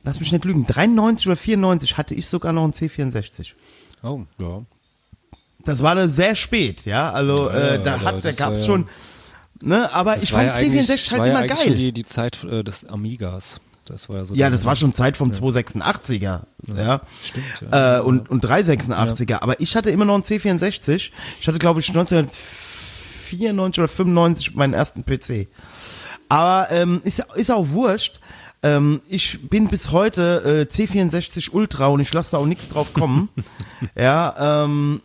lass 0.03 0.19
mich 0.19 0.31
nicht 0.31 0.45
lügen, 0.45 0.67
93 0.67 1.25
oder 1.25 1.35
94 1.35 1.97
hatte 1.97 2.13
ich 2.13 2.27
sogar 2.27 2.53
noch 2.53 2.63
einen 2.63 2.73
C64. 2.73 3.53
Oh, 4.03 4.21
ja. 4.39 4.61
Das 5.65 5.81
war 5.83 5.95
da 5.95 6.07
sehr 6.07 6.35
spät, 6.35 6.85
ja, 6.85 7.11
also 7.11 7.49
Ja, 7.49 7.55
äh, 7.57 7.71
ja, 7.75 7.77
da 7.79 7.95
aber 7.95 8.05
hat, 8.05 8.25
da 8.25 8.39
war 8.39 8.53
ja- 8.53 8.61
schon, 8.61 8.87
ne, 9.61 9.91
aber 9.93 10.17
ich 10.17 10.31
war 10.31 10.41
fand 10.41 10.51
ja 10.53 10.57
eigentlich, 10.57 10.89
C64 10.89 11.11
war 11.11 11.19
halt 11.19 11.27
ja 11.33 11.39
immer 11.39 11.57
schon 11.57 11.67
geil. 11.67 11.75
die, 11.75 11.91
die 11.91 12.05
Zeit 12.05 12.43
äh, 12.43 12.63
des 12.63 12.85
Amigas. 12.85 13.59
Das 13.87 14.09
war 14.09 14.17
ja 14.17 14.25
so 14.25 14.33
Ja, 14.33 14.49
das 14.49 14.65
war 14.65 14.75
schon 14.75 14.93
Zeit 14.93 15.15
vom 15.15 15.29
286er, 15.31 16.41
ja. 16.75 17.01
Stimmt, 17.21 17.45
ja. 17.71 17.97
Äh, 17.97 18.01
und, 18.01 18.29
und 18.31 18.43
386er. 18.43 19.41
Aber 19.43 19.59
ich 19.59 19.75
hatte 19.75 19.91
immer 19.91 20.05
noch 20.05 20.15
einen 20.15 20.23
C64. 20.23 21.11
Ich 21.39 21.47
hatte, 21.47 21.59
glaube 21.59 21.81
ich, 21.81 21.89
1994 21.89 23.79
oder 23.79 23.87
95 23.87 24.55
meinen 24.55 24.73
ersten 24.73 25.05
PC. 25.05 25.47
Aber 26.29 26.67
ähm, 26.71 27.01
ist, 27.03 27.23
ist 27.35 27.51
auch 27.51 27.69
wurscht. 27.69 28.19
Ähm, 28.63 29.01
ich 29.09 29.49
bin 29.49 29.67
bis 29.67 29.91
heute 29.91 30.67
äh, 30.67 30.71
C64 30.71 31.51
Ultra 31.51 31.87
und 31.87 31.99
ich 31.99 32.13
lasse 32.13 32.31
da 32.31 32.37
auch 32.37 32.45
nichts 32.45 32.69
drauf 32.69 32.93
kommen. 32.93 33.29
ja, 33.95 34.63
ähm, 34.63 35.01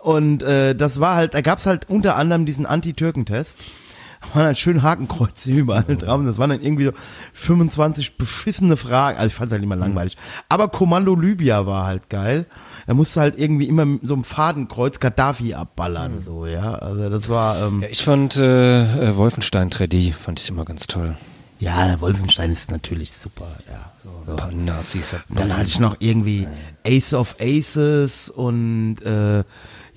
und 0.00 0.42
äh, 0.42 0.74
das 0.74 1.00
war 1.00 1.16
halt, 1.16 1.34
da 1.34 1.40
gab's 1.40 1.66
halt 1.66 1.88
unter 1.88 2.16
anderem 2.16 2.44
diesen 2.46 2.66
Anti-Türken-Test. 2.66 3.72
Da 4.20 4.34
waren 4.34 4.46
halt 4.46 4.58
schön 4.58 4.82
Hakenkreuze 4.82 5.50
überall 5.50 5.96
drauf. 5.96 6.18
Und 6.18 6.26
Das 6.26 6.38
waren 6.38 6.50
dann 6.50 6.62
irgendwie 6.62 6.84
so 6.84 6.92
25 7.32 8.16
beschissene 8.16 8.76
Fragen. 8.76 9.18
Also 9.18 9.28
ich 9.28 9.34
fand 9.34 9.50
halt 9.52 9.62
immer 9.62 9.76
langweilig. 9.76 10.16
Aber 10.48 10.68
Kommando 10.68 11.14
Libya 11.14 11.66
war 11.66 11.86
halt 11.86 12.10
geil. 12.10 12.46
Da 12.86 12.92
musste 12.94 13.20
halt 13.20 13.38
irgendwie 13.38 13.66
immer 13.66 13.86
mit 13.86 14.06
so 14.06 14.12
einem 14.12 14.24
Fadenkreuz 14.24 15.00
Gaddafi 15.00 15.54
abballern, 15.54 16.20
so, 16.20 16.44
ja. 16.46 16.74
Also 16.74 17.08
das 17.08 17.28
war, 17.30 17.66
ähm, 17.66 17.80
Ja, 17.80 17.88
ich 17.88 18.02
fand 18.02 18.36
äh, 18.36 19.08
äh, 19.08 19.16
Wolfenstein 19.16 19.70
3D, 19.70 20.12
fand 20.12 20.38
ich 20.38 20.50
immer 20.50 20.66
ganz 20.66 20.86
toll. 20.86 21.16
Ja, 21.60 22.00
Wolfenstein 22.00 22.50
ist 22.52 22.70
natürlich 22.70 23.12
super, 23.12 23.48
ja. 23.68 23.90
So. 24.04 24.32
Ein 24.32 24.36
paar 24.36 24.52
Nazis. 24.52 25.16
Dann 25.28 25.56
hatte 25.56 25.66
ich 25.68 25.80
noch 25.80 25.96
irgendwie 26.00 26.46
Ace 26.86 27.14
of 27.14 27.36
Aces 27.40 28.28
und 28.28 28.96
äh, 29.02 29.44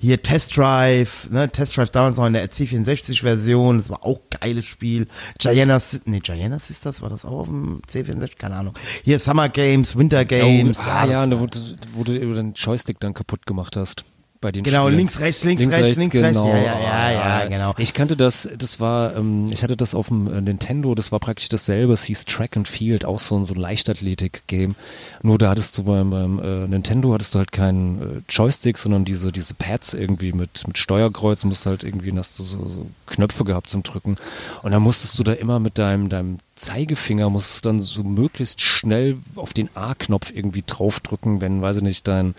hier 0.00 0.22
Test 0.22 0.56
Drive, 0.56 1.28
ne, 1.30 1.50
Test 1.50 1.76
Drive 1.76 1.90
damals 1.90 2.16
noch 2.16 2.26
in 2.26 2.32
der 2.34 2.48
C64-Version, 2.48 3.78
das 3.78 3.90
war 3.90 4.04
auch 4.04 4.20
geiles 4.40 4.64
Spiel. 4.64 5.08
Gianna, 5.38 5.80
nee, 6.04 6.20
Gianna 6.20 6.58
Sisters, 6.58 7.02
war 7.02 7.10
das 7.10 7.24
auch 7.24 7.40
auf 7.40 7.46
dem 7.48 7.82
C64? 7.90 8.36
Keine 8.38 8.56
Ahnung. 8.56 8.74
Hier 9.02 9.18
Summer 9.18 9.48
Games, 9.48 9.96
Winter 9.96 10.24
Games. 10.24 10.78
oh, 10.86 10.90
ah, 10.90 11.04
ja, 11.06 11.26
da, 11.26 11.40
wo, 11.40 11.46
du- 11.46 11.58
wo 11.94 12.04
du 12.04 12.12
den 12.12 12.52
Joystick 12.54 13.00
dann 13.00 13.12
kaputt 13.12 13.44
gemacht 13.46 13.76
hast. 13.76 14.04
Bei 14.40 14.52
den 14.52 14.62
Genau, 14.62 14.82
Spielen. 14.82 14.98
links, 14.98 15.18
rechts, 15.18 15.42
links, 15.42 15.62
rechts, 15.68 15.96
links, 15.96 16.14
rechts. 16.16 16.38
genau. 16.38 16.48
Ja, 16.48 16.58
ja, 16.58 16.80
ja, 16.80 17.12
ja, 17.42 17.48
genau. 17.48 17.74
Ich 17.76 17.92
kannte 17.92 18.16
das, 18.16 18.48
das 18.56 18.78
war, 18.78 19.16
ähm, 19.16 19.46
ich 19.50 19.64
hatte 19.64 19.76
das 19.76 19.96
auf 19.96 20.08
dem 20.08 20.32
äh, 20.32 20.40
Nintendo, 20.40 20.94
das 20.94 21.10
war 21.10 21.18
praktisch 21.18 21.48
dasselbe, 21.48 21.92
es 21.92 22.04
hieß 22.04 22.24
Track 22.24 22.56
and 22.56 22.68
Field, 22.68 23.04
auch 23.04 23.18
so 23.18 23.36
ein, 23.36 23.44
so 23.44 23.54
ein 23.54 23.60
Leichtathletik-Game. 23.60 24.76
Nur 25.22 25.38
da 25.38 25.50
hattest 25.50 25.76
du 25.78 25.82
beim, 25.82 26.10
beim 26.10 26.38
äh, 26.38 26.68
Nintendo 26.68 27.12
hattest 27.12 27.34
du 27.34 27.38
halt 27.38 27.50
keinen 27.50 28.00
äh, 28.00 28.20
Joystick, 28.28 28.78
sondern 28.78 29.04
diese, 29.04 29.32
diese 29.32 29.54
Pads 29.54 29.94
irgendwie 29.94 30.32
mit, 30.32 30.66
mit 30.68 30.78
Steuerkreuz, 30.78 31.42
musst 31.44 31.66
halt 31.66 31.82
irgendwie, 31.82 32.16
hast 32.16 32.38
du 32.38 32.44
so, 32.44 32.68
so 32.68 32.86
Knöpfe 33.06 33.42
gehabt 33.42 33.68
zum 33.68 33.82
Drücken. 33.82 34.16
Und 34.62 34.70
dann 34.70 34.82
musstest 34.82 35.18
du 35.18 35.24
da 35.24 35.32
immer 35.32 35.58
mit 35.58 35.78
deinem, 35.78 36.08
deinem 36.08 36.38
Zeigefinger 36.58 37.30
musst 37.30 37.64
du 37.64 37.68
dann 37.68 37.80
so 37.80 38.02
möglichst 38.02 38.60
schnell 38.60 39.18
auf 39.36 39.52
den 39.52 39.70
A-Knopf 39.74 40.32
irgendwie 40.34 40.62
draufdrücken, 40.66 41.40
wenn, 41.40 41.62
weiß 41.62 41.78
ich 41.78 41.82
nicht, 41.82 42.06
dein, 42.06 42.34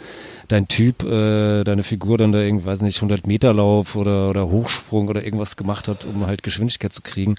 dein 0.48 0.68
Typ, 0.68 1.04
äh, 1.04 1.64
deine 1.64 1.84
Figur 1.84 2.18
dann 2.18 2.32
da 2.32 2.40
irgendwie, 2.40 2.66
weiß 2.66 2.80
ich 2.80 2.86
nicht, 2.86 2.98
100 2.98 3.26
Meter 3.26 3.54
Lauf 3.54 3.96
oder, 3.96 4.30
oder 4.30 4.50
Hochsprung 4.50 5.08
oder 5.08 5.24
irgendwas 5.24 5.58
gemacht 5.58 5.88
hat, 5.88 6.06
um 6.06 6.28
halt 6.28 6.44
Geschwindigkeit 6.44 6.94
zu 6.94 7.02
kriegen. 7.02 7.36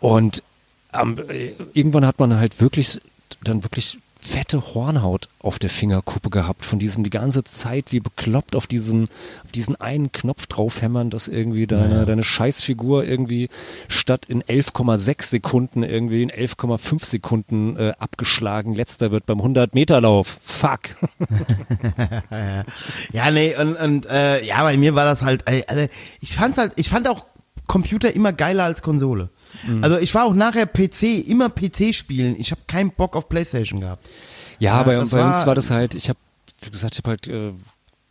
Und 0.00 0.42
ähm, 0.92 1.16
äh, 1.28 1.52
irgendwann 1.72 2.06
hat 2.06 2.18
man 2.18 2.36
halt 2.36 2.60
wirklich, 2.60 3.00
dann 3.42 3.62
wirklich 3.64 3.98
fette 4.22 4.60
Hornhaut 4.60 5.28
auf 5.40 5.58
der 5.58 5.70
Fingerkuppe 5.70 6.28
gehabt, 6.30 6.64
von 6.64 6.78
diesem 6.78 7.02
die 7.04 7.10
ganze 7.10 7.42
Zeit 7.44 7.92
wie 7.92 8.00
bekloppt 8.00 8.54
auf 8.54 8.66
diesen, 8.66 9.04
auf 9.44 9.52
diesen 9.52 9.76
einen 9.80 10.12
Knopf 10.12 10.46
draufhämmern, 10.46 11.08
dass 11.08 11.26
irgendwie 11.26 11.66
deine, 11.66 12.04
deine 12.04 12.22
Scheißfigur 12.22 13.04
irgendwie 13.04 13.48
statt 13.88 14.26
in 14.26 14.42
11,6 14.42 15.22
Sekunden 15.24 15.82
irgendwie 15.82 16.22
in 16.22 16.30
11,5 16.30 17.04
Sekunden 17.04 17.76
äh, 17.76 17.94
abgeschlagen 17.98 18.74
letzter 18.74 19.10
wird 19.10 19.26
beim 19.26 19.38
100 19.38 19.74
Meter 19.74 20.00
Lauf. 20.00 20.38
Fuck. 20.42 20.80
Ja, 23.12 23.30
nee, 23.30 23.54
und, 23.56 23.74
und 23.76 24.06
äh, 24.06 24.44
ja, 24.44 24.62
bei 24.62 24.76
mir 24.76 24.94
war 24.94 25.04
das 25.04 25.22
halt, 25.22 25.42
äh, 25.48 25.62
also 25.66 25.86
ich 26.20 26.34
fand's 26.34 26.58
halt, 26.58 26.72
ich 26.76 26.88
fand 26.88 27.08
auch 27.08 27.24
Computer 27.66 28.14
immer 28.14 28.32
geiler 28.32 28.64
als 28.64 28.82
Konsole. 28.82 29.30
Also 29.82 29.98
ich 29.98 30.14
war 30.14 30.24
auch 30.24 30.34
nachher 30.34 30.66
PC, 30.66 31.26
immer 31.28 31.48
PC 31.50 31.94
spielen. 31.94 32.34
Ich 32.38 32.50
habe 32.50 32.60
keinen 32.66 32.90
Bock 32.92 33.16
auf 33.16 33.28
Playstation 33.28 33.80
gehabt. 33.80 34.06
Ja, 34.58 34.78
Ja, 34.78 34.82
bei, 34.82 34.94
bei 34.96 35.00
uns 35.00 35.12
war- 35.12 35.46
war 35.46 35.54
das 35.54 35.70
halt, 35.70 35.94
ich 35.94 36.08
habe 36.08 36.18
wie 36.62 36.70
gesagt, 36.70 36.94
ich 36.94 36.98
habe 36.98 37.08
halt 37.10 37.26
äh, 37.26 37.52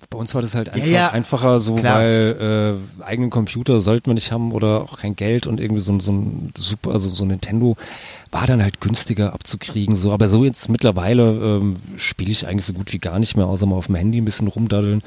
bei 0.09 0.17
uns 0.17 0.33
war 0.33 0.41
das 0.41 0.55
halt 0.55 0.69
einfach 0.69 0.87
ja, 0.87 1.09
einfacher 1.11 1.59
so, 1.59 1.75
klar. 1.75 1.99
weil 1.99 2.77
äh, 2.99 3.03
eigenen 3.03 3.29
Computer 3.29 3.79
sollte 3.79 4.09
man 4.09 4.15
nicht 4.15 4.31
haben 4.31 4.53
oder 4.53 4.81
auch 4.81 4.97
kein 4.99 5.15
Geld 5.15 5.45
und 5.45 5.59
irgendwie 5.59 5.81
so, 5.81 5.91
ein- 5.91 5.99
so 5.99 6.11
ein 6.13 6.51
super, 6.57 6.91
also 6.91 7.09
so 7.09 7.25
ein 7.25 7.27
Nintendo 7.27 7.75
war 8.31 8.47
dann 8.47 8.61
halt 8.63 8.79
günstiger 8.81 9.33
abzukriegen. 9.33 9.95
So, 9.95 10.11
aber 10.13 10.27
so 10.27 10.45
jetzt 10.45 10.69
mittlerweile 10.69 11.31
ähm, 11.31 11.75
spiele 11.97 12.31
ich 12.31 12.47
eigentlich 12.47 12.65
so 12.65 12.73
gut 12.73 12.93
wie 12.93 12.97
gar 12.99 13.19
nicht 13.19 13.35
mehr, 13.37 13.45
außer 13.47 13.65
mal 13.65 13.75
auf 13.75 13.87
dem 13.87 13.95
Handy 13.95 14.19
ein 14.21 14.25
bisschen 14.25 14.47
rumdaddeln. 14.47 15.01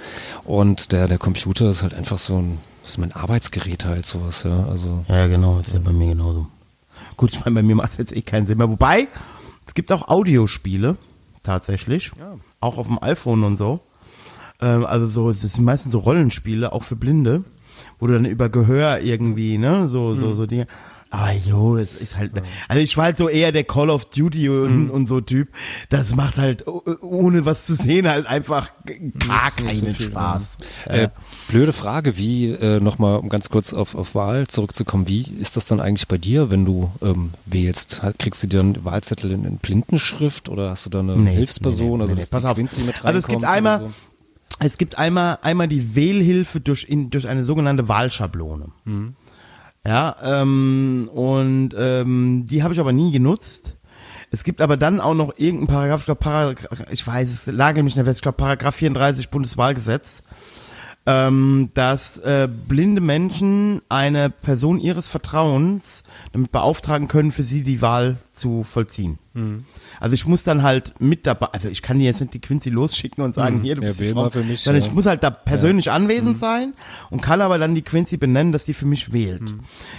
Und 0.44 0.92
der, 0.92 1.08
der 1.08 1.18
Computer 1.18 1.70
ist 1.70 1.82
halt 1.82 1.94
einfach 1.94 2.18
so 2.18 2.36
ein, 2.38 2.58
das 2.82 2.90
ist 2.92 2.98
mein 2.98 3.12
Arbeitsgerät 3.12 3.84
halt 3.84 4.04
sowas, 4.04 4.42
ja. 4.42 4.66
Also 4.66 5.04
Ja, 5.08 5.26
genau, 5.28 5.58
ist 5.58 5.72
ja 5.72 5.80
bei 5.80 5.92
mir 5.92 6.08
genauso. 6.14 6.48
Gut, 7.16 7.32
ich 7.32 7.44
meine, 7.44 7.54
bei 7.54 7.62
mir 7.62 7.76
macht 7.76 7.92
es 7.92 7.96
jetzt 7.96 8.14
eh 8.14 8.22
keinen 8.22 8.46
Sinn 8.46 8.58
mehr. 8.58 8.68
Wobei, 8.68 9.08
es 9.66 9.74
gibt 9.74 9.92
auch 9.92 10.08
Audiospiele, 10.08 10.96
tatsächlich. 11.42 12.10
Auch 12.60 12.78
auf 12.78 12.88
dem 12.88 13.02
iPhone 13.02 13.44
und 13.44 13.56
so. 13.56 13.80
Ähm, 14.60 14.84
also 14.84 15.06
so, 15.06 15.30
es 15.30 15.40
sind 15.42 15.64
meistens 15.64 15.92
so 15.92 16.00
Rollenspiele, 16.00 16.72
auch 16.72 16.82
für 16.82 16.96
Blinde, 16.96 17.44
wo 17.98 18.06
du 18.06 18.14
dann 18.14 18.24
über 18.24 18.48
Gehör 18.48 19.00
irgendwie, 19.00 19.58
ne, 19.58 19.88
so, 19.88 20.14
so, 20.16 20.34
so 20.34 20.46
Dinge. 20.46 20.66
Aber 21.14 21.30
jo, 21.32 21.76
es 21.76 21.94
ist 21.94 22.16
halt, 22.16 22.32
also 22.68 22.82
ich 22.82 22.96
war 22.96 23.04
halt 23.04 23.18
so 23.18 23.28
eher 23.28 23.52
der 23.52 23.64
Call 23.64 23.90
of 23.90 24.06
Duty 24.06 24.48
und, 24.48 24.88
und 24.90 25.06
so 25.06 25.20
Typ. 25.20 25.48
Das 25.90 26.14
macht 26.16 26.38
halt, 26.38 26.66
oh- 26.66 26.82
ohne 27.02 27.44
was 27.44 27.66
zu 27.66 27.74
sehen, 27.74 28.08
halt 28.08 28.26
einfach 28.26 28.72
gar 29.18 29.50
so 29.50 29.62
keinen 29.62 29.94
viel, 29.94 30.06
Spaß. 30.06 30.56
Äh, 30.86 31.08
blöde 31.48 31.74
Frage, 31.74 32.16
wie, 32.16 32.52
äh, 32.52 32.80
nochmal, 32.80 33.18
um 33.18 33.28
ganz 33.28 33.50
kurz 33.50 33.74
auf, 33.74 33.94
auf 33.94 34.14
Wahl 34.14 34.46
zurückzukommen, 34.46 35.06
wie 35.06 35.20
ist 35.38 35.58
das 35.58 35.66
dann 35.66 35.80
eigentlich 35.80 36.08
bei 36.08 36.16
dir, 36.16 36.50
wenn 36.50 36.64
du 36.64 36.90
ähm, 37.02 37.32
wählst? 37.44 38.00
Kriegst 38.18 38.42
du 38.42 38.46
dir 38.46 38.60
einen 38.60 38.82
Wahlzettel 38.82 39.32
in, 39.32 39.44
in 39.44 39.58
Blindenschrift 39.58 40.48
oder 40.48 40.70
hast 40.70 40.86
du 40.86 40.90
da 40.90 41.00
eine 41.00 41.14
Nee, 41.18 41.34
Hilfsperson, 41.34 41.90
nee, 41.90 41.96
nee, 41.96 42.02
also 42.04 42.14
nee, 42.14 42.20
dass 42.20 42.30
pass 42.30 42.44
auf. 42.46 42.56
Mit 42.56 43.04
Also 43.04 43.18
es 43.18 43.28
gibt 43.28 43.44
einmal, 43.44 43.78
so? 43.80 43.90
es 44.60 44.78
gibt 44.78 44.96
einmal, 44.96 45.38
einmal 45.42 45.68
die 45.68 45.94
Wählhilfe 45.94 46.60
durch, 46.60 46.84
in, 46.88 47.10
durch 47.10 47.28
eine 47.28 47.44
sogenannte 47.44 47.86
Wahlschablone. 47.88 48.68
Mhm. 48.86 49.14
Ja, 49.84 50.16
ähm, 50.22 51.10
und 51.12 51.70
ähm, 51.76 52.46
die 52.46 52.62
habe 52.62 52.72
ich 52.72 52.80
aber 52.80 52.92
nie 52.92 53.10
genutzt. 53.10 53.76
Es 54.30 54.44
gibt 54.44 54.62
aber 54.62 54.76
dann 54.76 55.00
auch 55.00 55.14
noch 55.14 55.34
irgendeinen 55.36 55.66
Paragraph, 55.66 56.00
ich 56.00 56.06
glaube, 56.06 56.20
Paragraph, 56.20 56.84
ich 56.90 57.06
weiß, 57.06 57.28
es 57.28 57.46
lagel 57.46 57.82
mich 57.82 57.96
nicht 57.96 58.04
fest, 58.04 58.18
ich 58.18 58.22
glaube, 58.22 58.38
Paragraph 58.38 58.76
34 58.76 59.28
Bundeswahlgesetz. 59.28 60.22
Ähm, 61.04 61.70
dass 61.74 62.18
äh, 62.18 62.48
blinde 62.68 63.00
Menschen 63.00 63.82
eine 63.88 64.30
Person 64.30 64.78
ihres 64.78 65.08
Vertrauens 65.08 66.04
damit 66.32 66.52
beauftragen 66.52 67.08
können, 67.08 67.32
für 67.32 67.42
sie 67.42 67.62
die 67.62 67.82
Wahl 67.82 68.18
zu 68.30 68.62
vollziehen. 68.62 69.18
Mhm. 69.34 69.64
Also 69.98 70.14
ich 70.14 70.26
muss 70.26 70.44
dann 70.44 70.62
halt 70.62 70.94
mit 71.00 71.26
dabei, 71.26 71.46
also 71.52 71.68
ich 71.68 71.82
kann 71.82 71.98
jetzt 72.00 72.20
nicht 72.20 72.34
die 72.34 72.40
Quincy 72.40 72.70
losschicken 72.70 73.24
und 73.24 73.34
sagen, 73.34 73.58
Mhm. 73.58 73.62
hier, 73.62 73.74
du 73.76 73.82
Ja, 73.82 73.88
bist 73.88 74.00
die 74.00 74.04
wähl 74.04 74.12
Frau, 74.12 74.30
für 74.30 74.44
mich, 74.44 74.60
sondern 74.60 74.80
ja. 74.82 74.88
ich 74.88 74.94
muss 74.94 75.06
halt 75.06 75.22
da 75.24 75.30
persönlich 75.30 75.90
anwesend 75.90 76.38
sein 76.38 76.74
und 77.10 77.20
kann 77.20 77.40
aber 77.40 77.58
dann 77.58 77.74
die 77.74 77.82
Quincy 77.82 78.16
benennen, 78.16 78.52
dass 78.52 78.64
die 78.64 78.74
für 78.74 78.86
mich 78.86 79.12
wählt. 79.12 79.54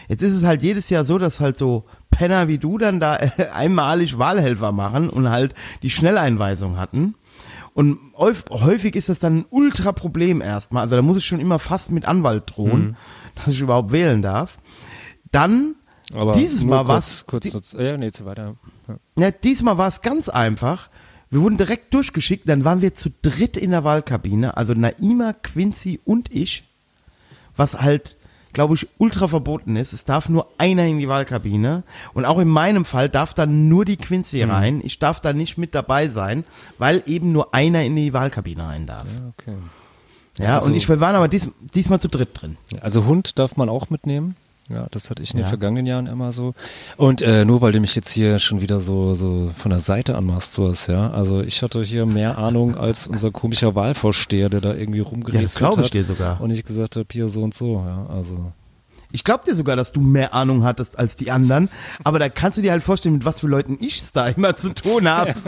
Jetzt 0.07 0.21
ist 0.23 0.33
es 0.33 0.45
halt 0.45 0.61
jedes 0.63 0.89
Jahr 0.89 1.03
so, 1.03 1.17
dass 1.17 1.41
halt 1.41 1.57
so 1.57 1.83
Penner 2.11 2.47
wie 2.47 2.59
du 2.59 2.77
dann 2.77 2.99
da 2.99 3.17
äh, 3.17 3.47
einmalig 3.53 4.17
Wahlhelfer 4.19 4.71
machen 4.71 5.09
und 5.09 5.29
halt 5.29 5.53
die 5.81 5.89
Schnelleinweisung 5.89 6.77
hatten. 6.77 7.15
Und 7.73 7.97
häuf- 8.15 8.45
häufig 8.49 8.95
ist 8.95 9.09
das 9.09 9.19
dann 9.19 9.39
ein 9.39 9.45
Ultra-Problem 9.49 10.41
erstmal. 10.41 10.83
Also 10.83 10.95
da 10.95 11.01
muss 11.01 11.17
ich 11.17 11.25
schon 11.25 11.39
immer 11.39 11.57
fast 11.59 11.91
mit 11.91 12.05
Anwalt 12.05 12.53
drohen, 12.55 12.95
dass 13.35 13.53
ich 13.55 13.61
überhaupt 13.61 13.91
wählen 13.91 14.21
darf. 14.21 14.59
Dann, 15.31 15.75
Aber 16.13 16.33
dieses 16.33 16.63
Mal 16.63 16.87
war's, 16.87 17.25
kurz, 17.25 17.49
kurz, 17.51 17.71
ja, 17.73 17.97
nee, 17.97 18.11
zu 18.11 18.25
weiter. 18.25 18.55
Ja. 18.87 18.97
ja, 19.17 19.31
diesmal 19.31 19.77
war 19.79 19.87
es 19.87 20.01
ganz 20.01 20.29
einfach. 20.29 20.89
Wir 21.31 21.41
wurden 21.41 21.57
direkt 21.57 21.91
durchgeschickt, 21.95 22.47
dann 22.47 22.63
waren 22.63 22.81
wir 22.83 22.93
zu 22.93 23.09
dritt 23.23 23.57
in 23.57 23.71
der 23.71 23.83
Wahlkabine, 23.83 24.55
also 24.55 24.73
Naima, 24.73 25.33
Quincy 25.33 25.99
und 26.05 26.31
ich, 26.31 26.63
was 27.55 27.81
halt, 27.81 28.17
glaube 28.53 28.75
ich, 28.75 28.87
ultra 28.97 29.27
verboten 29.27 29.75
ist. 29.75 29.91
Es 29.93 30.05
darf 30.05 30.29
nur 30.29 30.47
einer 30.57 30.85
in 30.85 30.99
die 30.99 31.07
Wahlkabine 31.09 31.83
und 32.13 32.25
auch 32.25 32.39
in 32.39 32.47
meinem 32.47 32.85
Fall 32.85 33.09
darf 33.09 33.33
dann 33.33 33.67
nur 33.67 33.83
die 33.85 33.97
Quincy 33.97 34.43
rein. 34.43 34.81
Ich 34.83 34.99
darf 34.99 35.19
da 35.19 35.33
nicht 35.33 35.57
mit 35.57 35.75
dabei 35.75 36.07
sein, 36.07 36.43
weil 36.77 37.03
eben 37.05 37.31
nur 37.31 37.53
einer 37.53 37.83
in 37.83 37.95
die 37.95 38.13
Wahlkabine 38.13 38.63
rein 38.67 38.87
darf. 38.87 39.07
Okay. 39.37 39.57
Ja, 40.37 40.55
Also- 40.55 40.67
und 40.67 40.75
ich, 40.75 40.87
wir 40.89 40.99
waren 40.99 41.15
aber 41.15 41.27
dies, 41.27 41.49
diesmal 41.73 41.99
zu 41.99 42.07
dritt 42.07 42.29
drin. 42.41 42.57
Also 42.81 43.05
Hund 43.05 43.37
darf 43.37 43.57
man 43.57 43.69
auch 43.69 43.89
mitnehmen. 43.89 44.35
Ja, 44.73 44.87
das 44.91 45.09
hatte 45.09 45.21
ich 45.23 45.31
in 45.31 45.37
den 45.37 45.43
Ja. 45.43 45.49
vergangenen 45.49 45.85
Jahren 45.85 46.07
immer 46.07 46.31
so. 46.31 46.53
Und 46.97 47.21
äh, 47.21 47.45
nur 47.45 47.61
weil 47.61 47.71
du 47.71 47.79
mich 47.79 47.95
jetzt 47.95 48.09
hier 48.09 48.39
schon 48.39 48.61
wieder 48.61 48.79
so 48.79 49.15
so 49.15 49.51
von 49.55 49.69
der 49.69 49.79
Seite 49.79 50.15
anmachst, 50.15 50.53
sowas, 50.53 50.87
ja. 50.87 51.11
Also 51.11 51.41
ich 51.41 51.61
hatte 51.61 51.83
hier 51.83 52.05
mehr 52.05 52.37
Ahnung 52.37 52.75
als 52.75 53.07
unser 53.07 53.31
komischer 53.31 53.75
Wahlvorsteher, 53.75 54.49
der 54.49 54.61
da 54.61 54.73
irgendwie 54.73 54.99
rumgerätselt 55.01 55.35
Ja, 55.41 55.41
das 55.43 55.55
glaub 55.55 55.79
ich 55.79 55.85
hat 55.85 55.93
dir 55.93 56.03
sogar. 56.03 56.41
Und 56.41 56.51
ich 56.51 56.63
gesagt 56.63 56.95
habe, 56.95 57.05
hier 57.11 57.27
so 57.29 57.43
und 57.43 57.53
so, 57.53 57.75
ja. 57.85 58.05
Also 58.13 58.51
Ich 59.13 59.23
glaube 59.23 59.45
dir 59.45 59.55
sogar, 59.55 59.75
dass 59.75 59.93
du 59.93 60.01
mehr 60.01 60.33
Ahnung 60.33 60.63
hattest 60.65 60.99
als 60.99 61.15
die 61.15 61.31
anderen, 61.31 61.69
aber 62.03 62.19
da 62.19 62.27
kannst 62.29 62.57
du 62.57 62.61
dir 62.61 62.71
halt 62.71 62.83
vorstellen, 62.83 63.15
mit 63.15 63.25
was 63.25 63.39
für 63.39 63.47
Leuten 63.47 63.77
ich 63.79 64.01
es 64.01 64.11
da 64.11 64.27
immer 64.35 64.55
zu 64.55 64.73
tun 64.73 65.07
habe. 65.07 65.33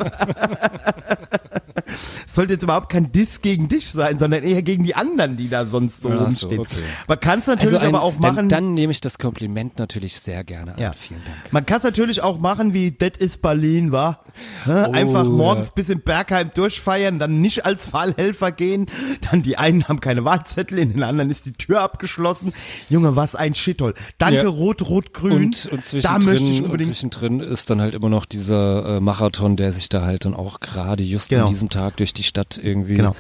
Sollte 2.26 2.54
jetzt 2.54 2.64
überhaupt 2.64 2.92
kein 2.92 3.12
Diss 3.12 3.42
gegen 3.42 3.68
dich 3.68 3.92
sein, 3.92 4.18
sondern 4.18 4.44
eher 4.44 4.62
gegen 4.64 4.84
die 4.84 4.96
anderen, 4.96 5.36
die 5.38 5.50
da 5.50 5.66
sonst 5.66 6.02
so 6.02 6.06
so, 6.12 6.18
rumstehen. 6.18 6.60
okay. 6.60 6.82
Man 7.08 7.20
kann 7.20 7.40
es 7.40 7.48
natürlich 7.48 7.74
also 7.74 7.86
ein, 7.86 7.96
aber 7.96 8.04
auch 8.04 8.18
machen. 8.18 8.36
Dann, 8.36 8.50
dann 8.50 8.74
nehme 8.74 8.92
ich 8.92 9.02
das 9.02 9.18
Kompliment 9.18 9.80
natürlich 9.80 10.20
sehr 10.20 10.44
gerne 10.44 10.76
an. 10.76 10.80
ja. 10.80 10.94
Vielen 10.94 11.24
Dank. 11.26 11.52
Man 11.52 11.66
kann 11.66 11.78
es 11.78 11.84
natürlich 11.84 12.22
auch 12.22 12.40
machen, 12.40 12.74
wie 12.74 12.92
Das 12.92 13.12
ist 13.18 13.42
Berlin 13.42 13.92
war. 13.92 14.24
Ne? 14.66 14.88
Oh, 14.90 14.92
Einfach 14.92 15.26
morgens 15.26 15.68
ja. 15.68 15.74
bis 15.76 15.90
in 15.90 16.02
Bergheim 16.02 16.52
durchfeiern, 16.54 17.20
dann 17.20 17.42
nicht 17.42 17.66
als 17.66 17.94
Wahlhelfer 17.94 18.52
gehen. 18.52 18.88
Dann 19.30 19.42
die 19.42 19.58
einen 19.58 19.88
haben 19.88 20.00
keine 20.00 20.24
Wahlzettel, 20.26 20.80
in 20.80 20.94
den 20.94 21.04
anderen 21.04 21.30
ist 21.30 21.46
die 21.46 21.54
Tür 21.54 21.82
abgeschlossen. 21.82 22.54
Junge, 22.90 23.16
was 23.16 23.36
ein 23.36 23.55
Shithole. 23.58 23.94
Danke, 24.18 24.44
Ja. 24.44 24.48
Rot, 24.50 24.82
Rot, 24.90 25.14
Grün. 25.14 25.32
Und, 25.32 25.70
und, 25.72 25.72
da 25.72 25.72
möchte 25.72 25.74
ich 25.74 25.84
zwischendrin, 25.84 26.56
und 26.58 26.66
unbedingt 26.66 26.90
zwischendrin 26.90 27.40
ist 27.40 27.70
dann 27.70 27.82
halt 27.82 27.94
immer 27.94 28.10
noch 28.10 28.26
dieser 28.26 28.98
äh, 28.98 29.00
Marathon, 29.00 29.56
der 29.56 29.72
sich 29.74 29.90
da 29.90 30.02
halt 30.04 30.26
dann 30.26 30.34
auch 30.34 30.60
gerade 30.60 31.04
just 31.04 31.30
Genau. 31.30 31.44
an 31.46 31.50
diesem 31.50 31.70
Tag 31.70 31.98
durch 31.98 32.14
die 32.14 32.24
Stadt 32.24 32.60
irgendwie. 32.62 32.96
Genau. 32.96 33.16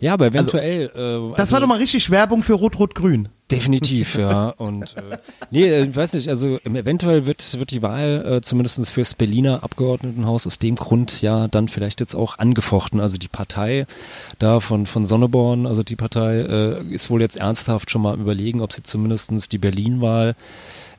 Ja, 0.00 0.14
aber 0.14 0.26
eventuell. 0.26 0.86
äh, 0.94 1.30
Das 1.32 1.40
also, 1.40 1.52
war 1.52 1.60
doch 1.60 1.66
mal 1.68 1.78
richtig 1.78 2.10
Werbung 2.10 2.42
für 2.42 2.54
Rot-Rot-Grün. 2.54 3.28
Definitiv, 3.50 4.16
ja. 4.18 4.50
Und 4.50 4.94
äh, 4.96 5.18
nee, 5.50 5.64
äh, 5.64 5.84
ich 5.84 5.96
weiß 5.96 6.12
nicht, 6.14 6.28
also 6.28 6.58
ähm, 6.66 6.76
eventuell 6.76 7.24
wird, 7.24 7.58
wird 7.58 7.70
die 7.70 7.80
Wahl 7.80 8.24
äh, 8.26 8.40
zumindest 8.42 8.90
fürs 8.90 9.14
Berliner 9.14 9.62
Abgeordnetenhaus 9.62 10.46
aus 10.46 10.58
dem 10.58 10.74
Grund 10.74 11.22
ja 11.22 11.48
dann 11.48 11.68
vielleicht 11.68 12.00
jetzt 12.00 12.14
auch 12.14 12.38
angefochten. 12.38 13.00
Also 13.00 13.16
die 13.16 13.28
Partei 13.28 13.86
da 14.38 14.60
von, 14.60 14.84
von 14.84 15.06
Sonneborn, 15.06 15.66
also 15.66 15.82
die 15.82 15.96
Partei 15.96 16.40
äh, 16.40 16.82
ist 16.92 17.08
wohl 17.08 17.22
jetzt 17.22 17.38
ernsthaft 17.38 17.90
schon 17.90 18.02
mal 18.02 18.18
überlegen, 18.18 18.60
ob 18.60 18.72
sie 18.72 18.82
zumindest 18.82 19.50
die 19.50 19.58
Berlin-Wahl 19.58 20.34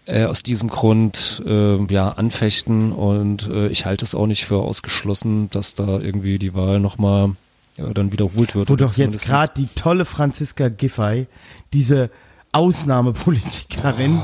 äh, 0.08 0.26
aus 0.26 0.41
diesem 0.41 0.70
Grund 0.70 1.43
äh, 1.45 1.78
ja 1.86 2.10
anfechten 2.10 2.91
und 2.91 3.47
äh, 3.47 3.68
ich 3.68 3.86
halte 3.86 4.06
es 4.06 4.16
auch 4.16 4.26
nicht 4.26 4.45
für 4.45 4.58
ausgeschlossen, 4.58 5.52
dass 5.52 5.76
da 5.76 6.00
irgendwie 6.00 6.39
die 6.39 6.56
Wahl 6.56 6.80
nochmal 6.80 7.36
äh, 7.78 7.93
dann 7.93 8.12
wiederholt 8.12 8.56
wird. 8.56 8.70
Wo 8.70 8.76
doch 8.76 8.97
jetzt 8.97 9.22
gerade 9.22 9.54
die 9.56 9.68
tolle 9.76 10.06
Franziska 10.06 10.70
Giffey, 10.70 11.28
diese 11.74 12.10
Ausnahmepolitikerin, 12.52 14.22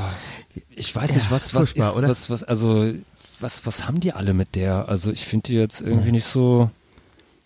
Ich 0.74 0.94
weiß 0.94 1.14
nicht, 1.14 1.30
was, 1.30 1.52
Ja, 1.52 1.58
was 1.60 1.72
ist, 1.72 1.94
oder? 1.96 2.08
was, 2.08 2.30
was, 2.30 2.42
also, 2.42 2.92
was, 3.40 3.66
was 3.66 3.86
haben 3.86 4.00
die 4.00 4.12
alle 4.12 4.34
mit 4.34 4.54
der? 4.54 4.88
Also, 4.88 5.10
ich 5.10 5.24
finde 5.24 5.48
die 5.48 5.54
jetzt 5.54 5.80
irgendwie 5.80 6.12
nicht 6.12 6.24
so, 6.26 6.70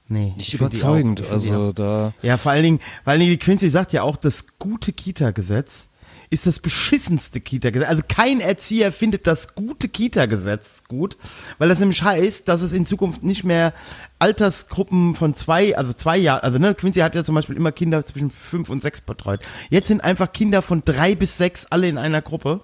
nee, 0.09 0.33
nicht 0.37 0.55
überzeugend. 0.55 1.21
auch- 1.21 1.27
find 1.27 1.43
die 1.45 1.51
also, 1.51 1.73
da, 1.73 2.13
Ja, 2.23 2.37
vor 2.39 2.53
allen 2.53 2.63
Dingen, 2.63 2.81
vor 3.05 3.11
allen 3.13 3.21
Dingen, 3.21 3.33
die 3.33 3.39
Quincy 3.39 3.71
sagt 3.71 3.93
ja 3.93 4.03
auch, 4.03 4.17
das 4.17 4.47
gute 4.59 4.93
Kita-Gesetz 4.93 5.89
ist 6.31 6.47
das 6.47 6.61
beschissenste 6.61 7.41
Kita-Gesetz. 7.41 7.89
Also 7.89 8.03
kein 8.09 8.41
Erzieher 8.41 8.93
findet 8.93 9.27
das 9.27 9.57
gute 9.57 9.89
Kita-Gesetz 9.89 10.85
gut, 10.87 11.17
weil 11.59 11.69
das 11.69 11.81
nämlich 11.81 12.03
heißt, 12.03 12.47
dass 12.49 12.63
es 12.63 12.73
in 12.73 12.87
Zukunft 12.87 13.25
nicht 13.25 13.43
mehr 13.43 13.75
Altersgruppen 14.21 15.17
von 15.17 15.35
zwei, 15.35 15.77
also 15.77 15.93
zwei 15.93 16.17
Jahren, 16.17 16.43
also 16.43 16.59
ne, 16.59 16.75
Quincy 16.75 17.01
hat 17.01 17.17
ja 17.17 17.25
zum 17.25 17.35
Beispiel 17.35 17.57
immer 17.57 17.73
Kinder 17.73 18.07
zwischen 18.07 18.31
fünf 18.31 18.69
und 18.71 18.81
sechs 18.81 19.01
betreut. 19.01 19.41
Jetzt 19.71 19.89
sind 19.89 20.05
einfach 20.05 20.33
Kinder 20.33 20.63
von 20.63 20.83
drei 20.85 21.17
bis 21.17 21.37
sechs 21.37 21.67
alle 21.67 21.89
in 21.89 21.99
einer 21.99 22.23
Gruppe. 22.23 22.61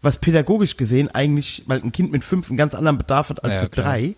Was 0.00 0.18
pädagogisch 0.18 0.76
gesehen 0.76 1.08
eigentlich, 1.12 1.64
weil 1.66 1.82
ein 1.82 1.90
Kind 1.90 2.12
mit 2.12 2.24
fünf 2.24 2.48
einen 2.48 2.56
ganz 2.56 2.74
anderen 2.74 2.98
Bedarf 2.98 3.30
hat 3.30 3.42
als 3.42 3.54
Ja, 3.54 3.62
mit 3.62 3.72
klar. 3.72 3.86
drei. 3.86 4.14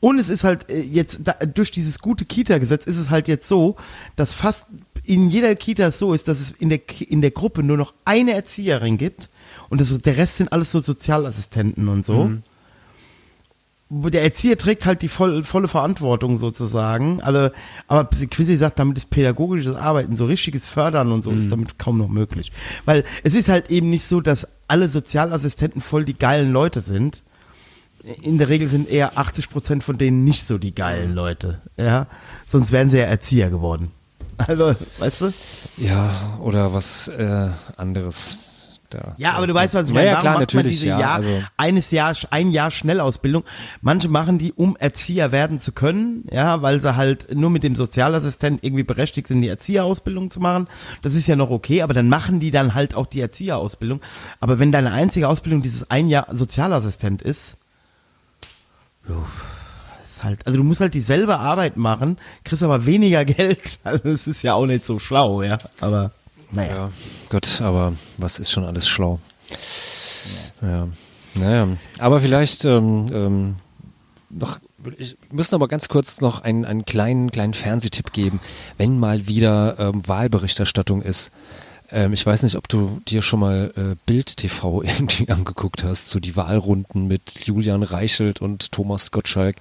Und 0.00 0.18
es 0.18 0.28
ist 0.28 0.44
halt 0.44 0.70
äh, 0.70 0.80
jetzt, 0.80 1.20
durch 1.54 1.70
dieses 1.70 1.98
gute 1.98 2.24
Kita-Gesetz 2.24 2.86
ist 2.86 2.98
es 2.98 3.10
halt 3.10 3.26
jetzt 3.26 3.48
so, 3.48 3.76
dass 4.14 4.32
fast 4.32 4.66
in 5.08 5.30
jeder 5.30 5.54
Kita 5.56 5.90
so 5.90 6.12
ist, 6.12 6.28
dass 6.28 6.38
es 6.38 6.50
in 6.50 6.68
der, 6.68 6.80
in 7.00 7.22
der 7.22 7.30
Gruppe 7.30 7.62
nur 7.62 7.78
noch 7.78 7.94
eine 8.04 8.32
Erzieherin 8.32 8.98
gibt 8.98 9.30
und 9.70 9.80
das, 9.80 9.96
der 9.98 10.16
Rest 10.18 10.36
sind 10.36 10.52
alles 10.52 10.70
so 10.70 10.80
Sozialassistenten 10.80 11.88
und 11.88 12.04
so. 12.04 12.30
Wo 13.88 14.10
Der 14.10 14.22
Erzieher 14.22 14.58
trägt 14.58 14.84
halt 14.84 15.00
die 15.00 15.08
voll, 15.08 15.44
volle 15.44 15.66
Verantwortung 15.66 16.36
sozusagen. 16.36 17.22
Also, 17.22 17.48
aber 17.86 18.04
Quizzy 18.10 18.58
sagt, 18.58 18.78
damit 18.78 18.98
ist 18.98 19.08
pädagogisches 19.08 19.76
Arbeiten, 19.76 20.14
so 20.14 20.26
richtiges 20.26 20.66
Fördern 20.66 21.10
und 21.10 21.24
so 21.24 21.30
ist 21.30 21.50
damit 21.50 21.78
kaum 21.78 21.96
noch 21.96 22.08
möglich. 22.08 22.52
Weil 22.84 23.02
es 23.24 23.32
ist 23.32 23.48
halt 23.48 23.70
eben 23.70 23.88
nicht 23.88 24.04
so, 24.04 24.20
dass 24.20 24.46
alle 24.66 24.90
Sozialassistenten 24.90 25.80
voll 25.80 26.04
die 26.04 26.18
geilen 26.18 26.52
Leute 26.52 26.82
sind 26.82 27.22
in 28.22 28.38
der 28.38 28.48
Regel 28.48 28.68
sind 28.68 28.88
eher 28.88 29.18
80 29.18 29.50
Prozent 29.50 29.84
von 29.84 29.98
denen 29.98 30.22
nicht 30.22 30.46
so 30.46 30.56
die 30.56 30.74
geilen 30.74 31.14
Leute, 31.14 31.60
ja. 31.76 32.06
Sonst 32.46 32.70
wären 32.70 32.88
sie 32.88 32.98
ja 32.98 33.04
Erzieher 33.04 33.50
geworden. 33.50 33.90
Also, 34.46 34.74
weißt 34.98 35.20
du? 35.22 35.32
ja, 35.76 36.10
oder 36.40 36.72
was 36.72 37.08
äh, 37.08 37.48
anderes 37.76 38.48
da. 38.90 39.14
Ja, 39.18 39.32
aber 39.32 39.46
du 39.46 39.54
weißt, 39.54 39.74
was 39.74 39.86
ich 39.88 39.92
meine. 39.94 40.06
ja, 40.06 40.12
Warum 40.12 40.22
klar, 40.22 40.32
macht 40.40 40.54
man 40.54 40.62
natürlich, 40.62 40.78
diese 40.80 40.86
ja, 40.88 41.00
Jahr, 41.00 41.14
also- 41.16 41.42
eines 41.56 41.90
Jahr, 41.90 42.14
ein 42.30 42.50
Jahr 42.52 42.70
Schnellausbildung? 42.70 43.44
Manche 43.80 44.08
machen 44.08 44.38
die, 44.38 44.52
um 44.52 44.76
Erzieher 44.76 45.32
werden 45.32 45.58
zu 45.58 45.72
können, 45.72 46.24
ja, 46.30 46.62
weil 46.62 46.80
sie 46.80 46.96
halt 46.96 47.34
nur 47.34 47.50
mit 47.50 47.64
dem 47.64 47.74
Sozialassistent 47.74 48.64
irgendwie 48.64 48.84
berechtigt 48.84 49.28
sind, 49.28 49.42
die 49.42 49.48
Erzieherausbildung 49.48 50.30
zu 50.30 50.40
machen. 50.40 50.68
Das 51.02 51.14
ist 51.14 51.26
ja 51.26 51.36
noch 51.36 51.50
okay, 51.50 51.82
aber 51.82 51.92
dann 51.94 52.08
machen 52.08 52.40
die 52.40 52.50
dann 52.50 52.74
halt 52.74 52.94
auch 52.94 53.06
die 53.06 53.20
Erzieherausbildung. 53.20 54.00
Aber 54.40 54.58
wenn 54.58 54.72
deine 54.72 54.92
einzige 54.92 55.28
Ausbildung 55.28 55.62
dieses 55.62 55.90
ein 55.90 56.08
Jahr 56.08 56.26
Sozialassistent 56.34 57.20
ist, 57.22 57.58
jo, 59.08 59.22
halt, 60.24 60.46
also 60.46 60.58
du 60.58 60.64
musst 60.64 60.80
halt 60.80 60.94
dieselbe 60.94 61.38
Arbeit 61.38 61.76
machen, 61.76 62.18
kriegst 62.44 62.62
aber 62.62 62.86
weniger 62.86 63.24
Geld. 63.26 63.78
Also 63.84 64.02
das 64.04 64.26
ist 64.26 64.42
ja 64.42 64.54
auch 64.54 64.66
nicht 64.66 64.84
so 64.84 64.98
schlau, 64.98 65.42
ja. 65.42 65.58
Aber 65.80 66.12
naja. 66.50 66.74
Ja, 66.74 66.90
Gott, 67.28 67.60
aber 67.60 67.92
was 68.18 68.38
ist 68.38 68.50
schon 68.50 68.64
alles 68.64 68.88
schlau? 68.88 69.20
Ja, 70.62 70.88
naja. 71.34 71.68
Aber 71.98 72.20
vielleicht 72.20 72.64
ähm, 72.64 73.06
ähm, 73.12 73.54
noch, 74.30 74.58
ich 74.96 75.16
müssen 75.30 75.54
aber 75.54 75.68
ganz 75.68 75.88
kurz 75.88 76.20
noch 76.20 76.42
einen, 76.42 76.64
einen 76.64 76.84
kleinen, 76.84 77.30
kleinen 77.30 77.54
Fernsehtipp 77.54 78.12
geben, 78.12 78.40
wenn 78.76 78.98
mal 78.98 79.26
wieder 79.26 79.76
ähm, 79.78 80.06
Wahlberichterstattung 80.06 81.02
ist. 81.02 81.30
Ähm, 81.90 82.12
ich 82.12 82.24
weiß 82.24 82.42
nicht, 82.42 82.56
ob 82.56 82.68
du 82.68 83.00
dir 83.06 83.22
schon 83.22 83.40
mal 83.40 83.72
äh, 83.76 83.96
Bild 84.06 84.36
TV 84.36 84.82
irgendwie 84.84 85.28
angeguckt 85.28 85.84
hast, 85.84 86.10
so 86.10 86.20
die 86.20 86.36
Wahlrunden 86.36 87.06
mit 87.06 87.46
Julian 87.46 87.82
Reichelt 87.82 88.40
und 88.40 88.72
Thomas 88.72 89.10
Gottschalk. 89.10 89.56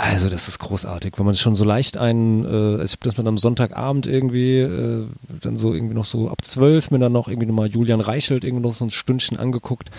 Also 0.00 0.28
das 0.28 0.46
ist 0.46 0.60
großartig, 0.60 1.14
wenn 1.16 1.26
man 1.26 1.34
schon 1.34 1.56
so 1.56 1.64
leicht 1.64 1.96
einen, 1.96 2.44
äh, 2.44 2.84
ich 2.84 2.92
habe 2.92 3.00
das 3.02 3.16
mit 3.16 3.26
einem 3.26 3.36
Sonntagabend 3.36 4.06
irgendwie, 4.06 4.58
äh, 4.60 5.06
dann 5.42 5.56
so 5.56 5.74
irgendwie 5.74 5.96
noch 5.96 6.04
so 6.04 6.28
ab 6.30 6.44
zwölf 6.44 6.92
mir 6.92 7.00
dann 7.00 7.10
noch 7.10 7.26
irgendwie 7.26 7.48
nochmal 7.48 7.66
Julian 7.66 8.00
Reichelt 8.00 8.44
irgendwie 8.44 8.62
noch 8.62 8.74
so 8.74 8.84
ein 8.84 8.90
Stündchen 8.90 9.36
angeguckt 9.40 9.90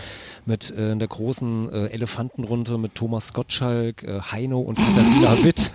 mit 0.45 0.72
äh, 0.72 0.95
der 0.95 1.08
großen 1.10 1.70
äh, 1.70 1.86
Elefantenrunde 1.88 2.78
mit 2.78 2.95
Thomas 2.95 3.34
Gottschalk, 3.34 4.04
äh, 4.04 4.22
Heino 4.22 4.62
und 4.62 4.78
Katharina 4.78 5.38
Witt, 5.43 5.72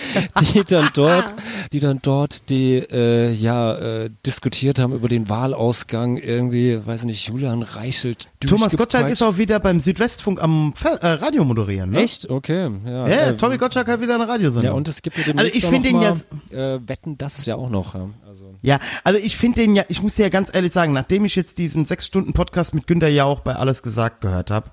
die 0.54 0.64
dann 0.64 0.88
dort, 0.94 1.34
die 1.74 1.80
dann 1.80 1.98
dort 2.00 2.48
die 2.48 2.76
äh, 2.78 3.30
ja 3.30 3.74
äh, 3.74 4.10
diskutiert 4.24 4.78
haben 4.78 4.94
über 4.94 5.08
den 5.08 5.28
Wahlausgang 5.28 6.16
irgendwie, 6.16 6.80
weiß 6.82 7.00
ich 7.00 7.06
nicht, 7.06 7.28
Julian 7.28 7.62
Reichelt. 7.62 8.28
Thomas 8.40 8.74
Gottschalk 8.74 9.10
ist 9.10 9.22
auch 9.22 9.36
wieder 9.36 9.60
beim 9.60 9.80
Südwestfunk 9.80 10.40
am 10.40 10.72
Fer 10.74 10.94
äh, 11.02 11.12
Radio 11.12 11.44
moderieren, 11.44 11.90
ne? 11.90 12.00
Echt? 12.00 12.30
Okay. 12.30 12.70
Ja, 12.86 13.06
Ja, 13.06 13.16
äh, 13.16 13.36
Tommy 13.36 13.58
Gottschalk 13.66 13.88
hat 13.88 14.00
wieder 14.00 14.14
eine 14.14 14.28
Radiosendung. 14.28 14.64
ja, 14.64 14.72
und 14.72 14.86
es 14.88 15.02
gibt 15.02 15.16
ja 15.16 15.22
Also 15.24 15.32
demnächst 15.36 15.56
ich 15.58 15.66
auch 15.66 15.70
finde 15.70 15.88
ihn 15.88 15.96
mal, 15.96 16.16
äh, 16.50 16.80
Wetten, 16.88 17.18
das 17.18 17.38
ist 17.38 17.46
ja 17.46 17.56
auch 17.56 17.68
noch. 17.68 17.94
Ja. 17.94 18.08
Also. 18.26 18.54
Ja, 18.62 18.78
also 19.04 19.18
ich 19.18 19.36
finde 19.36 19.62
den 19.62 19.74
ja, 19.76 19.84
ich 19.88 20.02
muss 20.02 20.14
dir 20.14 20.22
ja 20.24 20.28
ganz 20.28 20.54
ehrlich 20.54 20.72
sagen, 20.72 20.92
nachdem 20.92 21.24
ich 21.24 21.34
jetzt 21.36 21.58
diesen 21.58 21.84
sechs 21.84 22.06
Stunden 22.06 22.32
Podcast 22.32 22.74
mit 22.74 22.86
Günter 22.86 23.08
Jauch 23.08 23.40
bei 23.40 23.56
Alles 23.56 23.82
gesagt 23.82 24.20
gehört 24.20 24.50
habe, 24.50 24.70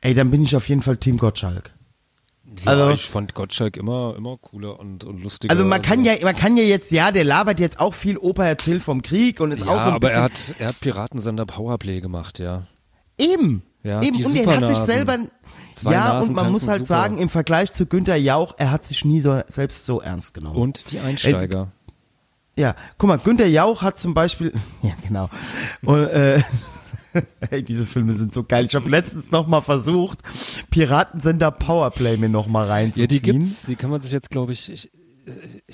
ey, 0.00 0.14
dann 0.14 0.30
bin 0.30 0.42
ich 0.42 0.56
auf 0.56 0.68
jeden 0.68 0.82
Fall 0.82 0.96
Team 0.96 1.18
Gottschalk. 1.18 1.72
Ja, 2.64 2.72
Also- 2.72 2.90
ich 2.90 3.04
fand 3.06 3.34
Gottschalk 3.34 3.76
immer, 3.76 4.14
immer 4.16 4.36
cooler 4.38 4.78
und, 4.78 5.04
und 5.04 5.22
lustiger. 5.22 5.52
Also 5.52 5.64
man 5.64 5.82
kann 5.82 6.04
ja, 6.04 6.14
man 6.22 6.36
kann 6.36 6.56
ja 6.56 6.62
jetzt, 6.62 6.92
ja, 6.92 7.10
der 7.10 7.24
labert 7.24 7.58
jetzt 7.60 7.80
auch 7.80 7.92
viel 7.94 8.16
Opa 8.16 8.44
erzählt 8.46 8.82
vom 8.82 9.02
Krieg 9.02 9.40
und 9.40 9.50
ist 9.50 9.64
ja, 9.64 9.70
auch 9.72 9.80
so 9.80 9.88
ein 9.88 9.94
aber 9.94 10.08
bisschen. 10.08 10.16
er 10.16 10.22
hat, 10.24 10.54
er 10.58 10.68
hat 10.68 10.80
Piratensender 10.80 11.46
Powerplay 11.46 12.00
gemacht, 12.00 12.38
ja. 12.38 12.62
eben. 13.18 13.62
Ja, 13.82 14.00
eben. 14.02 14.16
Und 14.24 14.34
er 14.34 14.46
hat 14.60 14.68
sich 14.68 14.78
selber. 14.78 15.18
Zwei 15.74 15.92
ja, 15.92 16.14
Nasen 16.14 16.30
und 16.30 16.36
man 16.36 16.52
muss 16.52 16.68
halt 16.68 16.86
super. 16.86 16.88
sagen, 16.88 17.18
im 17.18 17.28
Vergleich 17.28 17.72
zu 17.72 17.86
Günter 17.86 18.14
Jauch, 18.14 18.54
er 18.58 18.70
hat 18.70 18.84
sich 18.84 19.04
nie 19.04 19.20
so 19.20 19.40
selbst 19.48 19.86
so 19.86 20.00
ernst 20.00 20.32
genommen. 20.32 20.56
Und 20.56 20.92
die 20.92 21.00
Einsteiger. 21.00 21.72
Ja, 22.56 22.76
guck 22.96 23.08
mal, 23.08 23.18
Günter 23.18 23.46
Jauch 23.46 23.82
hat 23.82 23.98
zum 23.98 24.14
Beispiel, 24.14 24.52
ja 24.82 24.92
genau, 25.06 25.28
und, 25.82 26.04
äh, 26.04 26.40
hey, 27.50 27.64
diese 27.64 27.86
Filme 27.86 28.14
sind 28.14 28.32
so 28.32 28.44
geil. 28.44 28.64
Ich 28.64 28.74
habe 28.76 28.88
letztens 28.88 29.32
noch 29.32 29.48
mal 29.48 29.62
versucht, 29.62 30.20
Piratensender 30.70 31.50
Powerplay 31.50 32.16
mir 32.18 32.28
noch 32.28 32.46
mal 32.46 32.66
ja, 32.66 32.72
reinzuziehen. 32.72 33.08
die 33.08 33.20
gibt's, 33.20 33.66
die 33.66 33.74
kann 33.74 33.90
man 33.90 34.00
sich 34.00 34.12
jetzt, 34.12 34.30
glaube 34.30 34.52
ich, 34.52 34.70
ich, 34.70 34.92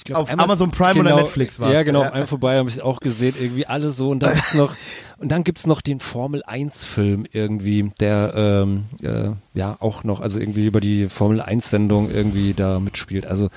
ich 0.01 0.05
glaube 0.05 0.22
Auf 0.22 0.30
Amazon 0.30 0.70
Prime 0.70 0.98
oder 0.98 1.16
Netflix 1.16 1.61
war's. 1.61 1.74
Ja, 1.74 1.82
genau, 1.82 2.03
Ja. 2.03 2.12
einem 2.12 2.26
vorbei 2.26 2.57
habe 2.57 2.68
ich 2.70 2.80
auch 2.80 3.01
gesehen, 3.01 3.34
irgendwie 3.38 3.66
alle 3.66 3.90
so. 3.90 4.09
Und 4.11 4.20
dann 4.22 4.34
gibt's 4.34 4.55
noch, 4.55 4.74
und 5.18 5.30
dann 5.30 5.44
gibt's 5.44 5.66
noch 5.66 5.82
den 5.82 6.01
Formel 6.01 6.42
1 6.44 6.84
Film 6.86 7.26
irgendwie, 7.30 7.90
der 8.01 8.32
ähm, 8.34 8.84
äh, 9.03 9.30
ja 9.53 9.76
auch 9.80 10.03
noch, 10.05 10.20
also 10.20 10.40
irgendwie 10.40 10.66
über 10.66 10.80
die 10.80 11.09
Formel 11.11 11.40
1 11.42 11.68
Sendung 11.70 12.11
irgendwie 12.11 12.55
da 12.55 12.80
mitspielt. 12.80 13.26
Also 13.26 13.51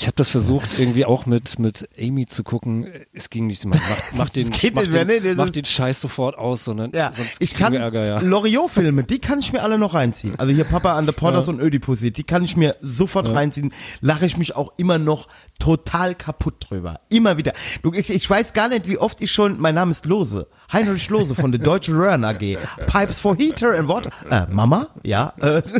ich 0.00 0.06
habe 0.06 0.14
das 0.16 0.30
versucht 0.30 0.78
irgendwie 0.78 1.04
auch 1.04 1.26
mit 1.26 1.58
mit 1.58 1.88
Amy 2.00 2.26
zu 2.26 2.44
gucken. 2.44 2.86
Es 3.12 3.30
ging 3.30 3.48
nicht. 3.48 3.64
Man 3.66 3.80
macht, 3.80 4.14
macht 4.16 4.36
den, 4.36 4.48
mehr, 4.48 4.84
den, 5.20 5.36
nee, 5.36 5.42
ist- 5.44 5.56
den 5.56 5.64
Scheiß 5.64 6.00
sofort 6.00 6.38
aus, 6.38 6.64
sondern 6.64 6.92
Ja, 6.92 7.12
sonst 7.12 7.36
ich 7.40 7.54
kann 7.54 7.74
Ärger, 7.74 8.06
ja. 8.06 8.18
Loriot-Filme, 8.20 9.02
die 9.02 9.18
kann 9.18 9.40
ich 9.40 9.52
mir 9.52 9.62
alle 9.62 9.76
noch 9.76 9.94
reinziehen. 9.94 10.38
Also 10.38 10.52
hier 10.54 10.62
Papa 10.64 10.96
an 10.96 11.04
the 11.06 11.10
Potters 11.12 11.48
und 11.48 11.58
Ödipussy, 11.60 12.12
die 12.12 12.22
kann 12.22 12.44
ich 12.44 12.56
mir 12.56 12.76
sofort 12.80 13.26
reinziehen. 13.28 13.72
Lache 14.00 14.24
ich 14.24 14.36
mich 14.36 14.54
auch 14.54 14.72
immer 14.76 14.98
noch 14.98 15.26
total 15.58 16.14
kaputt 16.14 16.54
drüber. 16.68 17.00
Immer 17.08 17.36
wieder. 17.36 17.52
Du, 17.82 17.92
ich, 17.92 18.08
ich 18.08 18.30
weiß 18.30 18.52
gar 18.52 18.68
nicht, 18.68 18.88
wie 18.88 18.98
oft 18.98 19.20
ich 19.20 19.32
schon, 19.32 19.58
mein 19.60 19.74
Name 19.74 19.90
ist 19.90 20.06
Lose, 20.06 20.46
Heinrich 20.72 21.08
Lose 21.10 21.34
von 21.34 21.50
der 21.50 21.60
Deutschen 21.60 21.96
Röhren 21.96 22.22
AG. 22.22 22.56
Pipes 22.86 23.18
for 23.18 23.36
Heater 23.36 23.76
and 23.76 23.88
Water. 23.88 24.10
Äh, 24.30 24.46
Mama? 24.52 24.86
Ja. 25.02 25.32
Äh, 25.40 25.60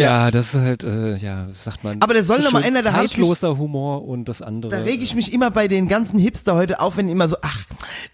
Ja, 0.00 0.30
das 0.30 0.54
ist 0.54 0.60
halt, 0.60 0.84
äh, 0.84 1.16
ja, 1.16 1.46
sagt 1.50 1.84
man. 1.84 2.00
Aber 2.02 2.14
der 2.14 2.24
soll 2.24 2.36
so 2.38 2.44
noch 2.44 2.52
mal 2.52 2.60
schön 2.60 2.68
ändern, 2.68 2.84
da 2.84 2.92
hab 2.94 3.04
ich 3.04 3.12
zeitloser 3.12 3.58
Humor 3.58 4.06
und 4.06 4.28
das 4.28 4.42
andere. 4.42 4.70
Da 4.70 4.78
rege 4.78 5.02
ich 5.02 5.14
mich 5.14 5.32
immer 5.32 5.50
bei 5.50 5.68
den 5.68 5.88
ganzen 5.88 6.18
Hipster 6.18 6.54
heute 6.54 6.80
auf, 6.80 6.96
wenn 6.96 7.08
immer 7.08 7.28
so, 7.28 7.36
ach, 7.42 7.64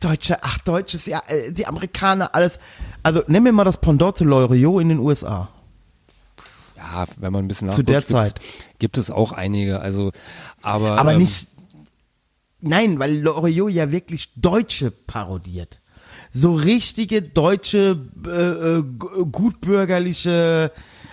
Deutsche, 0.01 0.43
ach, 0.43 0.59
Deutsches, 0.59 1.07
ja, 1.07 1.21
äh, 1.29 1.53
die 1.53 1.67
Amerikaner, 1.67 2.35
alles. 2.35 2.59
Also, 3.03 3.23
nimm 3.27 3.43
mir 3.43 3.53
mal 3.53 3.65
das 3.65 3.81
Pendant 3.81 4.17
zu 4.17 4.25
Loriot 4.25 4.81
in 4.83 4.89
den 4.89 4.99
USA. 4.99 5.49
Ja, 6.77 7.05
wenn 7.19 7.33
man 7.33 7.45
ein 7.45 7.49
bisschen 7.49 7.71
Zu 7.71 7.83
nachguckt, 7.83 7.89
der 7.89 7.99
gibt's, 8.01 8.13
Zeit. 8.13 8.35
gibt 8.79 8.99
es 8.99 9.11
auch 9.11 9.33
einige. 9.33 9.81
Also, 9.81 10.13
aber 10.61 10.99
Aber 10.99 11.13
ähm, 11.13 11.19
nicht, 11.19 11.49
nein, 12.61 12.99
weil 12.99 13.19
Loriot 13.19 13.71
ja 13.71 13.91
wirklich 13.91 14.31
Deutsche 14.37 14.91
parodiert. 14.91 15.81
So 16.35 16.55
richtige 16.55 17.21
deutsche, 17.23 17.99
äh, 18.27 18.31
äh, 18.31 18.83
gutbürgerliche, 19.31 20.73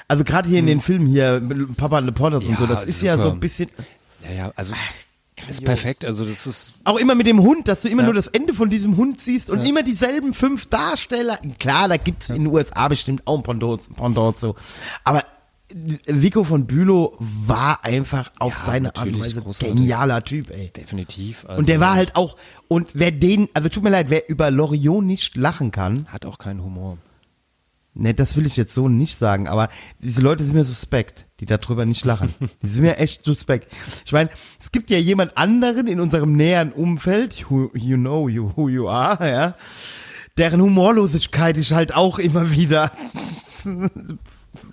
also 0.09 0.25
gerade 0.25 0.49
hier 0.49 0.59
in 0.59 0.65
den 0.67 0.81
Filmen 0.81 1.07
hier, 1.07 1.39
mit 1.39 1.77
Papa 1.77 1.97
and 1.99 2.07
the 2.07 2.11
Potters 2.11 2.43
und 2.45 2.51
Ja, 2.53 2.57
so, 2.59 2.67
das 2.67 2.83
ist 2.83 3.01
ja 3.01 3.17
so 3.17 3.31
ein 3.31 3.39
bisschen, 3.39 3.69
Ja, 4.23 4.31
ja, 4.35 4.51
also 4.57 4.73
ist 5.47 5.63
perfekt. 5.63 6.03
Also 6.03 6.25
das 6.25 6.45
ist 6.45 6.73
auch 6.83 6.97
immer 6.97 7.15
mit 7.15 7.25
dem 7.25 7.39
Hund, 7.41 7.69
dass 7.69 7.83
du 7.83 7.87
immer 7.87 8.01
Ja. 8.01 8.07
nur 8.07 8.13
das 8.15 8.27
Ende 8.27 8.53
von 8.53 8.69
diesem 8.69 8.97
Hund 8.97 9.21
siehst 9.21 9.49
und 9.49 9.65
immer 9.65 9.83
dieselben 9.83 10.33
fünf 10.33 10.65
Darsteller. 10.65 11.39
Klar, 11.59 11.87
da 11.87 11.95
gibt's 11.95 12.27
in 12.27 12.43
den 12.43 12.47
USA 12.47 12.89
bestimmt 12.89 13.25
auch 13.25 13.37
ein 13.37 13.43
Pendant, 13.43 13.95
Pendant 13.95 14.37
so. 14.37 14.55
Aber 15.05 15.23
Vico 16.07 16.43
von 16.43 16.65
Bülow 16.65 17.15
war 17.19 17.85
einfach 17.85 18.31
auf 18.39 18.53
Ja, 18.57 18.65
seine 18.65 18.87
Art 18.95 19.05
und 19.07 19.19
Weise 19.21 19.41
großartig. 19.41 19.75
genialer 19.77 20.23
Typ, 20.25 20.49
ey. 20.49 20.71
definitiv. 20.75 21.45
Also, 21.47 21.59
Und 21.59 21.69
der 21.69 21.79
war 21.79 21.93
halt 21.93 22.15
auch, 22.15 22.35
und 22.67 22.89
wer 22.95 23.11
den, 23.11 23.47
also 23.53 23.69
tut 23.69 23.83
mir 23.83 23.91
leid, 23.91 24.09
wer 24.09 24.27
über 24.29 24.49
Loriot 24.51 25.03
nicht 25.03 25.37
lachen 25.37 25.69
kann, 25.71 26.07
hat 26.11 26.25
auch 26.25 26.39
keinen 26.39 26.63
Humor. 26.63 26.97
Ne, 27.99 28.13
das 28.13 28.35
will 28.35 28.45
ich 28.45 28.57
jetzt 28.57 28.73
so 28.73 28.87
nicht 28.87 29.17
sagen, 29.17 29.47
aber 29.47 29.69
diese 29.99 30.21
Leute 30.21 30.43
sind 30.43 30.55
mir 30.55 30.65
suspekt, 30.65 31.25
die 31.39 31.45
darüber 31.45 31.85
nicht 31.85 32.03
lachen. 32.05 32.33
Die 32.61 32.67
sind 32.67 32.83
mir 32.83 32.97
echt 32.97 33.23
suspekt. 33.23 33.71
Ich 34.05 34.11
meine, 34.11 34.29
es 34.59 34.71
gibt 34.71 34.89
ja 34.89 34.97
jemand 34.97 35.37
anderen 35.37 35.87
in 35.87 35.99
unserem 35.99 36.35
näheren 36.35 36.71
Umfeld, 36.71 37.49
who, 37.49 37.71
you 37.73 37.97
know 37.97 38.27
you, 38.27 38.51
who 38.55 38.69
you 38.69 38.89
are, 38.89 39.29
ja, 39.29 39.55
deren 40.37 40.61
Humorlosigkeit 40.61 41.57
ich 41.57 41.71
halt 41.73 41.95
auch 41.95 42.19
immer 42.19 42.51
wieder 42.51 42.91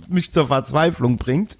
mich 0.08 0.32
zur 0.32 0.46
Verzweiflung 0.46 1.16
bringt. 1.16 1.56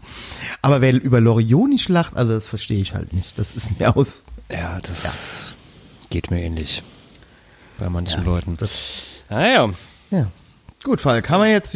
Aber 0.62 0.80
wer 0.80 0.94
über 0.94 1.20
Loriot 1.20 1.68
nicht 1.68 1.88
lacht, 1.88 2.16
also 2.16 2.32
das 2.32 2.46
verstehe 2.46 2.80
ich 2.80 2.94
halt 2.94 3.12
nicht. 3.12 3.38
Das 3.38 3.54
ist 3.54 3.78
mir 3.78 3.96
aus. 3.96 4.22
Ja, 4.50 4.78
das 4.80 5.54
geht 6.10 6.30
mir 6.30 6.42
ähnlich. 6.42 6.82
Bei 7.78 7.88
manchen 7.90 8.24
Leuten. 8.24 8.56
Das, 8.56 9.02
Naja. 9.28 9.70
ja. 10.10 10.26
Gut, 10.84 11.00
Falk, 11.00 11.28
haben 11.30 11.42
wir 11.42 11.50
jetzt, 11.50 11.74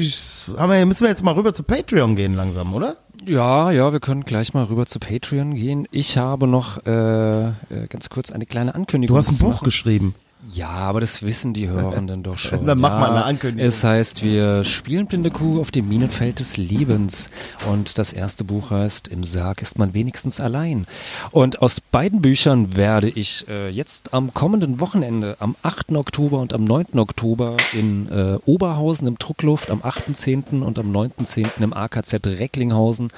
haben 0.57 0.70
wir, 0.70 0.86
müssen 0.86 1.03
wir 1.03 1.09
jetzt 1.09 1.24
mal 1.24 1.34
rüber 1.34 1.53
zu 1.53 1.62
Patreon 1.62 2.16
gehen 2.16 2.34
langsam, 2.34 2.74
oder? 2.74 2.96
Ja, 3.26 3.70
ja, 3.70 3.92
wir 3.92 4.01
können 4.01 4.24
gleich 4.24 4.55
mal 4.55 4.64
rüber 4.64 4.86
zu 4.86 4.98
Patreon 4.98 5.55
gehen. 5.55 5.86
Ich 5.90 6.16
habe 6.16 6.46
noch 6.46 6.84
äh, 6.86 7.48
äh, 7.48 7.53
ganz 7.88 8.09
kurz 8.09 8.30
eine 8.30 8.46
kleine 8.46 8.74
Ankündigung. 8.74 9.14
Du 9.14 9.18
hast 9.18 9.30
ein 9.30 9.38
Buch 9.38 9.55
machen. 9.57 9.64
geschrieben. 9.64 10.14
Ja, 10.53 10.68
aber 10.68 11.01
das 11.01 11.22
wissen 11.22 11.53
die 11.53 11.68
Hörenden 11.68 12.22
doch 12.22 12.38
schon. 12.38 12.66
Dann 12.66 12.80
mach 12.80 12.95
ja, 12.95 12.99
mal 12.99 13.11
eine 13.11 13.24
Ankündigung. 13.24 13.66
Es 13.68 13.84
heißt, 13.84 14.24
wir 14.24 14.64
spielen 14.64 15.07
Blinde 15.07 15.30
Kuh 15.30 15.61
auf 15.61 15.70
dem 15.70 15.88
Minenfeld 15.88 16.38
des 16.38 16.57
Lebens. 16.57 17.30
Und 17.70 17.99
das 17.99 18.12
erste 18.12 18.45
Buch 18.45 18.70
heißt, 18.70 19.09
im 19.09 19.22
Sarg 19.22 19.61
ist 19.61 19.78
man 19.78 19.93
wenigstens 19.93 20.41
allein. 20.41 20.86
Und 21.30 21.61
aus 21.61 21.80
beiden 21.80 22.22
Büchern 22.22 22.74
werde 22.74 23.11
ich 23.11 23.47
äh, 23.49 23.68
jetzt 23.68 24.14
am 24.14 24.32
kommenden 24.32 24.80
Wochenende, 24.80 25.36
am 25.41 25.57
8. 25.62 25.93
Oktober 25.93 26.38
und 26.38 26.55
am 26.55 26.64
9. 26.64 26.99
Oktober 26.99 27.59
in 27.72 28.09
äh, 28.09 28.38
Oberhausen 28.47 29.07
im 29.09 29.18
Druckluft, 29.18 29.70
am 29.70 29.80
8.10. 29.80 30.62
und 30.62 30.78
am 30.78 30.91
9.10. 30.91 31.61
im 31.61 31.74
AKZ 31.74 32.26
Recklinghausen, 32.26 33.09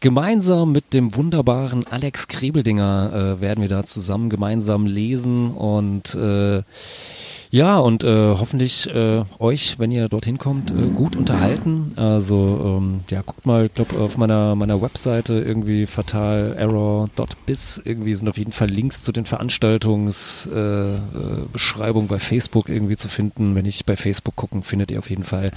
Gemeinsam 0.00 0.72
mit 0.72 0.94
dem 0.94 1.14
wunderbaren 1.14 1.86
Alex 1.86 2.26
Krebeldinger 2.26 3.36
äh, 3.38 3.40
werden 3.42 3.60
wir 3.60 3.68
da 3.68 3.84
zusammen 3.84 4.30
gemeinsam 4.30 4.86
lesen 4.86 5.50
und 5.50 6.14
äh, 6.14 6.62
ja, 7.52 7.78
und 7.78 8.04
äh, 8.04 8.28
hoffentlich 8.30 8.88
äh, 8.94 9.24
euch, 9.40 9.80
wenn 9.80 9.90
ihr 9.90 10.08
dorthin 10.08 10.38
kommt, 10.38 10.70
äh, 10.70 10.86
gut 10.94 11.16
unterhalten. 11.16 11.94
Also 11.96 12.78
ähm, 12.78 13.00
ja, 13.10 13.22
guckt 13.22 13.44
mal, 13.44 13.66
ich 13.66 13.74
glaube 13.74 13.98
auf 13.98 14.16
meiner 14.16 14.54
meiner 14.54 14.80
Webseite 14.80 15.34
irgendwie 15.34 15.86
fatalerror.biz 15.86 17.82
irgendwie 17.84 18.14
sind 18.14 18.28
auf 18.28 18.38
jeden 18.38 18.52
Fall 18.52 18.68
Links 18.68 19.02
zu 19.02 19.10
den 19.10 19.26
Veranstaltungsbeschreibungen 19.26 22.04
äh, 22.04 22.06
äh, 22.06 22.08
bei 22.08 22.20
Facebook 22.20 22.68
irgendwie 22.68 22.96
zu 22.96 23.08
finden. 23.08 23.56
Wenn 23.56 23.66
ich 23.66 23.84
bei 23.84 23.96
Facebook 23.96 24.36
gucken, 24.36 24.62
findet 24.62 24.92
ihr 24.92 25.00
auf 25.00 25.10
jeden 25.10 25.24
Fall 25.24 25.50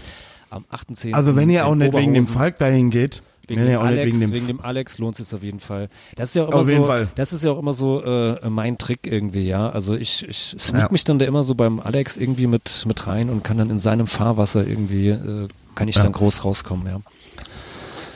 am 0.50 0.66
18. 0.70 1.14
Also 1.14 1.36
wenn 1.36 1.52
ihr 1.52 1.68
auch 1.68 1.76
nicht 1.76 1.94
wegen 1.94 2.16
dem. 2.16 2.26
Falk 2.26 2.58
dahin 2.58 2.90
geht, 2.90 3.22
Wegen 3.48 3.60
wenn 3.62 3.68
dem, 3.68 3.72
ihr 3.74 3.80
auch 3.82 3.86
Alex, 3.86 4.06
wegen 4.06 4.20
dem, 4.20 4.34
wegen 4.34 4.48
dem 4.48 4.62
Alex 4.62 4.98
lohnt 5.00 5.20
es 5.20 5.28
sich 5.30 5.36
auf 5.36 5.44
jeden 5.44 5.60
Fall. 5.60 5.90
Das 6.16 6.30
ist 6.30 6.36
ja 6.36 6.44
auch 6.44 6.48
immer 6.50 6.58
Auf 6.60 6.66
so, 6.66 6.72
jeden 6.72 6.86
Fall. 6.86 7.10
das 7.16 7.34
ist 7.34 7.44
ja 7.44 7.52
auch 7.52 7.60
immer 7.60 7.74
so 7.74 8.02
äh, 8.04 8.50
mein 8.50 8.78
Trick 8.78 9.00
irgendwie, 9.04 9.48
ja. 9.48 9.70
Also 9.70 9.96
ich, 9.96 10.28
ich 10.28 10.56
sneak 10.58 10.84
Ja. 10.84 10.88
mich 10.92 11.04
dann 11.04 11.20
da 11.20 11.26
immer 11.26 11.44
so 11.44 11.54
beim 11.56 11.80
Alex 11.80 12.16
irgendwie 12.18 12.48
mit 12.48 12.86
mit 12.88 13.06
rein 13.08 13.30
und 13.30 13.44
kann 13.44 13.58
dann 13.58 13.70
in 13.70 13.80
seinem 13.80 14.08
Fahrwasser 14.08 14.66
irgendwie 14.66 15.10
äh, 15.10 15.48
kann 15.76 15.88
ich 15.88 15.96
dann 15.96 16.12
groß 16.12 16.46
rauskommen, 16.46 16.86
ja. 16.88 17.00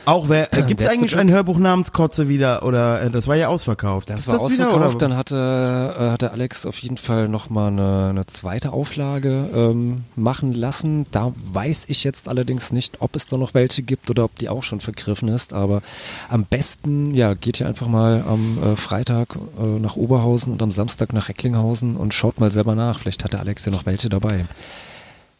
Auch 0.08 0.30
wer, 0.30 0.52
äh, 0.54 0.62
gibt 0.62 0.80
es 0.80 0.86
Letzte 0.86 0.98
eigentlich 0.98 1.10
Glück. 1.12 1.20
ein 1.20 1.30
Hörbuch 1.30 1.58
namens 1.58 1.92
Kotze 1.92 2.28
wieder 2.28 2.62
oder 2.62 3.02
äh, 3.02 3.10
das 3.10 3.26
war 3.28 3.36
ja 3.36 3.48
ausverkauft? 3.48 4.08
Das 4.08 4.20
Ist 4.20 4.28
war 4.28 4.36
wieder, 4.36 4.70
ausverkauft, 4.70 4.94
oder? 4.96 5.08
dann 5.08 5.16
hatte, 5.18 5.94
äh, 5.98 6.10
hatte 6.10 6.30
Alex 6.32 6.64
auf 6.64 6.78
jeden 6.78 6.96
Fall 6.96 7.28
nochmal 7.28 7.68
eine, 7.72 8.06
eine 8.08 8.24
zweite 8.24 8.72
Auflage 8.72 9.50
ähm, 9.54 10.04
machen 10.16 10.54
lassen. 10.54 11.04
Da 11.10 11.34
weiß 11.52 11.84
ich 11.88 12.04
jetzt 12.04 12.26
allerdings 12.28 12.72
nicht, 12.72 13.02
ob 13.02 13.16
es 13.16 13.26
da 13.26 13.36
noch 13.36 13.52
welche 13.52 13.82
gibt 13.82 14.08
oder 14.08 14.24
ob 14.24 14.34
die 14.38 14.48
auch 14.48 14.62
schon 14.62 14.80
vergriffen 14.80 15.28
ist. 15.28 15.52
Aber 15.52 15.82
am 16.30 16.44
besten, 16.44 17.12
ja, 17.14 17.34
geht 17.34 17.60
ihr 17.60 17.66
einfach 17.68 17.88
mal 17.88 18.24
am 18.26 18.62
äh, 18.62 18.76
Freitag 18.76 19.36
äh, 19.58 19.62
nach 19.62 19.96
Oberhausen 19.96 20.54
und 20.54 20.62
am 20.62 20.70
Samstag 20.70 21.12
nach 21.12 21.28
Recklinghausen 21.28 21.98
und 21.98 22.14
schaut 22.14 22.40
mal 22.40 22.50
selber 22.50 22.74
nach. 22.74 22.98
Vielleicht 22.98 23.24
hatte 23.24 23.38
Alex 23.40 23.66
ja 23.66 23.72
noch 23.72 23.84
welche 23.84 24.08
dabei. 24.08 24.46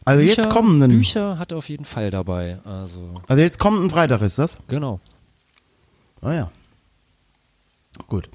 Also 0.09 0.21
jetzt 0.25 0.35
Bücher- 0.37 0.49
kommen 0.49 0.81
ein, 0.83 0.89
Bücher 0.89 1.37
hat 1.39 1.51
er 1.51 1.57
auf 1.57 1.69
jeden 1.69 1.85
Fall 1.85 2.11
dabei. 2.11 2.59
Also, 2.65 3.21
also 3.27 3.41
jetzt 3.41 3.59
kommt 3.59 3.83
ein 3.83 3.89
Freitag 3.89 4.21
ist 4.21 4.39
das? 4.39 4.57
genau. 4.67 4.99
Ah 6.21 6.33
ja. 6.33 6.51
Gut. 8.07 8.29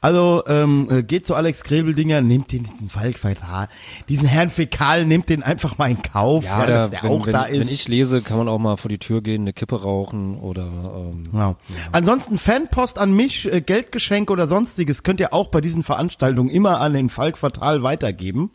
Also 0.00 0.42
ähm, 0.48 0.88
äh, 0.90 1.02
geht 1.02 1.24
zu 1.24 1.34
Alex 1.34 1.62
Grebeldinger, 1.64 2.20
nehmt 2.20 2.52
den 2.52 2.64
diesen 2.64 2.90
Falk 2.90 3.16
Fatal, 3.18 3.68
diesen 4.08 4.28
Herrn 4.28 4.50
Fäkal, 4.50 5.06
nehmt 5.06 5.28
den 5.30 5.42
einfach 5.42 5.78
mal 5.78 5.90
in 5.90 6.02
Kauf, 6.02 6.44
ja, 6.44 6.60
da, 6.60 6.66
dass 6.66 6.90
der 6.90 7.02
wenn, 7.04 7.10
auch 7.12 7.24
wenn, 7.26 7.32
da 7.32 7.44
ist. 7.44 7.60
wenn 7.66 7.72
ich 7.74 7.88
lese, 7.88 8.20
kann 8.22 8.36
man 8.38 8.48
auch 8.48 8.58
mal 8.58 8.76
vor 8.76 8.88
die 8.90 8.98
Tür 8.98 9.22
gehen, 9.22 9.42
eine 9.42 9.52
Kippe 9.54 9.80
rauchen 9.82 10.36
oder 10.38 10.64
ähm, 10.66 11.22
Genau. 11.30 11.56
Ansonsten 11.92 12.36
Fanpost 12.38 12.98
an 12.98 13.12
mich, 13.12 13.50
äh, 13.50 13.60
Geldgeschenk 13.62 14.30
oder 14.30 14.46
sonstiges 14.46 15.02
könnt 15.04 15.20
ihr 15.20 15.32
auch 15.32 15.48
bei 15.48 15.60
diesen 15.62 15.84
Veranstaltungen 15.84 16.50
immer 16.50 16.80
an 16.80 16.92
den 16.92 17.08
Falk 17.08 17.38
Fatal 17.38 17.82
weitergeben. 17.82 18.50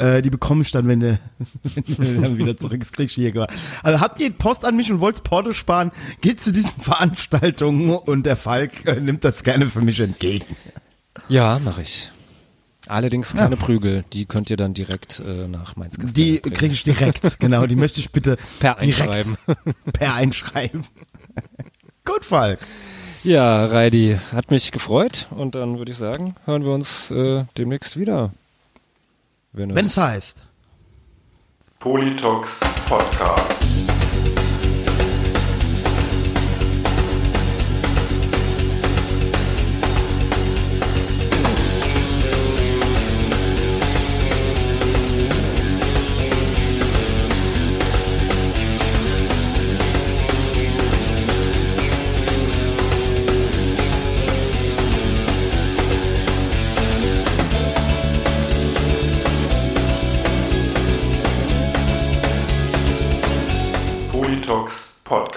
Äh, 0.00 0.22
die 0.22 0.30
bekomme 0.30 0.62
ich 0.62 0.70
dann, 0.70 0.88
wenn 0.88 1.00
du, 1.00 1.20
wenn 1.74 2.14
du 2.14 2.22
dann 2.22 2.38
wieder 2.38 2.56
zurück 2.56 2.74
ins 2.74 2.90
kriegst 2.90 3.14
hier. 3.14 3.46
Also 3.82 4.00
habt 4.00 4.18
ihr 4.18 4.32
Post 4.32 4.64
an 4.64 4.74
mich 4.74 4.90
und 4.90 5.00
wollt 5.00 5.22
Porto 5.24 5.52
sparen, 5.52 5.92
geht 6.22 6.40
zu 6.40 6.52
diesen 6.52 6.80
Veranstaltungen 6.80 7.90
und 7.90 8.24
der 8.24 8.36
Falk 8.36 8.86
äh, 8.86 8.98
nimmt 8.98 9.24
das 9.24 9.44
gerne 9.44 9.66
für 9.66 9.82
mich 9.82 10.00
entgegen. 10.00 10.56
Ja, 11.28 11.58
mache 11.58 11.82
ich. 11.82 12.10
Allerdings 12.88 13.34
keine 13.34 13.56
Prügel, 13.56 14.04
die 14.14 14.24
könnt 14.24 14.50
ihr 14.50 14.56
dann 14.56 14.72
direkt 14.74 15.22
äh, 15.24 15.46
nach 15.46 15.76
Mainz 15.76 15.96
Die 16.14 16.40
kriege 16.40 16.72
ich 16.72 16.82
direkt, 16.82 17.38
genau, 17.38 17.66
die 17.66 17.76
möchte 17.76 18.00
ich 18.00 18.10
bitte 18.10 18.36
Per 18.58 18.78
Einschreiben. 18.78 19.36
per 19.92 20.14
Einschreiben. 20.14 20.86
Gut, 22.04 22.24
Falk. 22.24 22.58
Ja, 23.22 23.66
Reidi, 23.66 24.18
hat 24.32 24.50
mich 24.50 24.72
gefreut 24.72 25.26
und 25.30 25.54
dann 25.54 25.78
würde 25.78 25.92
ich 25.92 25.98
sagen, 25.98 26.34
hören 26.46 26.64
wir 26.64 26.72
uns 26.72 27.10
äh, 27.10 27.44
demnächst 27.58 27.98
wieder. 27.98 28.32
Wenn 29.52 29.76
es 29.76 29.96
heißt. 29.96 30.46
Politox 31.80 32.60
Podcast. 32.88 33.99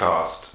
Podcast. 0.04 0.53